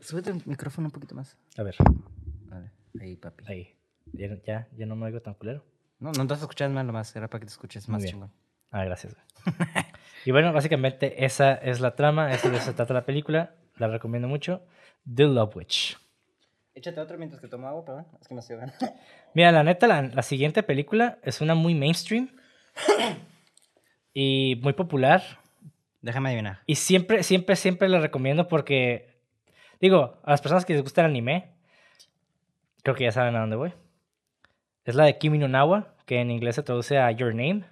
Súbete 0.00 0.30
el 0.30 0.42
micrófono 0.46 0.88
un 0.88 0.92
poquito 0.92 1.14
más. 1.14 1.36
A 1.56 1.62
ver. 1.62 1.76
Vale. 2.46 2.70
Ahí, 3.00 3.16
papi. 3.16 3.44
Ahí. 3.46 3.74
Ya, 4.12 4.66
ya, 4.72 4.86
no 4.86 4.96
me 4.96 5.06
oigo 5.06 5.20
tan 5.20 5.34
culero. 5.34 5.64
No, 5.98 6.12
no 6.12 6.26
te 6.26 6.28
vas 6.28 6.40
a 6.40 6.44
escuchar 6.44 6.70
mal 6.70 6.86
nomás. 6.86 7.14
Era 7.14 7.28
para 7.28 7.40
que 7.40 7.46
te 7.46 7.52
escuches 7.52 7.88
más 7.88 8.04
chingón. 8.04 8.32
Ah, 8.70 8.84
gracias. 8.84 9.16
y 10.24 10.30
bueno, 10.30 10.52
básicamente 10.52 11.24
esa 11.24 11.54
es 11.54 11.80
la 11.80 11.94
trama, 11.94 12.32
esa 12.32 12.48
de 12.48 12.56
eso 12.56 12.66
se 12.66 12.72
trata 12.72 12.94
la 12.94 13.04
película. 13.04 13.54
La 13.76 13.88
recomiendo 13.88 14.28
mucho. 14.28 14.62
The 15.12 15.24
Love 15.24 15.56
Witch. 15.56 15.98
Échate 16.74 17.00
otro 17.00 17.18
mientras 17.18 17.40
que 17.40 17.48
tomo 17.48 17.66
agua, 17.66 17.84
perdón. 17.84 18.06
Es 18.20 18.28
que 18.28 18.34
me 18.34 18.40
estoy 18.40 18.56
Mira, 19.34 19.52
la 19.52 19.64
neta, 19.64 19.86
la, 19.86 20.02
la, 20.02 20.22
siguiente 20.22 20.62
película 20.62 21.18
es 21.22 21.40
una 21.40 21.54
muy 21.54 21.74
mainstream 21.74 22.30
y 24.14 24.58
muy 24.62 24.72
popular. 24.72 25.22
Déjame 26.00 26.28
adivinar. 26.28 26.60
Y 26.66 26.76
siempre, 26.76 27.22
siempre, 27.22 27.56
siempre 27.56 27.88
la 27.88 27.98
recomiendo 27.98 28.46
porque, 28.48 29.17
digo, 29.80 30.18
a 30.22 30.30
las 30.30 30.40
personas 30.40 30.64
que 30.64 30.72
les 30.72 30.82
gusta 30.82 31.02
el 31.02 31.06
anime, 31.06 31.52
creo 32.82 32.94
que 32.94 33.04
ya 33.04 33.12
saben 33.12 33.36
a 33.36 33.40
dónde 33.40 33.56
voy. 33.56 33.72
Es 34.84 34.94
la 34.94 35.04
de 35.04 35.18
Kimi 35.18 35.38
no 35.38 35.48
Nawa, 35.48 35.94
que 36.06 36.20
en 36.20 36.30
inglés 36.30 36.56
se 36.56 36.62
traduce 36.62 36.98
a 36.98 37.10
Your 37.10 37.34
Name. 37.34 37.64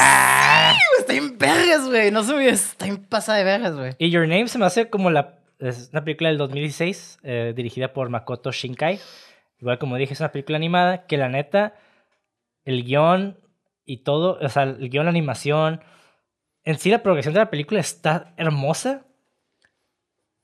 ¡Ah! 0.00 0.76
está 0.98 1.14
en 1.14 1.38
vergas, 1.38 1.86
güey. 1.86 2.10
No 2.10 2.22
sé, 2.22 2.48
está 2.48 2.86
en 2.86 2.96
pasa 2.96 3.34
de 3.34 3.44
vergas, 3.44 3.76
güey. 3.76 3.94
Y 3.98 4.10
Your 4.10 4.26
Name 4.26 4.48
se 4.48 4.58
me 4.58 4.66
hace 4.66 4.90
como 4.90 5.10
la. 5.10 5.38
Es 5.58 5.88
una 5.92 6.04
película 6.04 6.28
del 6.28 6.38
2016, 6.38 7.20
eh, 7.22 7.52
dirigida 7.56 7.92
por 7.92 8.10
Makoto 8.10 8.52
Shinkai. 8.52 9.00
Igual, 9.58 9.78
como 9.78 9.96
dije, 9.96 10.12
es 10.12 10.20
una 10.20 10.32
película 10.32 10.56
animada 10.56 11.06
que 11.06 11.16
la 11.16 11.30
neta, 11.30 11.74
el 12.64 12.84
guion 12.84 13.38
y 13.86 13.98
todo, 13.98 14.38
o 14.40 14.48
sea, 14.50 14.64
el 14.64 14.90
guion, 14.90 15.06
la 15.06 15.10
animación, 15.10 15.80
en 16.64 16.78
sí 16.78 16.90
la 16.90 17.02
progresión 17.02 17.32
de 17.32 17.40
la 17.40 17.50
película 17.50 17.80
está 17.80 18.34
hermosa. 18.36 19.05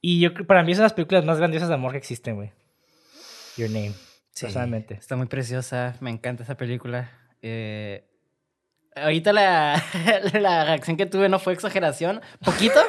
Y 0.03 0.21
yo 0.21 0.35
para 0.47 0.63
mí 0.63 0.73
es 0.73 0.79
una 0.79 0.83
de 0.83 0.87
las 0.87 0.93
películas 0.93 1.25
más 1.25 1.39
grandiosas 1.39 1.69
de 1.69 1.75
amor 1.75 1.93
que 1.93 1.99
existen, 1.99 2.35
güey. 2.35 2.53
Your 3.57 3.71
Name, 3.71 3.95
personalmente. 4.39 4.95
Está 4.95 5.17
muy 5.17 5.27
preciosa, 5.27 5.97
me 6.01 6.11
encanta 6.11 6.43
esa 6.43 6.57
película. 6.57 7.11
Eh, 7.41 8.05
Ahorita 8.95 9.33
la, 9.33 9.83
la, 10.39 10.65
reacción 10.65 10.97
que 10.97 11.07
tuve 11.07 11.29
no 11.29 11.39
fue 11.39 11.55
exageración, 11.55 12.21
poquito. 12.45 12.81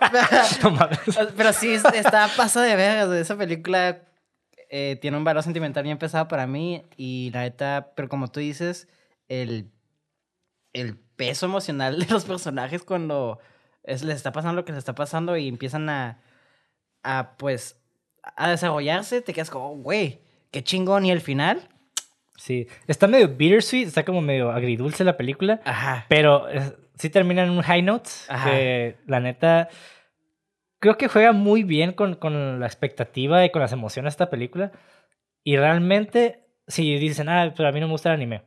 pero 1.36 1.52
sí, 1.52 1.72
está 1.72 2.28
paso 2.36 2.60
de 2.60 2.76
ver. 2.76 3.10
Esa 3.14 3.36
película 3.36 4.02
eh, 4.68 4.98
tiene 5.00 5.16
un 5.16 5.24
valor 5.24 5.42
sentimental 5.42 5.84
bien 5.84 5.96
pesado 5.96 6.28
para 6.28 6.46
mí. 6.46 6.84
Y 6.96 7.30
la 7.32 7.42
neta, 7.42 7.92
pero 7.96 8.08
como 8.08 8.28
tú 8.28 8.40
dices, 8.40 8.88
el, 9.28 9.70
el 10.74 10.98
peso 11.16 11.46
emocional 11.46 11.98
de 11.98 12.06
los 12.06 12.26
personajes 12.26 12.82
cuando 12.82 13.38
es, 13.84 14.02
les 14.02 14.16
está 14.16 14.32
pasando 14.32 14.54
lo 14.60 14.64
que 14.66 14.72
les 14.72 14.80
está 14.80 14.94
pasando 14.94 15.36
y 15.38 15.48
empiezan 15.48 15.88
a, 15.88 16.20
a 17.02 17.36
pues, 17.36 17.80
a 18.22 18.50
desarrollarse, 18.50 19.22
te 19.22 19.32
quedas 19.32 19.50
como, 19.50 19.76
güey, 19.76 20.20
qué 20.50 20.62
chingón. 20.62 21.04
Y 21.04 21.10
el 21.10 21.20
final 21.20 21.68
Sí, 22.38 22.68
está 22.86 23.08
medio 23.08 23.28
bittersweet, 23.28 23.88
está 23.88 24.04
como 24.04 24.22
medio 24.22 24.52
agridulce 24.52 25.02
la 25.02 25.16
película. 25.16 25.60
Ajá. 25.64 26.06
Pero 26.08 26.46
sí 26.96 27.10
termina 27.10 27.42
en 27.42 27.50
un 27.50 27.62
high 27.62 27.82
note. 27.82 28.08
Ajá. 28.28 28.50
Que 28.50 28.96
la 29.06 29.18
neta. 29.20 29.68
Creo 30.78 30.96
que 30.96 31.08
juega 31.08 31.32
muy 31.32 31.64
bien 31.64 31.92
con, 31.92 32.14
con, 32.14 32.60
la 32.60 32.66
expectativa 32.66 33.44
y 33.44 33.50
con 33.50 33.60
las 33.60 33.72
emociones 33.72 34.12
de 34.12 34.14
esta 34.14 34.30
película. 34.30 34.70
Y 35.42 35.56
realmente, 35.56 36.44
si 36.68 36.96
dicen, 36.98 37.28
ah, 37.28 37.52
pero 37.56 37.68
a 37.68 37.72
mí 37.72 37.80
no 37.80 37.88
me 37.88 37.92
gusta 37.92 38.10
el 38.10 38.14
anime. 38.14 38.42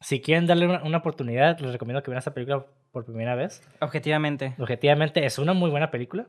Si 0.00 0.20
quieren 0.20 0.46
darle 0.46 0.66
una, 0.66 0.84
una 0.84 0.98
oportunidad, 0.98 1.58
les 1.58 1.72
recomiendo 1.72 2.04
que 2.04 2.12
vean 2.12 2.18
esta 2.18 2.32
película 2.32 2.64
por 2.92 3.04
primera 3.04 3.34
vez. 3.34 3.68
Objetivamente. 3.80 4.54
Objetivamente, 4.58 5.26
es 5.26 5.40
una 5.40 5.54
muy 5.54 5.70
buena 5.70 5.90
película. 5.90 6.28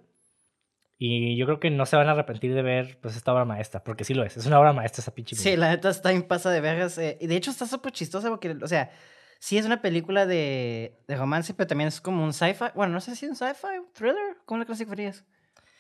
Y 1.01 1.37
yo 1.37 1.45
creo 1.45 1.61
que 1.61 1.69
no 1.69 1.85
se 1.85 1.95
van 1.95 2.09
a 2.09 2.11
arrepentir 2.11 2.53
de 2.53 2.61
ver 2.61 2.99
pues 3.01 3.15
esta 3.15 3.31
obra 3.31 3.45
maestra, 3.45 3.81
porque 3.81 4.03
sí 4.03 4.13
lo 4.13 4.25
es. 4.25 4.35
Es 4.35 4.45
una 4.45 4.59
obra 4.59 4.73
maestra 4.73 5.01
esa 5.01 5.15
pinche 5.15 5.33
Sí, 5.37 5.55
la 5.55 5.69
neta 5.69 5.89
está 5.89 6.11
en 6.11 6.23
pasa 6.23 6.51
de 6.51 6.59
vergas. 6.59 6.97
Eh, 6.97 7.17
y 7.21 7.27
de 7.27 7.37
hecho 7.37 7.51
está 7.51 7.65
súper 7.65 7.93
chistosa 7.93 8.27
porque, 8.27 8.57
o 8.61 8.67
sea, 8.67 8.91
sí 9.39 9.57
es 9.57 9.65
una 9.65 9.81
película 9.81 10.25
de, 10.25 10.99
de 11.07 11.15
romance, 11.15 11.53
pero 11.53 11.67
también 11.67 11.87
es 11.87 12.01
como 12.01 12.21
un 12.21 12.33
sci-fi. 12.33 12.65
Bueno, 12.75 12.91
no 12.91 12.99
sé 12.99 13.15
si 13.15 13.25
es 13.25 13.31
un 13.31 13.37
sci-fi, 13.37 13.79
thriller. 13.93 14.39
¿Cómo 14.45 14.59
la 14.59 14.65
clasificarías? 14.65 15.23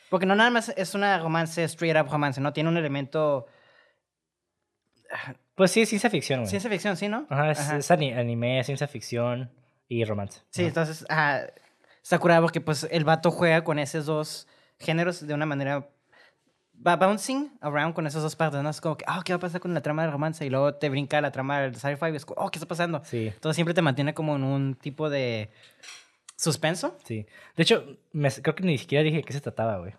Porque 0.09 0.25
no 0.25 0.35
nada 0.35 0.51
más 0.51 0.69
es 0.69 0.95
una 0.95 1.19
romance, 1.19 1.65
straight 1.65 1.97
up 1.97 2.09
romance, 2.09 2.39
¿no? 2.39 2.53
Tiene 2.53 2.69
un 2.69 2.77
elemento... 2.77 3.45
Pues 5.53 5.71
sí, 5.71 5.81
es 5.81 5.89
ciencia 5.89 6.09
ficción, 6.09 6.39
güey. 6.41 6.49
Ciencia 6.49 6.69
ficción, 6.69 6.95
sí, 6.95 7.09
¿no? 7.09 7.27
Ajá, 7.29 7.51
es, 7.51 7.91
anime, 7.91 8.63
ciencia 8.63 8.87
ficción 8.87 9.51
y 9.89 10.05
romance. 10.05 10.43
Sí, 10.49 10.63
entonces, 10.63 11.05
ajá, 11.09 11.47
está 12.01 12.17
curado 12.19 12.43
porque 12.43 12.61
pues 12.61 12.87
el 12.89 13.03
vato 13.03 13.31
juega 13.31 13.65
con 13.65 13.79
esos 13.79 14.05
dos 14.05 14.47
géneros 14.79 15.25
de 15.25 15.33
una 15.33 15.45
manera 15.45 15.87
va 16.85 16.95
bouncing 16.95 17.51
around 17.61 17.93
con 17.93 18.07
esas 18.07 18.23
dos 18.23 18.35
partes, 18.35 18.61
¿no? 18.61 18.69
Es 18.69 18.79
como 18.81 18.97
que, 18.97 19.05
oh, 19.07 19.21
¿qué 19.23 19.33
va 19.33 19.37
a 19.37 19.39
pasar 19.39 19.59
con 19.59 19.73
la 19.73 19.81
trama 19.81 20.03
del 20.03 20.11
romance? 20.11 20.45
Y 20.45 20.49
luego 20.49 20.75
te 20.75 20.89
brinca 20.89 21.19
la 21.21 21.31
trama 21.31 21.61
del 21.61 21.75
sci-fi 21.75 22.07
y 22.13 22.15
es 22.15 22.25
como, 22.25 22.41
oh, 22.41 22.49
¿qué 22.49 22.57
está 22.57 22.67
pasando? 22.67 23.01
Sí. 23.03 23.27
Entonces 23.27 23.55
siempre 23.55 23.73
te 23.73 23.81
mantiene 23.81 24.13
como 24.13 24.35
en 24.35 24.43
un 24.43 24.75
tipo 24.75 25.09
de 25.09 25.49
suspenso. 26.35 26.97
Sí. 27.03 27.25
De 27.55 27.63
hecho, 27.63 27.97
creo 28.11 28.55
que 28.55 28.63
ni 28.63 28.77
siquiera 28.77 29.03
dije 29.03 29.17
de 29.17 29.23
qué 29.23 29.33
se 29.33 29.41
trataba, 29.41 29.77
güey. 29.77 29.93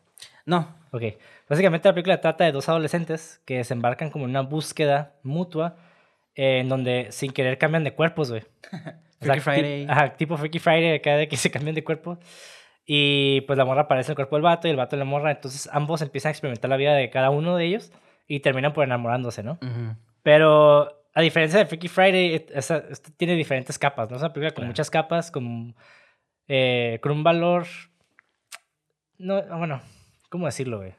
No. 0.47 0.75
Ok. 0.91 1.03
Básicamente 1.49 1.89
la 1.89 1.95
película 1.95 2.21
trata 2.21 2.45
de 2.45 2.53
dos 2.53 2.69
adolescentes 2.69 3.41
que 3.45 3.63
se 3.65 3.75
embarcan 3.75 4.11
como 4.11 4.25
en 4.25 4.31
una 4.31 4.43
búsqueda 4.43 5.15
mutua 5.23 5.77
en 6.35 6.69
donde 6.69 7.09
sin 7.11 7.33
querer 7.33 7.59
cambian 7.59 7.85
de 7.85 7.95
cuerpos, 7.95 8.31
güey. 8.31 8.43
Freaky 9.21 9.41
Friday. 9.41 9.87
Ajá, 9.89 10.17
tipo 10.17 10.37
Freaky 10.37 10.59
Friday, 10.59 11.01
cada 11.03 11.19
vez 11.19 11.29
que 11.29 11.37
se 11.37 11.51
cambian 11.51 11.75
de 11.75 11.85
cuerpo. 11.85 12.19
Y 12.85 13.43
pues 13.43 13.57
la 13.57 13.65
morra 13.65 13.83
aparece 13.83 14.11
en 14.11 14.13
el 14.13 14.17
cuerpo 14.17 14.37
del 14.37 14.43
vato 14.43 14.67
y 14.67 14.71
el 14.71 14.77
vato 14.77 14.97
en 14.97 15.01
la 15.01 15.05
morra. 15.05 15.31
Entonces 15.31 15.69
ambos 15.73 16.03
empiezan 16.03 16.31
a 16.31 16.33
experimentar 16.33 16.69
la 16.69 16.77
vida 16.77 16.95
de 16.95 17.11
cada 17.11 17.31
uno 17.31 17.57
de 17.57 17.67
ellos 17.67 17.93
y 18.27 18.41
terminan 18.41 18.73
por 18.73 18.85
enamorándose, 18.85 19.43
¿no? 19.43 19.59
Pero 20.23 21.05
a 21.15 21.21
diferencia 21.21 21.59
de 21.59 21.67
Freaky 21.67 21.89
Friday, 21.89 22.47
esta, 22.53 22.85
tiene 23.17 23.35
diferentes 23.35 23.79
capas, 23.79 24.09
¿no? 24.11 24.17
Es 24.17 24.23
una 24.23 24.33
película 24.33 24.55
con 24.55 24.67
muchas 24.67 24.91
capas, 24.91 25.31
con, 25.31 25.75
eh, 26.49 26.99
con 27.03 27.13
un 27.13 27.25
valor. 27.25 27.67
No, 29.19 29.43
bueno, 29.59 29.83
¿cómo 30.29 30.47
decirlo, 30.47 30.79
güey? 30.79 30.95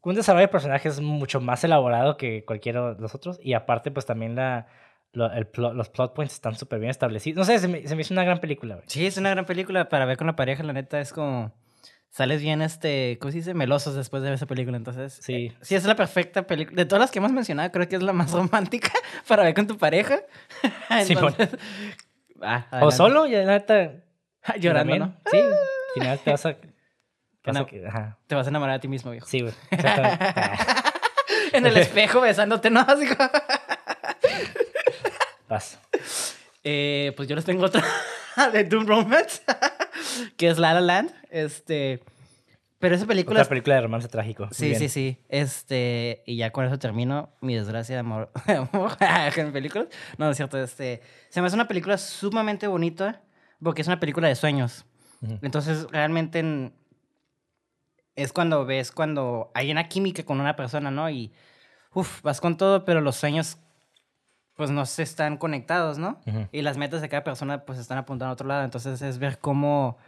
Con 0.00 0.10
un 0.10 0.16
desarrollo 0.16 0.46
de 0.46 0.52
personajes 0.52 1.00
mucho 1.00 1.40
más 1.40 1.64
elaborado 1.64 2.16
que 2.16 2.44
cualquiera 2.44 2.94
de 2.94 3.00
los 3.00 3.14
otros. 3.14 3.40
Y 3.42 3.54
aparte, 3.54 3.90
pues 3.90 4.06
también 4.06 4.36
la 4.36 4.68
los 5.14 5.88
plot 5.88 6.14
points 6.14 6.34
están 6.34 6.56
súper 6.56 6.78
bien 6.80 6.90
establecidos. 6.90 7.38
No 7.38 7.44
sé, 7.44 7.58
se 7.58 7.68
me, 7.68 7.86
se 7.86 7.94
me, 7.96 8.02
hizo 8.02 8.12
una 8.14 8.24
gran 8.24 8.38
película. 8.40 8.80
Sí, 8.86 9.06
es 9.06 9.16
una 9.16 9.30
gran 9.30 9.46
película 9.46 9.88
para 9.88 10.04
ver 10.04 10.16
con 10.16 10.26
la 10.26 10.36
pareja, 10.36 10.62
la 10.62 10.72
neta, 10.72 11.00
es 11.00 11.12
como... 11.12 11.52
sales 12.10 12.40
bien, 12.42 12.62
este, 12.62 13.18
¿cómo 13.20 13.30
se 13.32 13.38
dice? 13.38 13.54
Melosos 13.54 13.94
después 13.94 14.22
de 14.22 14.28
ver 14.30 14.34
esa 14.36 14.46
película. 14.46 14.76
Entonces, 14.76 15.14
Sí. 15.22 15.46
eh, 15.46 15.56
sí 15.62 15.74
es 15.74 15.84
la 15.84 15.96
perfecta 15.96 16.46
película. 16.46 16.76
De 16.76 16.84
todas 16.84 17.00
las 17.00 17.10
que 17.10 17.18
hemos 17.18 17.32
mencionado, 17.32 17.70
creo 17.72 17.88
que 17.88 17.96
es 17.96 18.02
la 18.02 18.12
más 18.12 18.30
romántica 18.32 18.90
para 19.26 19.42
ver 19.44 19.54
con 19.54 19.66
tu 19.66 19.76
pareja. 19.78 20.20
Simón. 21.04 21.34
Entonces, 21.38 21.58
ah, 22.42 22.66
O 22.82 22.90
solo, 22.90 23.26
ya 23.26 23.38
la 23.42 23.52
neta. 23.54 23.92
Llorando. 24.60 24.96
¿no? 24.98 25.16
Sí, 25.30 25.38
al 25.38 25.54
final 25.94 26.18
te 26.18 26.30
vas 26.32 26.46
a. 26.46 26.56
vas 27.44 27.66
que- 27.66 27.86
ajá. 27.86 28.18
Te 28.26 28.34
vas 28.34 28.46
a 28.46 28.50
enamorar 28.50 28.76
de 28.76 28.80
ti 28.80 28.88
mismo, 28.88 29.10
viejo. 29.10 29.26
Sí, 29.26 29.40
güey. 29.40 29.54
en 31.52 31.66
el 31.66 31.76
espejo 31.76 32.20
besándote, 32.20 32.70
¿no? 32.70 32.80
Así 32.80 33.06
como- 33.06 33.30
Vas. 35.48 35.78
Eh, 36.62 37.12
pues 37.16 37.28
yo 37.28 37.36
les 37.36 37.44
tengo 37.44 37.64
otra 37.64 37.84
de 38.52 38.64
Doom 38.64 38.86
Romance, 38.86 39.42
que 40.36 40.48
es 40.48 40.58
La 40.58 40.74
La 40.74 40.80
Land. 40.80 41.10
Este, 41.30 42.02
pero 42.78 42.94
esa 42.96 43.06
película... 43.06 43.40
Otra 43.40 43.48
película 43.48 43.76
de 43.76 43.80
romance 43.82 44.08
trágico. 44.08 44.48
Sí, 44.50 44.68
bien. 44.68 44.78
sí, 44.78 44.88
sí. 44.88 45.18
Este, 45.28 46.22
y 46.26 46.36
ya 46.36 46.50
con 46.50 46.64
eso 46.66 46.78
termino 46.78 47.30
mi 47.40 47.54
desgracia 47.54 47.94
de 47.94 48.00
amor, 48.00 48.30
en 49.36 49.52
películas. 49.52 49.88
No, 50.18 50.30
es 50.30 50.36
cierto. 50.36 50.62
Este, 50.62 51.00
se 51.30 51.40
me 51.40 51.46
hace 51.46 51.56
una 51.56 51.68
película 51.68 51.96
sumamente 51.98 52.66
bonita 52.66 53.22
porque 53.62 53.82
es 53.82 53.88
una 53.88 54.00
película 54.00 54.28
de 54.28 54.34
sueños. 54.34 54.84
Entonces, 55.40 55.86
realmente 55.90 56.40
en- 56.40 56.74
es 58.14 58.32
cuando 58.32 58.66
ves 58.66 58.92
cuando 58.92 59.50
hay 59.54 59.70
una 59.72 59.88
química 59.88 60.22
con 60.24 60.38
una 60.40 60.54
persona, 60.54 60.90
¿no? 60.90 61.08
Y, 61.08 61.32
uff, 61.94 62.20
vas 62.22 62.40
con 62.40 62.56
todo, 62.58 62.84
pero 62.84 63.00
los 63.00 63.16
sueños, 63.16 63.56
pues 64.56 64.70
no 64.70 64.86
se 64.86 65.02
están 65.02 65.36
conectados, 65.36 65.98
¿no? 65.98 66.20
Y 66.52 66.62
las 66.62 66.76
metas 66.76 67.00
de 67.02 67.08
cada 67.08 67.24
persona, 67.24 67.64
pues 67.64 67.78
están 67.78 67.98
apuntando 67.98 68.30
a 68.30 68.32
otro 68.34 68.46
lado. 68.46 68.64
Entonces, 68.64 69.02
es 69.02 69.18
ver 69.18 69.38
cómo... 69.38 69.98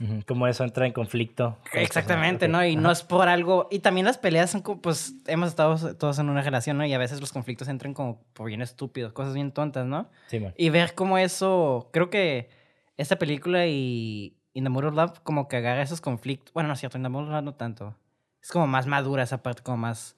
ujú. 0.00 0.22
Como 0.26 0.46
eso 0.46 0.62
entra 0.64 0.86
en 0.86 0.92
conflicto. 0.92 1.56
con 1.70 1.80
las 1.80 1.82
Exactamente, 1.84 2.40
personas. 2.46 2.60
¿no? 2.60 2.66
Y 2.66 2.72
ajá. 2.74 2.80
no 2.82 2.90
es 2.90 3.02
por 3.02 3.28
algo. 3.28 3.66
Y 3.70 3.78
también 3.80 4.04
las 4.06 4.18
peleas 4.18 4.50
son 4.50 4.60
como, 4.62 4.80
pues, 4.82 5.14
hemos 5.26 5.48
estado 5.48 5.94
todos 5.96 6.18
en 6.18 6.28
una 6.28 6.42
relación, 6.42 6.76
¿no? 6.78 6.84
Y 6.84 6.92
a 6.92 6.98
veces 6.98 7.20
los 7.20 7.32
conflictos 7.32 7.66
entran 7.68 7.94
como 7.94 8.22
por 8.34 8.46
bien 8.48 8.60
estúpidos, 8.62 9.12
cosas 9.12 9.34
bien 9.34 9.52
tontas, 9.52 9.86
¿no? 9.86 10.10
Sí, 10.28 10.38
man. 10.38 10.52
Y 10.56 10.68
ver 10.70 10.94
cómo 10.94 11.16
eso. 11.18 11.88
Creo 11.92 12.10
que 12.10 12.50
esta 12.98 13.16
película 13.16 13.66
y 13.66 14.36
In 14.52 14.64
the 14.64 14.70
Mood 14.70 14.84
of 14.86 14.94
Love, 14.94 15.20
como 15.22 15.48
que 15.48 15.56
agarra 15.56 15.82
esos 15.82 16.00
conflictos. 16.00 16.52
Bueno, 16.52 16.66
no 16.68 16.74
es 16.74 16.80
cierto, 16.80 16.98
In 16.98 17.04
the 17.04 17.08
Mood 17.08 17.24
of 17.24 17.30
Love 17.30 17.44
no 17.44 17.54
tanto. 17.54 17.96
Es 18.42 18.50
como 18.50 18.66
más 18.66 18.86
madura 18.86 19.22
esa 19.22 19.42
parte, 19.42 19.62
como 19.62 19.78
más 19.78 20.14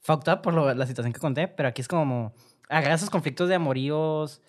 fucked 0.00 0.32
up 0.32 0.42
por 0.42 0.54
lo- 0.54 0.72
la 0.74 0.86
situación 0.86 1.12
que 1.12 1.18
conté. 1.20 1.48
Pero 1.48 1.68
aquí 1.70 1.80
es 1.80 1.88
como. 1.88 2.32
Agarra 2.68 2.94
esos 2.94 3.10
conflictos 3.10 3.48
de 3.48 3.54
amoríos 3.54 4.42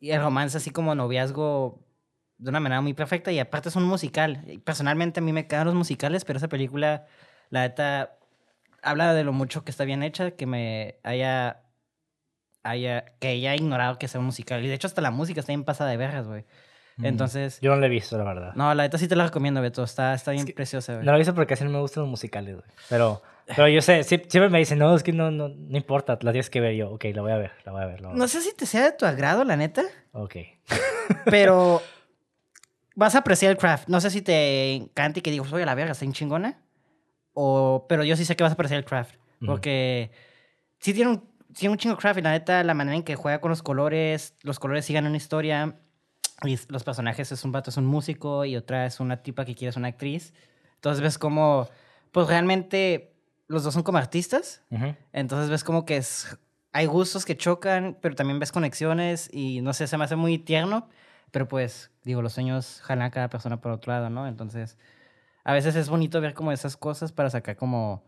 y 0.00 0.10
el 0.10 0.20
romance, 0.22 0.56
así 0.56 0.70
como 0.70 0.94
noviazgo 0.94 1.80
de 2.38 2.50
una 2.50 2.60
manera 2.60 2.80
muy 2.80 2.94
perfecta 2.94 3.32
y 3.32 3.38
aparte 3.40 3.68
es 3.68 3.76
un 3.76 3.84
musical. 3.84 4.44
Personalmente 4.64 5.20
a 5.20 5.22
mí 5.22 5.32
me 5.32 5.46
quedan 5.48 5.66
los 5.66 5.74
musicales, 5.74 6.24
pero 6.24 6.36
esa 6.36 6.48
película, 6.48 7.06
la 7.50 7.62
neta, 7.62 8.16
habla 8.82 9.12
de 9.14 9.24
lo 9.24 9.32
mucho 9.32 9.64
que 9.64 9.72
está 9.72 9.84
bien 9.84 10.04
hecha, 10.04 10.30
que 10.32 10.46
me 10.46 11.00
haya, 11.02 11.62
haya, 12.62 13.04
que 13.18 13.28
haya 13.28 13.56
ignorado 13.56 13.98
que 13.98 14.06
sea 14.06 14.20
un 14.20 14.26
musical. 14.26 14.64
Y 14.64 14.68
de 14.68 14.74
hecho 14.74 14.86
hasta 14.86 15.00
la 15.02 15.10
música 15.10 15.40
está 15.40 15.50
bien 15.50 15.64
pasada 15.64 15.90
de 15.90 15.96
vergas, 15.96 16.28
güey. 16.28 16.44
Entonces, 17.00 17.60
Yo 17.60 17.70
no 17.72 17.80
la 17.80 17.86
he 17.86 17.90
visto, 17.90 18.18
la 18.18 18.24
verdad. 18.24 18.54
no, 18.56 18.74
la 18.74 18.82
neta 18.82 18.98
sí 18.98 19.06
te 19.06 19.14
la 19.14 19.24
recomiendo, 19.24 19.60
Beto. 19.60 19.84
Está, 19.84 20.14
está 20.14 20.32
bien 20.32 20.46
que 20.46 20.52
preciosa, 20.52 20.94
güey. 20.94 21.04
No 21.04 21.12
la 21.12 21.18
he 21.18 21.20
visto 21.20 21.32
porque 21.34 21.54
casi 21.54 21.64
no 21.64 21.70
me 21.70 21.78
gustan 21.78 22.02
los 22.02 22.10
musicales, 22.10 22.56
güey. 22.56 22.68
Pero, 22.88 23.22
pero 23.56 23.68
yo 23.68 23.80
sé, 23.82 24.00
sie- 24.04 24.22
siempre 24.28 24.48
me 24.50 24.58
dicen, 24.58 24.78
no, 24.78 24.94
es 24.94 25.02
que 25.02 25.12
no, 25.12 25.30
no, 25.30 25.48
no 25.48 25.76
importa, 25.76 26.18
la 26.22 26.32
tienes 26.32 26.50
que 26.50 26.60
ver. 26.60 26.74
Yo, 26.74 26.90
ok, 26.90 27.04
la 27.14 27.22
voy 27.22 27.32
a 27.32 27.36
ver, 27.38 27.52
la 27.64 27.72
voy 27.72 27.82
a 27.82 27.86
ver. 27.86 28.00
La 28.00 28.08
voy 28.08 28.14
a 28.14 28.18
No 28.18 28.24
ver. 28.24 28.28
sé 28.28 28.40
si 28.42 28.54
te 28.54 28.66
sea 28.66 28.84
de 28.84 28.92
tu 28.92 29.06
agrado, 29.06 29.44
la 29.44 29.56
neta, 29.56 29.82
Ok. 30.12 30.36
pero 31.24 31.80
vas 32.94 33.14
a 33.14 33.18
apreciar 33.18 33.50
el 33.52 33.56
craft. 33.58 33.88
No 33.88 34.00
sé 34.00 34.10
si 34.10 34.22
te 34.22 34.74
encanta 34.74 35.18
y 35.18 35.22
que 35.22 35.30
digas, 35.30 35.52
oye, 35.52 35.64
la 35.64 35.74
verga, 35.74 35.92
está 35.92 36.04
bien 36.04 36.12
chingona. 36.12 36.60
O, 37.34 37.86
pero 37.88 38.02
yo 38.04 38.16
sí 38.16 38.24
sé 38.24 38.34
que 38.36 38.42
vas 38.42 38.50
a 38.52 38.54
apreciar 38.54 38.78
el 38.78 38.84
craft. 38.84 39.14
Porque 39.46 40.10
sí 40.80 40.92
tiene 40.92 41.12
un, 41.12 41.28
tiene 41.54 41.70
un 41.72 41.78
chingo 41.78 41.96
craft 41.96 42.18
y 42.18 42.22
la 42.22 42.32
neta, 42.32 42.64
la 42.64 42.74
manera 42.74 42.96
en 42.96 43.04
que 43.04 43.14
juega 43.14 43.40
con 43.40 43.50
los 43.50 43.62
colores, 43.62 44.34
los 44.42 44.58
colores 44.58 44.84
sigan 44.84 45.06
una 45.06 45.16
historia. 45.16 45.76
Y 46.44 46.58
los 46.68 46.82
personajes 46.84 47.30
es 47.32 47.44
un 47.44 47.52
vato, 47.52 47.70
es 47.70 47.76
un 47.76 47.86
músico 47.86 48.44
y 48.44 48.56
otra 48.56 48.86
es 48.86 48.98
una 49.00 49.22
tipa 49.22 49.44
que 49.44 49.54
quiere 49.54 49.72
ser 49.72 49.80
una 49.80 49.88
actriz. 49.88 50.34
Entonces 50.74 51.00
ves 51.02 51.18
como, 51.18 51.68
pues 52.12 52.26
realmente 52.26 53.12
los 53.48 53.64
dos 53.64 53.74
son 53.74 53.82
como 53.82 53.98
artistas. 53.98 54.62
Entonces 55.12 55.50
ves 55.50 55.64
como 55.64 55.84
que 55.84 55.96
es, 55.96 56.38
hay 56.72 56.86
gustos 56.86 57.24
que 57.24 57.36
chocan, 57.36 57.98
pero 58.00 58.14
también 58.14 58.38
ves 58.38 58.52
conexiones 58.52 59.28
y 59.32 59.62
no 59.62 59.72
sé, 59.72 59.86
se 59.86 59.96
me 59.98 60.04
hace 60.04 60.16
muy 60.16 60.38
tierno. 60.38 60.88
Pero 61.30 61.48
pues, 61.48 61.90
digo, 62.04 62.22
los 62.22 62.34
sueños 62.34 62.80
jalan 62.82 63.06
a 63.06 63.10
cada 63.10 63.28
persona 63.28 63.60
por 63.60 63.72
otro 63.72 63.92
lado, 63.92 64.08
¿no? 64.10 64.26
Entonces, 64.26 64.78
a 65.44 65.52
veces 65.52 65.76
es 65.76 65.88
bonito 65.88 66.20
ver 66.20 66.34
como 66.34 66.52
esas 66.52 66.76
cosas 66.76 67.12
para 67.12 67.30
sacar 67.30 67.56
como 67.56 68.04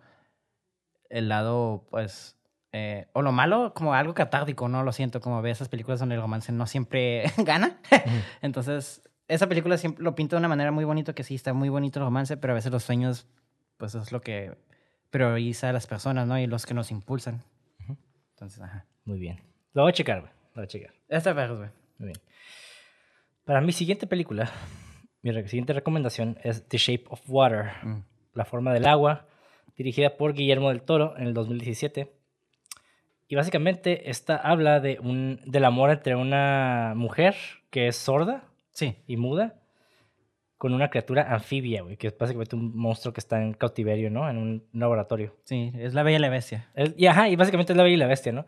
el 1.11 1.29
lado, 1.29 1.87
pues, 1.91 2.37
eh, 2.73 3.09
o 3.13 3.23
lo 3.23 3.33
malo, 3.33 3.75
como 3.75 3.95
algo 3.95 4.15
catártico, 4.15 4.69
¿no? 4.69 4.85
Lo 4.85 4.93
siento, 4.93 5.21
como 5.21 5.43
ver 5.43 5.53
esas 5.53 5.69
películas 5.69 6.01
donde 6.01 6.15
el 6.15 6.21
romance 6.21 6.53
no 6.53 6.67
siempre 6.67 7.25
gana. 7.39 7.81
Entonces, 8.41 9.03
esa 9.29 9.49
película 9.49 9.77
siempre 9.77 10.03
lo 10.03 10.15
pinta 10.15 10.37
de 10.37 10.39
una 10.39 10.49
manera 10.49 10.71
muy 10.71 10.85
bonita, 10.85 11.15
que 11.15 11.25
sí, 11.25 11.35
está 11.35 11.53
muy 11.53 11.69
bonito 11.69 11.99
el 11.99 12.07
romance, 12.07 12.37
pero 12.37 12.53
a 12.53 12.57
veces 12.57 12.73
los 12.73 12.85
sueños, 12.85 13.27
pues, 13.77 13.95
es 13.95 14.13
lo 14.13 14.23
que 14.23 14.57
prioriza 15.11 15.69
a 15.69 15.73
las 15.73 15.87
personas, 15.87 16.27
¿no? 16.27 16.39
Y 16.39 16.47
los 16.47 16.67
que 16.67 16.75
nos 16.75 16.91
impulsan. 16.91 17.43
Entonces, 18.35 18.63
ajá. 18.63 18.87
Muy 19.05 19.19
bien. 19.19 19.41
Lo 19.75 19.83
voy 19.83 19.91
a 19.91 19.93
checar, 19.93 20.21
güey. 20.21 20.33
Lo 20.55 20.55
voy 20.57 20.65
a 20.65 20.69
checar. 20.69 20.93
Esta 21.09 21.35
perros, 21.35 21.59
güey. 21.59 21.71
Muy 21.99 22.07
bien. 22.09 22.19
Para 23.45 23.61
mi 23.61 23.73
siguiente 23.73 24.07
película, 24.07 24.51
mi 25.23 25.33
siguiente 25.49 25.73
recomendación 25.73 26.39
es 26.43 26.67
The 26.69 26.79
Shape 26.79 27.05
of 27.11 27.21
Water, 27.29 27.73
Mm. 27.83 28.03
La 28.35 28.45
forma 28.45 28.73
del 28.73 28.87
agua, 28.87 29.27
dirigida 29.77 30.17
por 30.17 30.35
Guillermo 30.35 30.69
del 30.69 30.83
Toro 30.83 31.17
en 31.17 31.27
el 31.27 31.35
2017. 31.35 32.13
Y 33.27 33.35
básicamente 33.35 34.09
esta 34.09 34.37
habla 34.37 34.81
de 34.81 34.99
un, 35.01 35.41
del 35.47 35.65
amor 35.65 35.91
entre 35.91 36.15
una 36.15 36.93
mujer 36.97 37.35
que 37.71 37.89
es 37.89 37.97
sorda 37.97 38.45
Sí. 38.73 38.97
y 39.07 39.17
muda 39.17 39.60
con 40.61 40.75
una 40.75 40.91
criatura 40.91 41.33
anfibia, 41.33 41.81
güey, 41.81 41.97
que 41.97 42.09
es 42.09 42.19
básicamente 42.19 42.55
un 42.55 42.77
monstruo 42.77 43.15
que 43.15 43.21
está 43.21 43.43
en 43.43 43.55
cautiverio, 43.55 44.11
¿no? 44.11 44.29
En 44.29 44.37
un 44.37 44.69
laboratorio. 44.75 45.35
Sí, 45.45 45.73
es 45.75 45.95
la 45.95 46.03
bella 46.03 46.19
y 46.19 46.21
la 46.21 46.29
bestia. 46.29 46.69
Es- 46.75 46.93
y 46.99 47.07
ajá, 47.07 47.31
y 47.31 47.37
básicamente 47.37 47.73
es 47.73 47.77
la 47.79 47.83
bella 47.83 47.95
y 47.95 47.99
la 47.99 48.07
bestia, 48.07 48.31
¿no? 48.33 48.45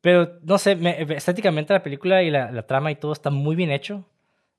Pero 0.00 0.38
no 0.42 0.56
sé, 0.58 0.76
me- 0.76 1.02
estéticamente 1.14 1.72
la 1.72 1.82
película 1.82 2.22
y 2.22 2.30
la, 2.30 2.52
la 2.52 2.64
trama 2.68 2.92
y 2.92 2.94
todo 2.94 3.12
está 3.12 3.30
muy 3.30 3.56
bien 3.56 3.72
hecho. 3.72 4.04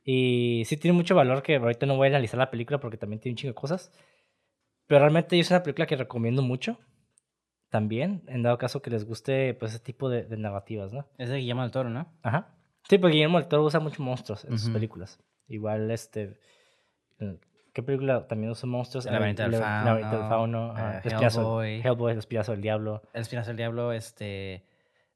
Y 0.03 0.63
sí 0.65 0.75
tiene 0.75 0.91
mucho 0.97 1.15
valor 1.15 1.41
que 1.41 1.55
ahorita 1.55 1.85
no 1.85 1.95
voy 1.95 2.07
a 2.07 2.09
analizar 2.09 2.37
la 2.37 2.51
película 2.51 2.81
porque 2.81 2.97
también 2.97 3.21
tiene 3.21 3.31
un 3.33 3.37
chingo 3.37 3.51
de 3.51 3.55
cosas. 3.55 3.89
Pero 4.87 4.99
realmente 4.99 5.39
es 5.39 5.49
una 5.51 5.63
película 5.63 5.85
que 5.87 5.95
recomiendo 5.95 6.41
mucho. 6.41 6.77
También, 7.69 8.23
en 8.27 8.43
dado 8.43 8.57
caso 8.57 8.81
que 8.81 8.89
les 8.91 9.05
guste 9.05 9.53
pues 9.53 9.71
ese 9.73 9.81
tipo 9.83 10.09
de, 10.09 10.25
de 10.25 10.35
narrativas, 10.37 10.91
¿no? 10.91 11.07
Es 11.17 11.29
de 11.29 11.37
Guillermo 11.37 11.61
del 11.61 11.71
Toro, 11.71 11.89
¿no? 11.89 12.11
Ajá. 12.21 12.49
Sí, 12.89 12.97
porque 12.97 13.13
Guillermo 13.13 13.39
del 13.39 13.47
Toro 13.47 13.63
usa 13.63 13.79
muchos 13.79 13.99
monstruos 14.01 14.43
en 14.43 14.51
sus 14.57 14.65
Ujú. 14.65 14.73
películas. 14.73 15.19
Igual, 15.47 15.89
este... 15.89 16.37
¿Qué 17.73 17.81
película 17.81 18.27
también 18.27 18.51
usa 18.51 18.67
monstruos? 18.69 19.05
El 19.05 19.13
laberinto 19.13 19.43
del 19.43 19.55
fauno, 19.59 20.75
eh, 20.77 21.01
Hellboy. 21.05 21.81
Hellboy, 21.81 22.11
el 22.11 22.19
espinazo 22.19 22.51
del 22.51 22.61
diablo. 22.61 23.01
El 23.13 23.21
Espinazo 23.21 23.47
del 23.49 23.57
Diablo, 23.57 23.91
este... 23.93 24.65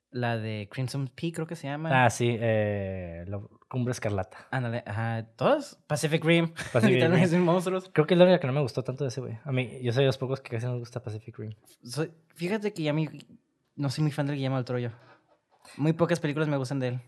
La 0.09 0.37
de 0.37 0.69
Crimson 0.71 1.09
Peak, 1.09 1.35
creo 1.35 1.47
que 1.47 1.57
se 1.57 1.67
llama. 1.67 2.05
Ah, 2.05 2.09
sí, 2.09 2.35
eh, 2.39 3.25
la 3.27 3.41
Cumbre 3.67 3.91
Escarlata. 3.91 4.47
Ándale, 4.51 4.81
ajá. 4.87 5.25
¿Todos? 5.35 5.77
Pacific 5.85 6.23
Rim. 6.23 6.53
Pacific 6.71 7.03
Rim. 7.31 7.43
monstruos. 7.43 7.89
Creo 7.93 8.07
que 8.07 8.13
es 8.13 8.17
la 8.17 8.23
única 8.23 8.39
que 8.39 8.47
no 8.47 8.53
me 8.53 8.61
gustó 8.61 8.83
tanto 8.83 9.03
de 9.03 9.09
ese, 9.09 9.19
güey. 9.19 9.37
A 9.43 9.51
mí, 9.51 9.79
yo 9.83 9.91
soy 9.91 10.03
de 10.03 10.07
los 10.07 10.17
pocos 10.17 10.39
que 10.39 10.49
casi 10.49 10.65
no 10.65 10.71
me 10.73 10.79
gusta 10.79 11.03
Pacific 11.03 11.37
Rim. 11.37 11.51
Soy- 11.83 12.11
fíjate 12.35 12.71
que 12.73 12.83
ya 12.83 12.93
mí 12.93 13.09
no 13.75 13.89
soy 13.89 14.03
muy 14.03 14.11
fan 14.11 14.27
del 14.27 14.37
Guillermo 14.37 14.55
del 14.55 14.65
Toro 14.65 14.79
yo. 14.79 14.89
Muy 15.75 15.91
pocas 15.91 16.21
películas 16.21 16.47
me 16.47 16.55
gustan 16.57 16.79
de 16.79 16.87
él. 16.87 16.99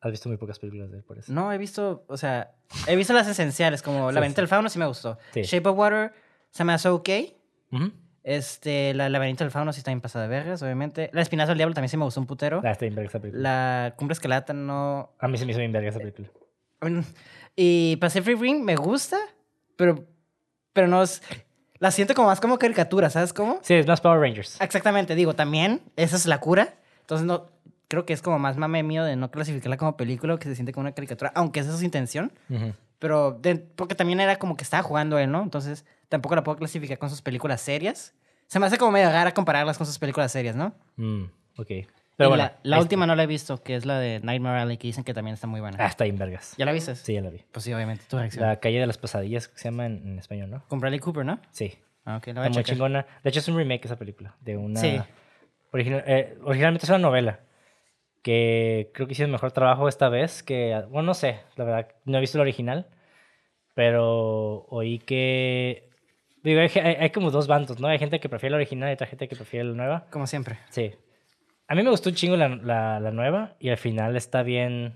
Has 0.00 0.12
visto 0.12 0.28
muy 0.28 0.38
pocas 0.38 0.58
películas 0.58 0.90
de 0.90 0.98
él, 0.98 1.04
por 1.04 1.18
eso. 1.18 1.32
No, 1.32 1.52
he 1.52 1.58
visto, 1.58 2.04
o 2.06 2.16
sea, 2.16 2.52
he 2.86 2.94
visto 2.94 3.12
las 3.12 3.26
esenciales, 3.26 3.82
como 3.82 4.12
La 4.12 4.24
sí. 4.26 4.32
del 4.34 4.46
Fauno 4.46 4.68
sí 4.68 4.78
me 4.78 4.86
gustó. 4.86 5.18
Sí. 5.32 5.42
Shape 5.42 5.68
of 5.68 5.76
Water 5.76 6.12
se 6.50 6.64
me 6.64 6.72
hace 6.72 6.88
ok. 6.88 7.08
Ujú. 7.72 7.92
Este, 8.22 8.94
La 8.94 9.08
Laberinto 9.08 9.42
del 9.42 9.50
Fauno 9.50 9.72
sí 9.72 9.78
está 9.78 9.90
bien 9.90 10.00
pasada 10.00 10.28
de 10.28 10.30
vergas, 10.30 10.62
obviamente. 10.62 11.10
La 11.12 11.22
Espinazo 11.22 11.48
del 11.48 11.58
Diablo 11.58 11.74
también 11.74 11.88
sí 11.88 11.96
me 11.96 12.04
gustó 12.04 12.20
un 12.20 12.26
putero. 12.26 12.60
Ah, 12.64 12.70
está 12.70 12.84
bien 12.84 12.94
verga 12.94 13.08
esa 13.08 13.20
película. 13.20 13.42
La 13.42 13.94
Cumbre 13.96 14.12
Escalata 14.12 14.52
no... 14.52 15.14
A 15.18 15.28
mí 15.28 15.36
se 15.36 15.44
me 15.46 15.52
hizo 15.52 15.58
bien 15.58 15.72
verga 15.72 15.88
esa 15.88 15.98
película. 15.98 16.28
Y 17.56 17.96
Pacific 17.96 18.38
Rim 18.38 18.62
me 18.62 18.76
gusta, 18.76 19.18
pero, 19.76 20.04
pero 20.72 20.86
no 20.86 21.02
es... 21.02 21.22
La 21.80 21.90
siento 21.90 22.14
como 22.14 22.28
más 22.28 22.40
como 22.40 22.58
caricatura, 22.58 23.08
¿sabes 23.10 23.32
cómo? 23.32 23.60
Sí, 23.62 23.74
es 23.74 23.86
más 23.86 24.00
Power 24.00 24.20
Rangers. 24.20 24.60
Exactamente, 24.60 25.14
digo, 25.14 25.34
también 25.34 25.80
esa 25.96 26.16
es 26.16 26.26
la 26.26 26.38
cura. 26.38 26.74
Entonces 27.00 27.26
no 27.26 27.50
creo 27.88 28.04
que 28.06 28.12
es 28.12 28.22
como 28.22 28.38
más 28.38 28.56
mame 28.56 28.82
mío 28.82 29.04
de 29.04 29.16
no 29.16 29.30
clasificarla 29.30 29.76
como 29.76 29.96
película 29.96 30.38
que 30.38 30.44
se 30.48 30.54
siente 30.54 30.72
como 30.72 30.82
una 30.82 30.92
caricatura, 30.92 31.32
aunque 31.34 31.60
esa 31.60 31.70
es 31.72 31.78
su 31.78 31.84
intención. 31.84 32.32
Ujú. 32.50 32.74
Pero 32.98 33.32
de- 33.32 33.56
porque 33.56 33.94
también 33.94 34.20
era 34.20 34.36
como 34.36 34.56
que 34.56 34.64
estaba 34.64 34.82
jugando 34.82 35.18
él, 35.18 35.30
¿no? 35.30 35.42
Entonces 35.42 35.84
tampoco 36.08 36.34
la 36.34 36.42
puedo 36.44 36.58
clasificar 36.58 36.98
con 36.98 37.10
sus 37.10 37.22
películas 37.22 37.60
serias. 37.60 38.14
Se 38.46 38.58
me 38.58 38.66
hace 38.66 38.78
como 38.78 38.92
medio 38.92 39.10
rara 39.10 39.32
compararlas 39.32 39.76
con 39.78 39.86
sus 39.86 39.98
películas 39.98 40.32
serias, 40.32 40.56
¿no? 40.56 40.74
Mm, 40.96 41.24
ok. 41.58 41.68
Pero 42.16 42.30
bueno, 42.30 42.44
la, 42.44 42.58
la 42.64 42.80
última 42.80 43.06
no 43.06 43.14
la 43.14 43.22
he 43.22 43.26
visto, 43.28 43.62
que 43.62 43.76
es 43.76 43.86
la 43.86 44.00
de 44.00 44.18
Nightmare 44.20 44.58
Alley, 44.62 44.76
que 44.76 44.88
dicen 44.88 45.04
que 45.04 45.14
también 45.14 45.34
está 45.34 45.46
muy 45.46 45.60
buena. 45.60 45.76
Ah, 45.78 45.86
está 45.86 46.02
bien, 46.02 46.16
vergas. 46.18 46.54
¿Ya 46.58 46.64
la 46.64 46.72
viste? 46.72 46.96
Sí, 46.96 47.12
ya 47.14 47.20
la 47.20 47.30
vi. 47.30 47.44
Pues 47.52 47.62
sí, 47.64 47.72
obviamente, 47.72 48.02
tu 48.08 48.18
reacción. 48.18 48.44
La 48.44 48.58
calle 48.58 48.80
de 48.80 48.86
las 48.88 48.98
pesadillas, 48.98 49.46
que 49.46 49.56
se 49.58 49.64
llama 49.66 49.86
en, 49.86 50.02
en 50.04 50.18
español, 50.18 50.50
¿no? 50.50 50.64
Con 50.66 50.80
Bradley 50.80 50.98
Cooper, 50.98 51.24
¿no? 51.24 51.38
Sí. 51.52 51.78
Ah, 52.04 52.16
ok, 52.16 52.26
la 52.28 52.32
voy 52.32 52.42
Está 52.42 52.46
a 52.46 52.50
muy 52.50 52.64
chingona. 52.64 53.06
De 53.22 53.30
hecho, 53.30 53.38
es 53.38 53.46
un 53.46 53.56
remake 53.56 53.84
esa 53.84 53.94
película. 53.94 54.34
De 54.40 54.56
una. 54.56 54.80
Sí. 54.80 55.00
Original- 55.70 56.02
eh, 56.06 56.36
originalmente 56.42 56.86
es 56.86 56.90
una 56.90 56.98
novela. 56.98 57.38
Que 58.28 58.90
creo 58.92 59.06
que 59.06 59.12
hicieron 59.12 59.32
mejor 59.32 59.52
trabajo 59.52 59.88
esta 59.88 60.10
vez. 60.10 60.42
Que. 60.42 60.84
Bueno, 60.90 61.06
no 61.06 61.14
sé. 61.14 61.40
La 61.56 61.64
verdad, 61.64 61.88
no 62.04 62.18
he 62.18 62.20
visto 62.20 62.36
la 62.36 62.42
original. 62.42 62.86
Pero 63.74 64.66
oí 64.68 64.98
que. 64.98 65.88
Digo, 66.42 66.60
hay, 66.60 66.68
hay- 66.76 67.10
como 67.10 67.30
dos 67.30 67.46
bandos, 67.46 67.80
¿no? 67.80 67.88
Hay 67.88 67.98
gente 67.98 68.20
que 68.20 68.28
prefiere 68.28 68.50
la 68.50 68.56
original 68.56 68.90
y 68.90 68.92
otra 68.92 69.06
gente 69.06 69.28
que 69.28 69.34
prefiere 69.36 69.64
la 69.64 69.74
nueva. 69.74 70.06
Como 70.10 70.26
siempre. 70.26 70.58
Sí. 70.68 70.92
A 71.68 71.74
mí 71.74 71.82
me 71.82 71.88
gustó 71.90 72.10
un 72.10 72.16
chingo 72.16 72.36
la, 72.36 72.48
la, 72.48 73.00
la 73.00 73.10
nueva. 73.12 73.56
Y 73.60 73.70
al 73.70 73.78
final 73.78 74.14
está 74.16 74.42
bien. 74.42 74.94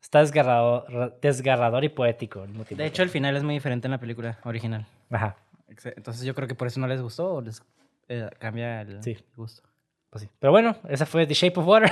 Está 0.00 0.20
desgarrado, 0.20 0.86
ra- 0.88 1.12
desgarrador 1.20 1.84
y 1.84 1.90
poético. 1.90 2.44
tiempo. 2.44 2.64
De 2.76 2.86
hecho, 2.86 3.02
el 3.02 3.10
final 3.10 3.36
es 3.36 3.42
muy 3.42 3.52
diferente 3.54 3.88
en 3.88 3.92
la 3.92 3.98
película 3.98 4.38
original. 4.44 4.86
Ajá. 5.10 5.36
Entonces 5.68 6.24
yo 6.24 6.34
creo 6.34 6.48
que 6.48 6.54
por 6.54 6.66
eso 6.66 6.80
no 6.80 6.86
les 6.88 7.02
gustó 7.02 7.34
o 7.34 7.40
les 7.42 7.62
eh, 8.08 8.28
cambia 8.38 8.80
el 8.80 9.02
Sí. 9.02 9.18
gusto. 9.36 9.68
Pues 10.10 10.24
sí. 10.24 10.30
Pero 10.38 10.50
bueno, 10.50 10.76
esa 10.88 11.06
fue 11.06 11.26
The 11.26 11.34
Shape 11.34 11.60
of 11.60 11.66
Water. 11.66 11.90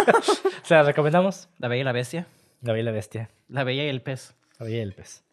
Se 0.62 0.74
la 0.74 0.84
recomendamos. 0.84 1.48
La 1.58 1.68
Bella 1.68 1.80
y 1.80 1.84
la 1.84 1.92
Bestia. 1.92 2.26
La 2.62 2.72
Bella 2.72 2.82
y 2.82 2.84
la 2.84 2.92
Bestia. 2.92 3.30
La 3.48 3.64
Bella 3.64 3.84
y 3.84 3.88
el 3.88 4.00
Pez. 4.00 4.34
La 4.58 4.66
Bella 4.66 4.78
y 4.78 4.80
el 4.80 4.94
Pez. 4.94 5.24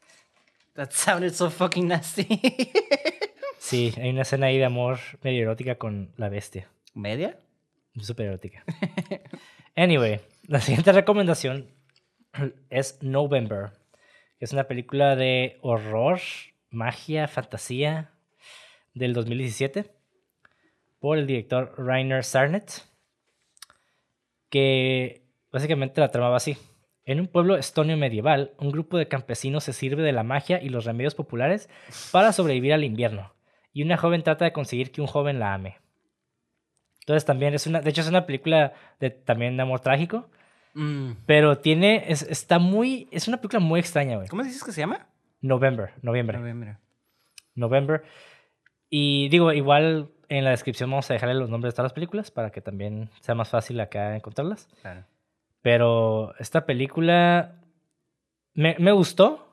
That 0.74 0.90
sounded 0.92 1.34
so 1.34 1.50
fucking 1.50 1.88
nasty. 1.88 2.28
Sí, 3.58 3.92
hay 3.98 4.12
una 4.12 4.22
escena 4.22 4.46
ahí 4.46 4.60
de 4.60 4.66
amor 4.66 5.00
medio 5.24 5.42
erótica 5.42 5.80
con 5.80 6.12
la 6.18 6.30
bestia. 6.30 6.70
¿Media? 6.94 7.40
Súper 8.00 8.28
erótica. 8.28 8.64
Anyway, 9.76 10.22
la 10.48 10.62
siguiente 10.62 10.92
recomendación 10.92 11.68
es 12.70 13.02
November. 13.02 13.72
que 14.38 14.46
Es 14.46 14.54
una 14.54 14.66
película 14.66 15.16
de 15.16 15.58
horror, 15.62 16.20
magia, 16.70 17.28
fantasía 17.28 18.12
del 18.94 19.14
2017 19.14 19.92
por 21.06 21.20
el 21.20 21.28
director 21.28 21.72
Rainer 21.78 22.24
Sarnet. 22.24 22.82
Que 24.50 25.22
básicamente 25.52 26.02
la 26.02 26.10
tramaba 26.10 26.38
así. 26.38 26.58
En 27.04 27.20
un 27.20 27.28
pueblo 27.28 27.58
estonio 27.58 27.96
medieval, 27.96 28.56
un 28.58 28.72
grupo 28.72 28.98
de 28.98 29.08
campesinos 29.08 29.64
se 29.64 29.74
sirve 29.74 30.02
de 30.02 30.14
la 30.14 30.24
magia 30.24 30.60
y 30.64 30.70
los 30.70 30.84
remedios 30.84 31.14
populares 31.14 31.70
para 32.12 32.34
sobrevivir 32.34 32.74
al 32.74 32.84
invierno. 32.84 33.36
Y 33.72 33.84
una 33.84 33.98
joven 33.98 34.24
trata 34.24 34.46
de 34.46 34.52
conseguir 34.52 34.92
que 34.92 35.00
un 35.00 35.06
joven 35.06 35.38
la 35.38 35.54
ame. 35.54 35.78
Entonces 37.02 37.24
también 37.24 37.54
es 37.54 37.68
una, 37.68 37.82
de 37.82 37.90
hecho 37.92 38.02
es 38.02 38.10
una 38.10 38.26
película 38.26 38.74
de 39.00 39.12
también 39.12 39.58
de 39.58 39.62
amor 39.62 39.82
trágico, 39.82 40.32
Mm. 40.74 41.12
pero 41.28 41.60
tiene, 41.60 42.06
es, 42.08 42.24
está 42.24 42.58
muy, 42.58 43.08
es 43.12 43.28
una 43.28 43.38
película 43.38 43.60
muy 43.60 43.80
extraña, 43.80 44.16
güey. 44.16 44.28
¿Cómo 44.28 44.44
dices 44.44 44.64
que 44.64 44.72
se 44.72 44.82
llama? 44.82 45.08
November, 45.40 45.94
noviembre, 46.02 46.40
Noviembre. 46.40 46.78
November. 47.54 48.04
Y 48.90 49.30
digo, 49.30 49.54
igual 49.54 50.10
en 50.30 50.44
la 50.44 50.52
descripción 50.52 50.90
vamos 50.90 51.10
a 51.10 51.14
dejarle 51.14 51.36
los 51.36 51.50
nombres 51.50 51.74
de 51.74 51.76
todas 51.76 51.92
las 51.92 51.94
películas 51.94 52.32
para 52.32 52.52
que 52.52 52.62
también 52.62 53.10
sea 53.22 53.36
más 53.36 53.50
fácil 53.50 53.80
acá 53.80 54.16
encontrarlas. 54.16 54.68
Claro. 54.82 55.06
Pero 55.62 56.36
esta 56.38 56.66
película 56.66 57.62
me, 58.54 58.76
me 58.80 58.92
gustó. 58.92 59.48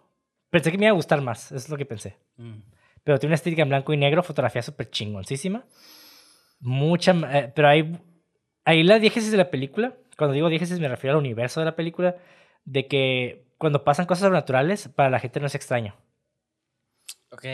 Pensé 0.50 0.70
que 0.70 0.78
me 0.78 0.84
iba 0.84 0.92
a 0.92 0.96
gustar 0.96 1.22
más, 1.22 1.52
es 1.52 1.68
lo 1.68 1.76
que 1.76 1.86
pensé. 1.86 2.18
Mm. 2.36 2.60
Pero 3.04 3.18
tiene 3.18 3.30
una 3.30 3.36
estética 3.36 3.62
en 3.62 3.68
blanco 3.68 3.92
y 3.92 3.96
negro, 3.96 4.22
fotografía 4.22 4.62
súper 4.62 4.90
chingoncísima. 4.90 5.64
Mucha. 6.60 7.12
eh, 7.32 7.52
pero 7.54 7.68
hay. 7.68 7.98
Ahí 8.64 8.82
la 8.82 8.98
diégesis 8.98 9.32
de 9.32 9.38
la 9.38 9.50
película. 9.50 9.94
Cuando 10.16 10.34
digo 10.34 10.48
diégesis 10.48 10.78
me 10.78 10.88
refiero 10.88 11.16
al 11.16 11.20
universo 11.20 11.60
de 11.60 11.66
la 11.66 11.76
película. 11.76 12.16
De 12.64 12.86
que 12.86 13.46
cuando 13.58 13.82
pasan 13.82 14.06
cosas 14.06 14.22
sobrenaturales, 14.22 14.88
para 14.88 15.10
la 15.10 15.18
gente 15.18 15.40
no 15.40 15.46
es 15.46 15.54
extraño. 15.54 15.96
Ok. 17.30 17.44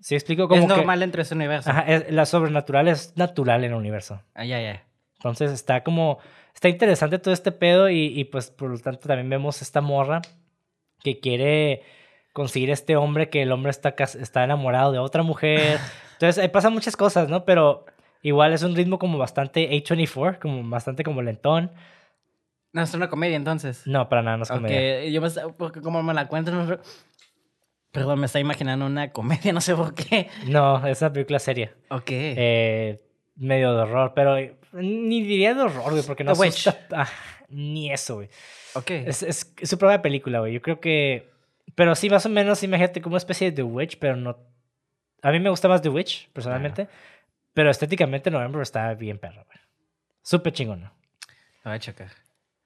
¿Sí 0.00 0.14
explico? 0.14 0.48
Como 0.48 0.62
es 0.62 0.66
que- 0.68 0.76
normal 0.76 1.00
dentro 1.00 1.18
de 1.18 1.22
ese 1.22 1.34
universo. 1.34 1.70
Ajá, 1.70 1.82
es- 1.82 2.10
la 2.12 2.24
sobrenatural 2.26 2.88
es 2.88 3.16
natural 3.16 3.64
en 3.64 3.72
el 3.72 3.76
universo. 3.76 4.22
Ah, 4.34 4.44
ya, 4.44 4.60
ya. 4.60 4.84
Entonces 5.16 5.50
está 5.50 5.82
como. 5.82 6.18
Está 6.54 6.68
interesante 6.68 7.18
todo 7.18 7.34
este 7.34 7.52
pedo. 7.52 7.88
Y, 7.90 8.06
y, 8.18 8.24
pues 8.24 8.50
por 8.50 8.70
lo 8.70 8.78
tanto 8.78 9.08
también 9.08 9.28
vemos 9.28 9.60
esta 9.62 9.80
morra 9.80 10.22
que 11.02 11.18
quiere 11.20 11.82
conseguir 12.32 12.70
este 12.70 12.94
hombre 12.96 13.28
que 13.30 13.42
el 13.42 13.50
hombre 13.52 13.70
está, 13.70 13.94
está 13.98 14.44
enamorado 14.44 14.92
de 14.92 14.98
otra 14.98 15.22
mujer. 15.22 15.78
Entonces 16.12 16.38
ahí 16.42 16.48
pasan 16.48 16.72
muchas 16.72 16.96
cosas, 16.96 17.28
¿no? 17.28 17.44
Pero 17.44 17.84
igual 18.22 18.52
es 18.52 18.62
un 18.62 18.74
ritmo 18.76 18.98
como 18.98 19.18
bastante 19.18 19.68
A24, 19.70 20.38
como 20.40 20.68
bastante 20.68 21.02
como 21.02 21.22
lentón. 21.22 21.72
No, 22.72 22.82
es 22.82 22.92
una 22.94 23.08
comedia 23.08 23.36
entonces. 23.36 23.82
No, 23.86 24.08
para 24.08 24.22
nada, 24.22 24.36
no 24.36 24.42
es 24.44 24.50
comedia. 24.50 25.06
Ok, 25.06 25.10
yo 25.12 25.20
me 25.20 25.52
porque 25.56 25.80
como 25.80 26.02
me 26.02 26.12
la 26.14 26.28
cuento, 26.28 26.50
no 26.52 26.78
Perdón, 27.92 28.20
me 28.20 28.26
está 28.26 28.38
imaginando 28.38 28.86
una 28.86 29.12
comedia, 29.12 29.52
no 29.54 29.60
sé 29.60 29.74
por 29.74 29.94
qué. 29.94 30.28
No, 30.46 30.86
es 30.86 31.00
una 31.00 31.12
película 31.12 31.38
seria. 31.38 31.74
Ok. 31.90 32.10
Eh, 32.10 33.00
medio 33.36 33.74
de 33.74 33.82
horror, 33.82 34.12
pero 34.14 34.36
ni 34.72 35.22
diría 35.22 35.54
de 35.54 35.62
horror, 35.62 35.90
güey, 35.92 36.02
porque 36.02 36.24
no 36.24 36.32
The 36.34 36.40
Witch. 36.40 36.66
asusta- 36.68 36.86
ah, 36.92 37.08
ni 37.48 37.90
eso, 37.92 38.16
güey. 38.16 38.28
ok. 38.74 38.90
Es, 38.90 39.22
es, 39.22 39.54
es 39.58 39.68
su 39.70 39.78
propia 39.78 40.02
película, 40.02 40.40
güey. 40.40 40.52
Yo 40.52 40.60
creo 40.62 40.80
que. 40.80 41.30
Pero 41.74 41.94
sí, 41.94 42.10
más 42.10 42.26
o 42.26 42.28
menos, 42.28 42.62
imagínate 42.62 43.00
como 43.00 43.14
una 43.14 43.18
especie 43.18 43.50
de 43.50 43.56
The 43.56 43.62
Witch, 43.62 43.98
pero 43.98 44.16
no. 44.16 44.36
A 45.22 45.30
mí 45.30 45.40
me 45.40 45.50
gusta 45.50 45.68
más 45.68 45.80
The 45.82 45.88
Witch, 45.88 46.28
personalmente. 46.32 46.88
Pero 47.54 47.70
estéticamente 47.70 48.30
November 48.30 48.62
está 48.62 48.92
bien 48.94 49.18
perro, 49.18 49.44
güey. 49.44 49.58
Súper 50.22 50.52
chingona. 50.52 50.92
La 51.64 51.70
voy 51.72 51.76
a 51.76 51.78
checar. 51.80 52.10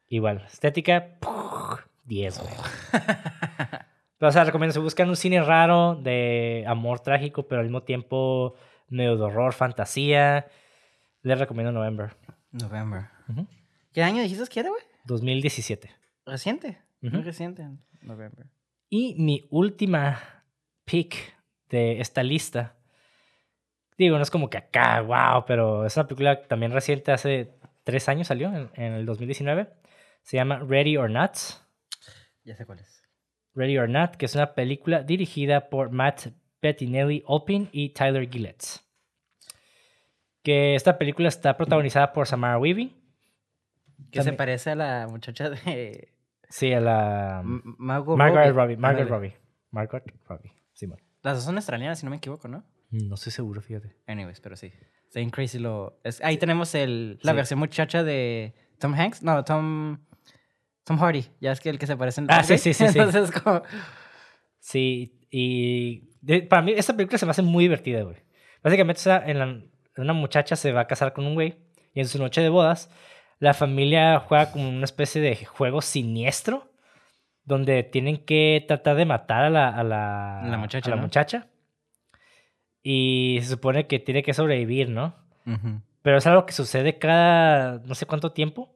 Igual, 0.08 0.44
estética, 0.46 1.18
¡puf! 1.20 1.80
10, 2.04 2.38
güey. 2.40 2.52
Pero, 4.22 4.30
o 4.30 4.32
sea, 4.32 4.44
recomiendo, 4.44 4.72
si 4.72 4.78
buscan 4.78 5.08
un 5.08 5.16
cine 5.16 5.42
raro 5.42 5.96
de 5.96 6.62
amor 6.68 7.00
trágico, 7.00 7.48
pero 7.48 7.60
al 7.60 7.66
mismo 7.66 7.82
tiempo 7.82 8.54
medio 8.86 9.16
de 9.16 9.24
horror, 9.24 9.52
fantasía, 9.52 10.46
les 11.22 11.40
recomiendo 11.40 11.72
November. 11.72 12.14
November. 12.52 13.06
Ujú. 13.28 13.48
¿Qué 13.92 14.00
año 14.04 14.22
dijiste 14.22 14.44
que 14.46 14.60
era, 14.60 14.68
güey? 14.68 14.80
2017. 15.06 15.90
Reciente. 16.24 16.78
Ujú. 17.02 17.16
Muy 17.16 17.24
reciente. 17.24 17.68
November. 18.00 18.46
Y 18.88 19.16
mi 19.18 19.48
última 19.50 20.44
pick 20.84 21.16
de 21.68 22.00
esta 22.00 22.22
lista. 22.22 22.76
Digo, 23.98 24.18
no 24.18 24.22
es 24.22 24.30
como 24.30 24.48
que 24.48 24.58
acá, 24.58 25.00
wow, 25.00 25.44
pero 25.48 25.84
es 25.84 25.96
una 25.96 26.06
película 26.06 26.42
también 26.46 26.70
reciente, 26.70 27.10
hace 27.10 27.56
tres 27.82 28.08
años 28.08 28.28
salió, 28.28 28.54
en, 28.54 28.70
en 28.74 28.92
el 28.92 29.04
2019. 29.04 29.68
Se 30.22 30.36
llama 30.36 30.60
Ready 30.60 30.96
or 30.96 31.10
Not. 31.10 31.32
Ya 32.44 32.54
sé 32.54 32.64
cuál 32.64 32.78
es. 32.78 33.01
Ready 33.54 33.78
or 33.78 33.88
Not, 33.88 34.16
que 34.16 34.26
es 34.26 34.34
una 34.34 34.54
película 34.54 35.02
dirigida 35.02 35.68
por 35.68 35.90
Matt 35.90 36.28
Bettinelli 36.60 37.22
Olpin 37.26 37.68
y 37.72 37.90
Tyler 37.90 38.28
Gillett. 38.30 38.62
Que 40.42 40.74
esta 40.74 40.98
película 40.98 41.28
está 41.28 41.56
protagonizada 41.56 42.12
por 42.12 42.26
Samara 42.26 42.58
Weaving. 42.58 42.92
Que 44.10 44.22
se 44.22 44.32
parece 44.32 44.70
a 44.70 44.74
la 44.74 45.06
muchacha 45.08 45.50
de 45.50 46.08
Sí, 46.48 46.72
a 46.72 46.80
la 46.80 47.40
M- 47.44 47.60
Margaret 47.78 48.52
Robbie. 48.52 48.52
Robbie. 48.52 48.76
Margaret. 48.76 49.08
Robbie. 49.08 49.36
Margaret 49.70 50.14
Robbie. 50.28 50.52
Simón. 50.72 50.98
Las 51.22 51.36
dos 51.36 51.44
son 51.44 51.56
australianas, 51.56 52.00
si 52.00 52.06
no 52.06 52.10
me 52.10 52.16
equivoco, 52.16 52.48
¿no? 52.48 52.64
No 52.90 53.14
estoy 53.14 53.32
seguro, 53.32 53.62
fíjate. 53.62 53.96
Anyways, 54.06 54.40
pero 54.40 54.56
sí. 54.56 54.72
Bien 55.14 55.30
crazy 55.30 55.58
lo... 55.58 55.98
es- 56.04 56.20
ahí 56.22 56.36
tenemos 56.36 56.74
el, 56.74 57.18
la 57.22 57.32
Sí. 57.32 57.36
versión 57.36 57.58
muchacha 57.60 58.02
de 58.02 58.54
Tom 58.78 58.92
Hanks. 58.94 59.22
No, 59.22 59.44
Tom... 59.44 59.98
Tom 60.84 60.98
Hardy. 60.98 61.24
Ya 61.40 61.52
es 61.52 61.60
que 61.60 61.70
el 61.70 61.78
que 61.78 61.86
se 61.86 61.96
parece 61.96 62.20
en... 62.20 62.26
Ah, 62.30 62.42
sí, 62.42 62.58
sí, 62.58 62.74
sí, 62.74 62.88
sí. 62.88 62.98
Entonces, 62.98 63.30
como... 63.40 63.62
Sí, 64.58 65.18
y 65.30 66.10
de- 66.20 66.42
para 66.42 66.62
mí 66.62 66.72
esta 66.76 66.94
película 66.96 67.18
se 67.18 67.26
me 67.26 67.30
hace 67.30 67.42
muy 67.42 67.64
divertida, 67.64 68.02
güey. 68.02 68.16
Básicamente, 68.62 69.00
o 69.00 69.02
sea, 69.02 69.22
en 69.26 69.38
la- 69.38 69.60
una 69.96 70.12
muchacha 70.12 70.56
se 70.56 70.72
va 70.72 70.82
a 70.82 70.86
casar 70.86 71.12
con 71.12 71.26
un 71.26 71.34
güey 71.34 71.56
y 71.94 72.00
en 72.00 72.08
su 72.08 72.18
noche 72.18 72.40
de 72.40 72.48
bodas, 72.48 72.90
la 73.38 73.54
familia 73.54 74.20
juega 74.20 74.50
como 74.52 74.68
una 74.68 74.84
especie 74.84 75.20
de 75.20 75.36
juego 75.44 75.82
siniestro 75.82 76.70
donde 77.44 77.82
tienen 77.82 78.18
que 78.24 78.64
tratar 78.68 78.94
de 78.96 79.04
matar 79.04 79.44
a 79.44 79.50
la, 79.50 79.68
a 79.68 79.82
la, 79.82 80.42
La 80.48 80.56
muchacha, 80.58 80.86
a 80.88 80.90
la 80.90 80.96
¿no? 80.96 81.02
muchacha. 81.02 81.48
Y 82.82 83.38
se 83.42 83.48
supone 83.50 83.86
que 83.86 83.98
tiene 83.98 84.22
que 84.22 84.34
sobrevivir, 84.34 84.88
¿no? 84.88 85.14
Pero 86.02 86.16
es 86.18 86.26
algo 86.26 86.46
que 86.46 86.52
sucede 86.52 86.98
cada 86.98 87.78
no 87.84 87.94
sé 87.94 88.06
cuánto 88.06 88.32
tiempo. 88.32 88.72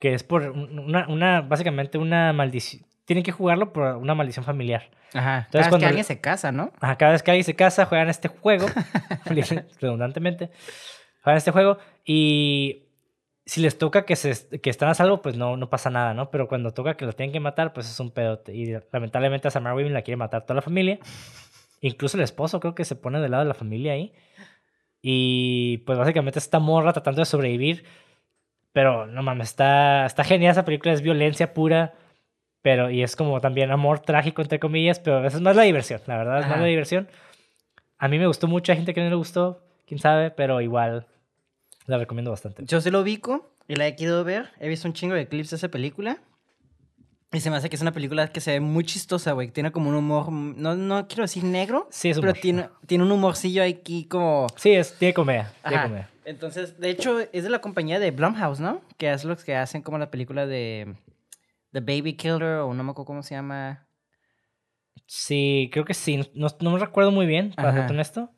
Que 0.00 0.14
es 0.14 0.24
por 0.24 0.42
un- 0.50 0.78
una, 0.80 1.06
una 1.08 1.40
básicamente 1.42 1.96
una 1.98 2.32
maldición. 2.32 2.82
Tienen 3.04 3.22
que 3.22 3.30
jugarlo 3.32 3.72
por 3.72 3.96
una 3.96 4.14
maldición 4.16 4.44
familiar. 4.44 4.90
Ajá. 5.14 5.46
Entonces, 5.46 5.50
Cada 5.52 5.58
vez 5.62 5.68
cuando 5.68 5.76
que 5.78 5.80
le- 5.80 5.88
alguien 5.88 6.04
se 6.04 6.20
casa, 6.20 6.50
¿no? 6.52 6.72
Ajá, 6.80 6.96
cada 6.96 7.12
vez 7.12 7.22
que 7.22 7.30
alguien 7.30 7.44
se 7.44 7.54
casa, 7.54 7.84
juegan 7.86 8.08
este 8.08 8.26
juego. 8.28 8.66
redundantemente. 9.80 10.50
Juegan 11.22 11.36
este 11.38 11.50
juego. 11.52 11.78
Y 12.04 12.86
si 13.44 13.60
les 13.60 13.76
toca 13.78 14.04
que, 14.06 14.16
se, 14.16 14.60
que 14.60 14.70
están 14.70 14.88
a 14.88 14.94
salvo, 14.94 15.20
pues 15.22 15.36
no, 15.36 15.56
no 15.56 15.68
pasa 15.70 15.90
nada, 15.90 16.14
¿no? 16.14 16.30
Pero 16.30 16.46
cuando 16.48 16.72
toca 16.72 16.94
que 16.96 17.04
los 17.04 17.16
tienen 17.16 17.32
que 17.32 17.40
matar, 17.40 17.72
pues 17.72 17.90
es 17.90 17.98
un 18.00 18.10
pedote. 18.12 18.54
Y 18.54 18.74
lamentablemente 18.92 19.48
a 19.48 19.50
Samara 19.50 19.74
Weaving 19.74 19.92
la 19.94 20.02
quiere 20.02 20.16
matar 20.16 20.42
toda 20.42 20.54
la 20.56 20.62
familia. 20.62 20.98
Incluso 21.80 22.16
el 22.16 22.22
esposo 22.22 22.60
creo 22.60 22.74
que 22.74 22.84
se 22.84 22.94
pone 22.94 23.20
del 23.20 23.32
lado 23.32 23.42
de 23.42 23.48
la 23.48 23.54
familia 23.54 23.92
ahí. 23.94 24.12
Y 25.02 25.78
pues 25.78 25.98
básicamente 25.98 26.38
esta 26.38 26.58
morra 26.58 26.92
tratando 26.92 27.20
de 27.22 27.26
sobrevivir. 27.26 27.84
Pero 28.72 29.06
no 29.06 29.22
mames, 29.22 29.48
está, 29.48 30.06
está 30.06 30.24
genial 30.24 30.52
esa 30.52 30.64
película, 30.64 30.92
es 30.92 31.02
violencia 31.02 31.52
pura. 31.52 31.94
Pero, 32.62 32.90
y 32.90 33.02
es 33.02 33.16
como 33.16 33.40
también 33.40 33.70
amor 33.70 34.00
trágico, 34.00 34.42
entre 34.42 34.60
comillas, 34.60 35.00
pero 35.00 35.24
eso 35.26 35.38
es 35.38 35.42
más 35.42 35.56
la 35.56 35.62
diversión, 35.62 36.00
la 36.06 36.18
verdad, 36.18 36.40
es 36.40 36.48
más 36.48 36.60
la 36.60 36.66
diversión. 36.66 37.08
A 37.98 38.08
mí 38.08 38.18
me 38.18 38.26
gustó 38.26 38.48
mucho, 38.48 38.72
hay 38.72 38.76
gente 38.76 38.92
que 38.92 39.02
no 39.02 39.08
le 39.08 39.16
gustó, 39.16 39.62
quién 39.86 39.98
sabe, 39.98 40.30
pero 40.30 40.60
igual 40.60 41.06
la 41.86 41.98
recomiendo 41.98 42.30
bastante. 42.30 42.62
Yo 42.66 42.80
se 42.80 42.90
lo 42.90 43.00
ubico 43.00 43.54
y 43.66 43.76
la 43.76 43.86
he 43.86 43.96
querido 43.96 44.24
ver. 44.24 44.50
He 44.58 44.68
visto 44.68 44.86
un 44.86 44.94
chingo 44.94 45.14
de 45.14 45.26
clips 45.26 45.50
de 45.50 45.56
esa 45.56 45.68
película. 45.68 46.18
Y 47.32 47.40
se 47.40 47.48
me 47.48 47.56
hace 47.56 47.70
que 47.70 47.76
es 47.76 47.82
una 47.82 47.92
película 47.92 48.28
que 48.28 48.40
se 48.40 48.52
ve 48.52 48.60
muy 48.60 48.84
chistosa, 48.84 49.32
güey. 49.32 49.50
Tiene 49.50 49.70
como 49.70 49.88
un 49.88 49.94
humor, 49.94 50.32
no, 50.32 50.74
no 50.74 51.06
quiero 51.06 51.22
decir 51.22 51.44
negro, 51.44 51.86
sí, 51.90 52.10
es 52.10 52.18
pero 52.18 52.32
tiene, 52.32 52.68
tiene 52.86 53.04
un 53.04 53.12
humorcillo 53.12 53.62
aquí 53.62 54.06
como... 54.06 54.48
Sí, 54.56 54.72
es, 54.72 54.98
tiene 54.98 55.14
comedia, 55.14 55.52
tiene 55.62 55.82
comedia. 55.84 56.09
Entonces, 56.24 56.78
de 56.78 56.90
hecho, 56.90 57.20
es 57.32 57.44
de 57.44 57.50
la 57.50 57.60
compañía 57.60 57.98
de 57.98 58.10
Blumhouse, 58.10 58.60
¿no? 58.60 58.82
Que 58.98 59.12
es 59.12 59.24
los 59.24 59.44
que 59.44 59.56
hacen 59.56 59.82
como 59.82 59.98
la 59.98 60.10
película 60.10 60.46
de 60.46 60.96
The 61.72 61.80
Baby 61.80 62.14
Killer 62.14 62.60
o 62.60 62.74
no 62.74 62.84
me 62.84 62.90
acuerdo 62.90 63.06
cómo 63.06 63.22
se 63.22 63.34
llama. 63.34 63.86
Sí, 65.06 65.70
creo 65.72 65.84
que 65.84 65.94
sí. 65.94 66.30
No, 66.34 66.48
no 66.60 66.70
me 66.72 66.78
recuerdo 66.78 67.10
muy 67.10 67.26
bien, 67.26 67.52
para 67.56 67.72
ser 67.72 67.90
honesto. 67.90 68.30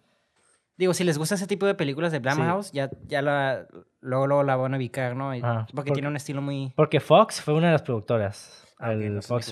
Digo, 0.76 0.95
si 0.95 1.05
les 1.05 1.18
gusta 1.18 1.35
ese 1.35 1.47
tipo 1.47 1.66
de 1.66 1.74
películas 1.74 2.12
de 2.12 2.18
Blumhouse, 2.18 2.72
ya, 2.72 2.91
ya 3.07 3.20
la, 3.20 3.66
luego, 4.01 4.43
la 4.43 4.57
van 4.57 4.74
a 4.74 4.76
ubicar, 4.78 5.14
¿no? 5.14 5.33
porque, 5.74 5.93
tiene 5.93 6.09
un 6.09 6.16
estilo 6.16 6.41
muy... 6.41 6.72
Porque 6.74 6.99
Fox 6.99 7.41
fue 7.41 7.55
una 7.55 7.66
de 7.68 7.72
las 7.74 7.83
productoras. 7.83 8.66
al 8.78 9.22
Fox 9.22 9.47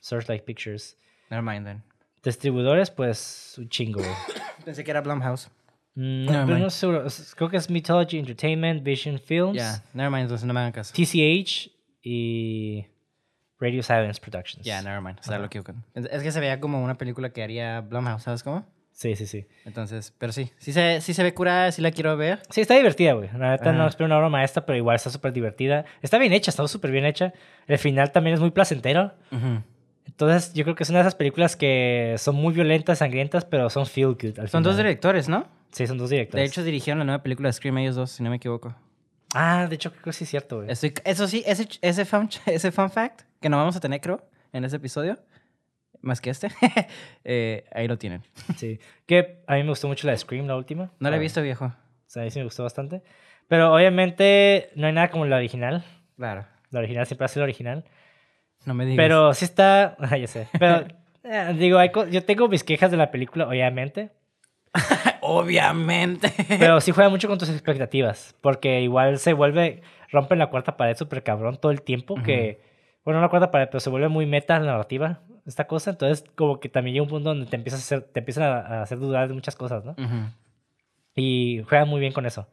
Searchlight, 0.00 0.44
Pictures. 0.44 0.96
Never 1.30 1.44
mind 1.44 1.66
then. 1.66 1.82
Distribuidores, 2.22 2.90
pues 2.90 3.56
un 3.58 3.68
chingo. 3.68 4.00
Pensé 4.64 4.84
que 4.84 4.90
era 4.92 5.00
Blumhouse. 5.00 5.50
Mm, 5.94 6.24
no, 6.26 6.46
pero 6.46 6.58
no 6.58 6.70
seguro. 6.70 7.04
Creo 7.36 7.50
que 7.50 7.56
es 7.56 7.68
Mythology 7.68 8.18
Entertainment, 8.18 8.82
Vision 8.82 9.18
Films. 9.18 9.54
Yeah, 9.54 9.82
never 9.92 10.10
mind, 10.10 10.22
entonces 10.22 10.46
no 10.46 10.54
me 10.54 10.60
hagan 10.60 10.72
caso. 10.72 10.94
TCH 10.94 11.70
y 12.02 12.86
Radio 13.58 13.82
Silence 13.82 14.20
Productions. 14.20 14.64
Ya, 14.64 14.80
yeah, 14.80 14.82
never 14.82 15.00
mind. 15.02 15.18
O 15.20 15.22
sea, 15.22 15.38
lo 15.38 15.48
que 15.50 15.62
Es 15.94 16.22
que 16.22 16.32
se 16.32 16.40
veía 16.40 16.60
como 16.60 16.82
una 16.82 16.96
película 16.96 17.30
que 17.30 17.42
haría 17.42 17.80
Blumhouse, 17.80 18.22
¿sabes 18.22 18.42
cómo? 18.42 18.66
Sí, 18.92 19.16
sí, 19.16 19.26
sí. 19.26 19.46
Entonces, 19.64 20.14
pero 20.18 20.32
sí, 20.32 20.50
sí 20.58 20.72
se, 20.72 21.00
sí 21.00 21.14
se 21.14 21.22
ve 21.22 21.32
curada, 21.32 21.72
sí 21.72 21.80
la 21.80 21.90
quiero 21.90 22.16
ver. 22.16 22.42
Sí, 22.50 22.60
está 22.60 22.74
divertida, 22.74 23.14
güey. 23.14 23.30
La 23.32 23.50
verdad 23.50 23.72
no 23.72 23.86
espero 23.86 24.06
una 24.06 24.18
obra 24.18 24.28
maestra, 24.28 24.66
pero 24.66 24.76
igual 24.76 24.96
está 24.96 25.10
súper 25.10 25.32
divertida. 25.32 25.84
Está 26.02 26.18
bien 26.18 26.32
hecha, 26.32 26.50
está 26.50 26.66
súper 26.68 26.90
bien 26.90 27.06
hecha. 27.06 27.32
El 27.66 27.78
final 27.78 28.12
también 28.12 28.34
es 28.34 28.40
muy 28.40 28.50
placentero. 28.50 29.14
Entonces, 30.06 30.52
yo 30.52 30.64
creo 30.64 30.74
que 30.74 30.82
es 30.82 30.90
una 30.90 30.98
de 30.98 31.02
esas 31.02 31.14
películas 31.14 31.56
que 31.56 32.16
son 32.18 32.34
muy 32.36 32.52
violentas, 32.52 32.98
sangrientas, 32.98 33.44
pero 33.44 33.70
son 33.70 33.86
feel 33.86 34.14
good. 34.14 34.46
son 34.48 34.62
dos 34.62 34.76
directores, 34.76 35.28
¿no? 35.28 35.46
Sí, 35.72 35.86
son 35.86 35.98
dos 35.98 36.10
directores. 36.10 36.42
De 36.42 36.48
hecho, 36.48 36.64
dirigieron 36.64 36.98
la 36.98 37.04
nueva 37.04 37.22
película 37.22 37.48
de 37.48 37.52
Scream 37.54 37.78
ellos 37.78 37.96
dos, 37.96 38.10
si 38.10 38.22
no 38.22 38.30
me 38.30 38.36
equivoco. 38.36 38.74
Ah, 39.34 39.66
de 39.68 39.74
hecho, 39.74 39.90
creo 39.90 40.04
que 40.04 40.12
sí 40.12 40.24
es 40.24 40.30
cierto, 40.30 40.56
güey. 40.56 40.68
eso 40.70 41.28
sí, 41.28 41.42
ese, 41.46 41.66
ese, 41.80 42.04
fun, 42.04 42.28
ese 42.46 42.70
fun 42.70 42.90
fact 42.90 43.22
que 43.40 43.48
no 43.48 43.56
vamos 43.56 43.76
a 43.76 43.80
tener, 43.80 44.00
creo, 44.00 44.22
en 44.52 44.64
ese 44.64 44.76
episodio, 44.76 45.18
más 46.02 46.20
que 46.20 46.30
este, 46.30 46.48
eh, 47.24 47.64
ahí 47.72 47.88
lo 47.88 47.96
tienen. 47.96 48.22
Sí. 48.56 48.78
Que 49.06 49.42
a 49.46 49.54
mí 49.54 49.62
me 49.62 49.70
gustó 49.70 49.88
mucho 49.88 50.06
la 50.06 50.12
de 50.12 50.18
Scream, 50.18 50.46
la 50.46 50.56
última. 50.56 50.92
No 50.98 51.10
la 51.10 51.16
he 51.16 51.20
visto, 51.20 51.40
viejo. 51.40 51.66
O 51.66 51.74
sea, 52.06 52.22
a 52.22 52.24
mí 52.26 52.30
sí 52.30 52.38
me 52.38 52.44
gustó 52.44 52.62
bastante. 52.62 53.02
Pero 53.48 53.74
obviamente 53.74 54.70
no 54.74 54.86
hay 54.86 54.92
nada 54.92 55.10
como 55.10 55.24
la 55.24 55.36
original. 55.36 55.84
Claro. 56.16 56.46
La 56.70 56.80
original 56.80 57.06
siempre 57.06 57.24
hace 57.24 57.38
la 57.38 57.44
original. 57.44 57.84
No 58.64 58.74
me 58.74 58.84
digas. 58.84 58.96
Pero 58.96 59.34
sí 59.34 59.44
está. 59.44 59.96
ya 60.18 60.26
sé. 60.26 60.48
Pero 60.58 60.86
eh, 61.24 61.54
digo, 61.58 61.78
yo 62.06 62.24
tengo 62.24 62.48
mis 62.48 62.64
quejas 62.64 62.90
de 62.90 62.96
la 62.96 63.10
película, 63.10 63.48
obviamente. 63.48 64.10
obviamente. 65.20 66.32
Pero 66.48 66.80
sí 66.80 66.92
juega 66.92 67.10
mucho 67.10 67.28
con 67.28 67.38
tus 67.38 67.50
expectativas. 67.50 68.34
Porque 68.40 68.80
igual 68.82 69.18
se 69.18 69.32
vuelve. 69.32 69.82
Rompen 70.10 70.38
la 70.38 70.48
cuarta 70.48 70.76
pared 70.76 70.96
súper 70.96 71.22
cabrón 71.22 71.58
todo 71.58 71.72
el 71.72 71.82
tiempo. 71.82 72.16
Que. 72.22 72.60
Bueno, 73.04 73.18
no 73.18 73.26
la 73.26 73.30
cuarta 73.30 73.50
pared, 73.50 73.66
pero 73.66 73.80
se 73.80 73.90
vuelve 73.90 74.08
muy 74.08 74.26
meta 74.26 74.58
la 74.58 74.72
narrativa. 74.72 75.20
Esta 75.46 75.66
cosa. 75.66 75.90
Entonces, 75.90 76.24
como 76.34 76.60
que 76.60 76.68
también 76.68 76.94
llega 76.94 77.04
un 77.04 77.08
punto 77.08 77.30
donde 77.30 77.46
te 77.46 77.56
empiezas 77.56 77.80
a 77.80 77.82
hacer, 77.82 78.02
te 78.12 78.20
empiezan 78.20 78.44
a, 78.44 78.82
hacer 78.82 78.98
dudar 78.98 79.28
de 79.28 79.34
muchas 79.34 79.56
cosas, 79.56 79.84
¿no? 79.84 79.96
Y 81.14 81.62
juega 81.68 81.84
muy 81.84 82.00
bien 82.00 82.12
con 82.12 82.26
eso. 82.26 82.46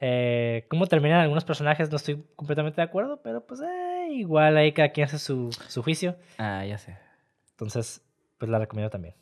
Eh, 0.00 0.66
cómo 0.68 0.86
terminan 0.86 1.20
algunos 1.20 1.44
personajes 1.44 1.90
no 1.90 1.96
estoy 1.96 2.24
completamente 2.34 2.80
de 2.80 2.86
acuerdo, 2.86 3.20
pero 3.22 3.46
pues 3.46 3.60
eh, 3.60 4.08
igual 4.12 4.56
ahí 4.56 4.72
cada 4.72 4.90
quien 4.90 5.04
hace 5.04 5.18
su, 5.18 5.50
su 5.68 5.82
juicio. 5.82 6.16
Ah, 6.38 6.64
ya 6.64 6.78
sé. 6.78 6.96
Entonces, 7.50 8.02
pues 8.38 8.50
la 8.50 8.58
recomiendo 8.58 8.90
también. 8.90 9.14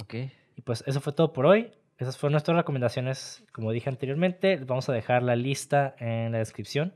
Ok. 0.00 0.14
Y 0.56 0.62
pues 0.62 0.82
eso 0.86 1.00
fue 1.00 1.12
todo 1.12 1.32
por 1.34 1.44
hoy. 1.44 1.70
Esas 1.98 2.16
fueron 2.18 2.32
nuestras 2.32 2.56
recomendaciones, 2.56 3.44
como 3.52 3.72
dije 3.72 3.90
anteriormente. 3.90 4.56
Vamos 4.56 4.88
a 4.88 4.92
dejar 4.92 5.22
la 5.22 5.36
lista 5.36 5.94
en 5.98 6.32
la 6.32 6.38
descripción. 6.38 6.94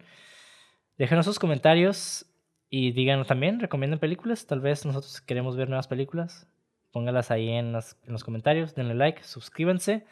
Déjenos 0.96 1.26
sus 1.26 1.38
comentarios 1.38 2.26
y 2.68 2.92
díganos 2.92 3.26
también, 3.26 3.60
recomienden 3.60 3.98
películas. 3.98 4.46
Tal 4.46 4.60
vez 4.60 4.86
nosotros 4.86 5.20
queremos 5.20 5.56
ver 5.56 5.68
nuevas 5.68 5.88
películas. 5.88 6.46
Póngalas 6.90 7.30
ahí 7.30 7.48
en, 7.50 7.74
en 7.74 8.12
los 8.12 8.24
comentarios. 8.24 8.74
Denle 8.74 8.94
like, 8.94 9.22
suscríbanse. 9.24 10.06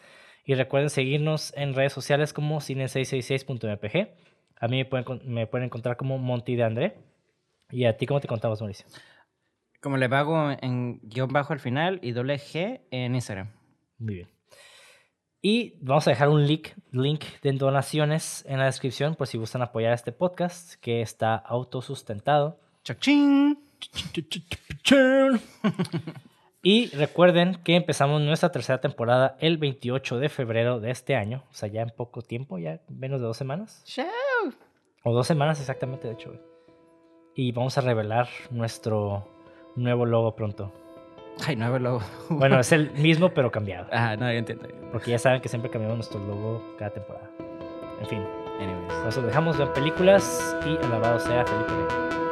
Y 0.49 0.55
recuerden 0.55 0.89
seguirnos 0.89 1.53
en 1.59 1.75
redes 1.75 1.93
sociales 1.93 2.33
como 2.33 2.63
cine666.mpg. 2.63 4.09
A 4.59 4.67
mí 4.67 4.79
me 4.79 4.87
pueden, 4.87 5.21
me 5.27 5.47
pueden 5.47 5.67
encontrar 5.67 5.99
como 5.99 6.17
Monty 6.17 6.57
de 6.57 6.65
André. 6.65 6.97
¿Y 7.71 7.85
a 7.85 7.99
ti 7.99 8.07
cómo 8.07 8.19
te 8.19 8.29
contamos, 8.29 8.59
Mauricio? 8.59 8.87
Como 9.83 9.99
le 9.99 10.09
pago 10.09 10.51
en 10.63 11.01
guion 11.03 11.31
bajo 11.31 11.53
al 11.53 11.61
final 11.61 11.99
y 12.01 12.13
doble 12.13 12.37
G 12.37 12.81
en 12.91 13.15
Instagram. 13.15 13.51
Muy 13.99 14.15
bien. 14.15 14.29
Y 15.43 15.75
vamos 15.83 16.07
a 16.07 16.13
dejar 16.13 16.31
un 16.31 16.47
link, 16.47 16.69
link 16.93 17.25
de 17.43 17.53
donaciones 17.53 18.43
en 18.49 18.59
la 18.59 18.65
descripción 18.65 19.17
por 19.17 19.27
si 19.27 19.37
gustan 19.37 19.61
apoyar 19.61 19.93
este 19.93 20.13
podcast 20.13 20.81
que 20.81 21.03
está 21.03 21.35
autosustentado. 21.37 22.59
¡Chachín! 22.85 23.59
Y 26.63 26.89
recuerden 26.89 27.57
que 27.63 27.77
empezamos 27.77 28.21
nuestra 28.21 28.51
tercera 28.51 28.81
temporada 28.81 29.37
el 29.41 29.59
28 29.59 30.19
de 30.19 30.29
febrero 30.29 30.81
de 30.81 30.91
este 30.91 31.15
año. 31.15 31.45
O 31.51 31.55
sea, 31.55 31.69
ya 31.69 31.83
en 31.83 31.91
poco 31.91 32.23
tiempo, 32.23 32.59
ya 32.59 32.81
menos 32.89 33.21
de 33.21 33.27
dos 33.27 33.37
semanas. 33.37 33.85
O 35.05 35.13
dos 35.13 35.27
semanas 35.27 35.61
exactamente, 35.61 36.09
de 36.09 36.15
hecho. 36.15 36.35
Y 37.35 37.53
vamos 37.53 37.79
a 37.79 37.81
revelar 37.81 38.29
nuestro 38.51 39.29
nuevo 39.77 40.05
logo 40.05 40.35
pronto. 40.35 40.73
Ay, 41.47 41.55
nuevo 41.55 41.79
logo. 41.79 42.01
bueno, 42.29 42.59
es 42.61 42.73
el 42.73 42.91
mismo 42.91 43.29
pero 43.33 43.53
cambiado. 43.53 43.87
Ah, 43.93 44.17
no, 44.17 44.31
yo 44.33 44.39
entiendo. 44.39 44.67
Porque 44.91 45.13
ya 45.13 45.19
saben 45.19 45.41
que 45.41 45.49
siempre 45.49 45.71
cambiamos 45.71 45.99
nuestro 45.99 46.19
logo 46.19 46.75
cada 46.77 46.91
temporada. 46.91 47.31
En 48.01 48.07
fin. 48.07 48.25
Anyways. 48.61 48.93
Por 48.95 49.09
eso 49.09 49.23
dejamos 49.23 49.57
de 49.59 49.67
películas 49.69 50.57
y 50.67 50.85
alabado 50.85 51.21
sea 51.21 51.45
Felipe 51.47 52.28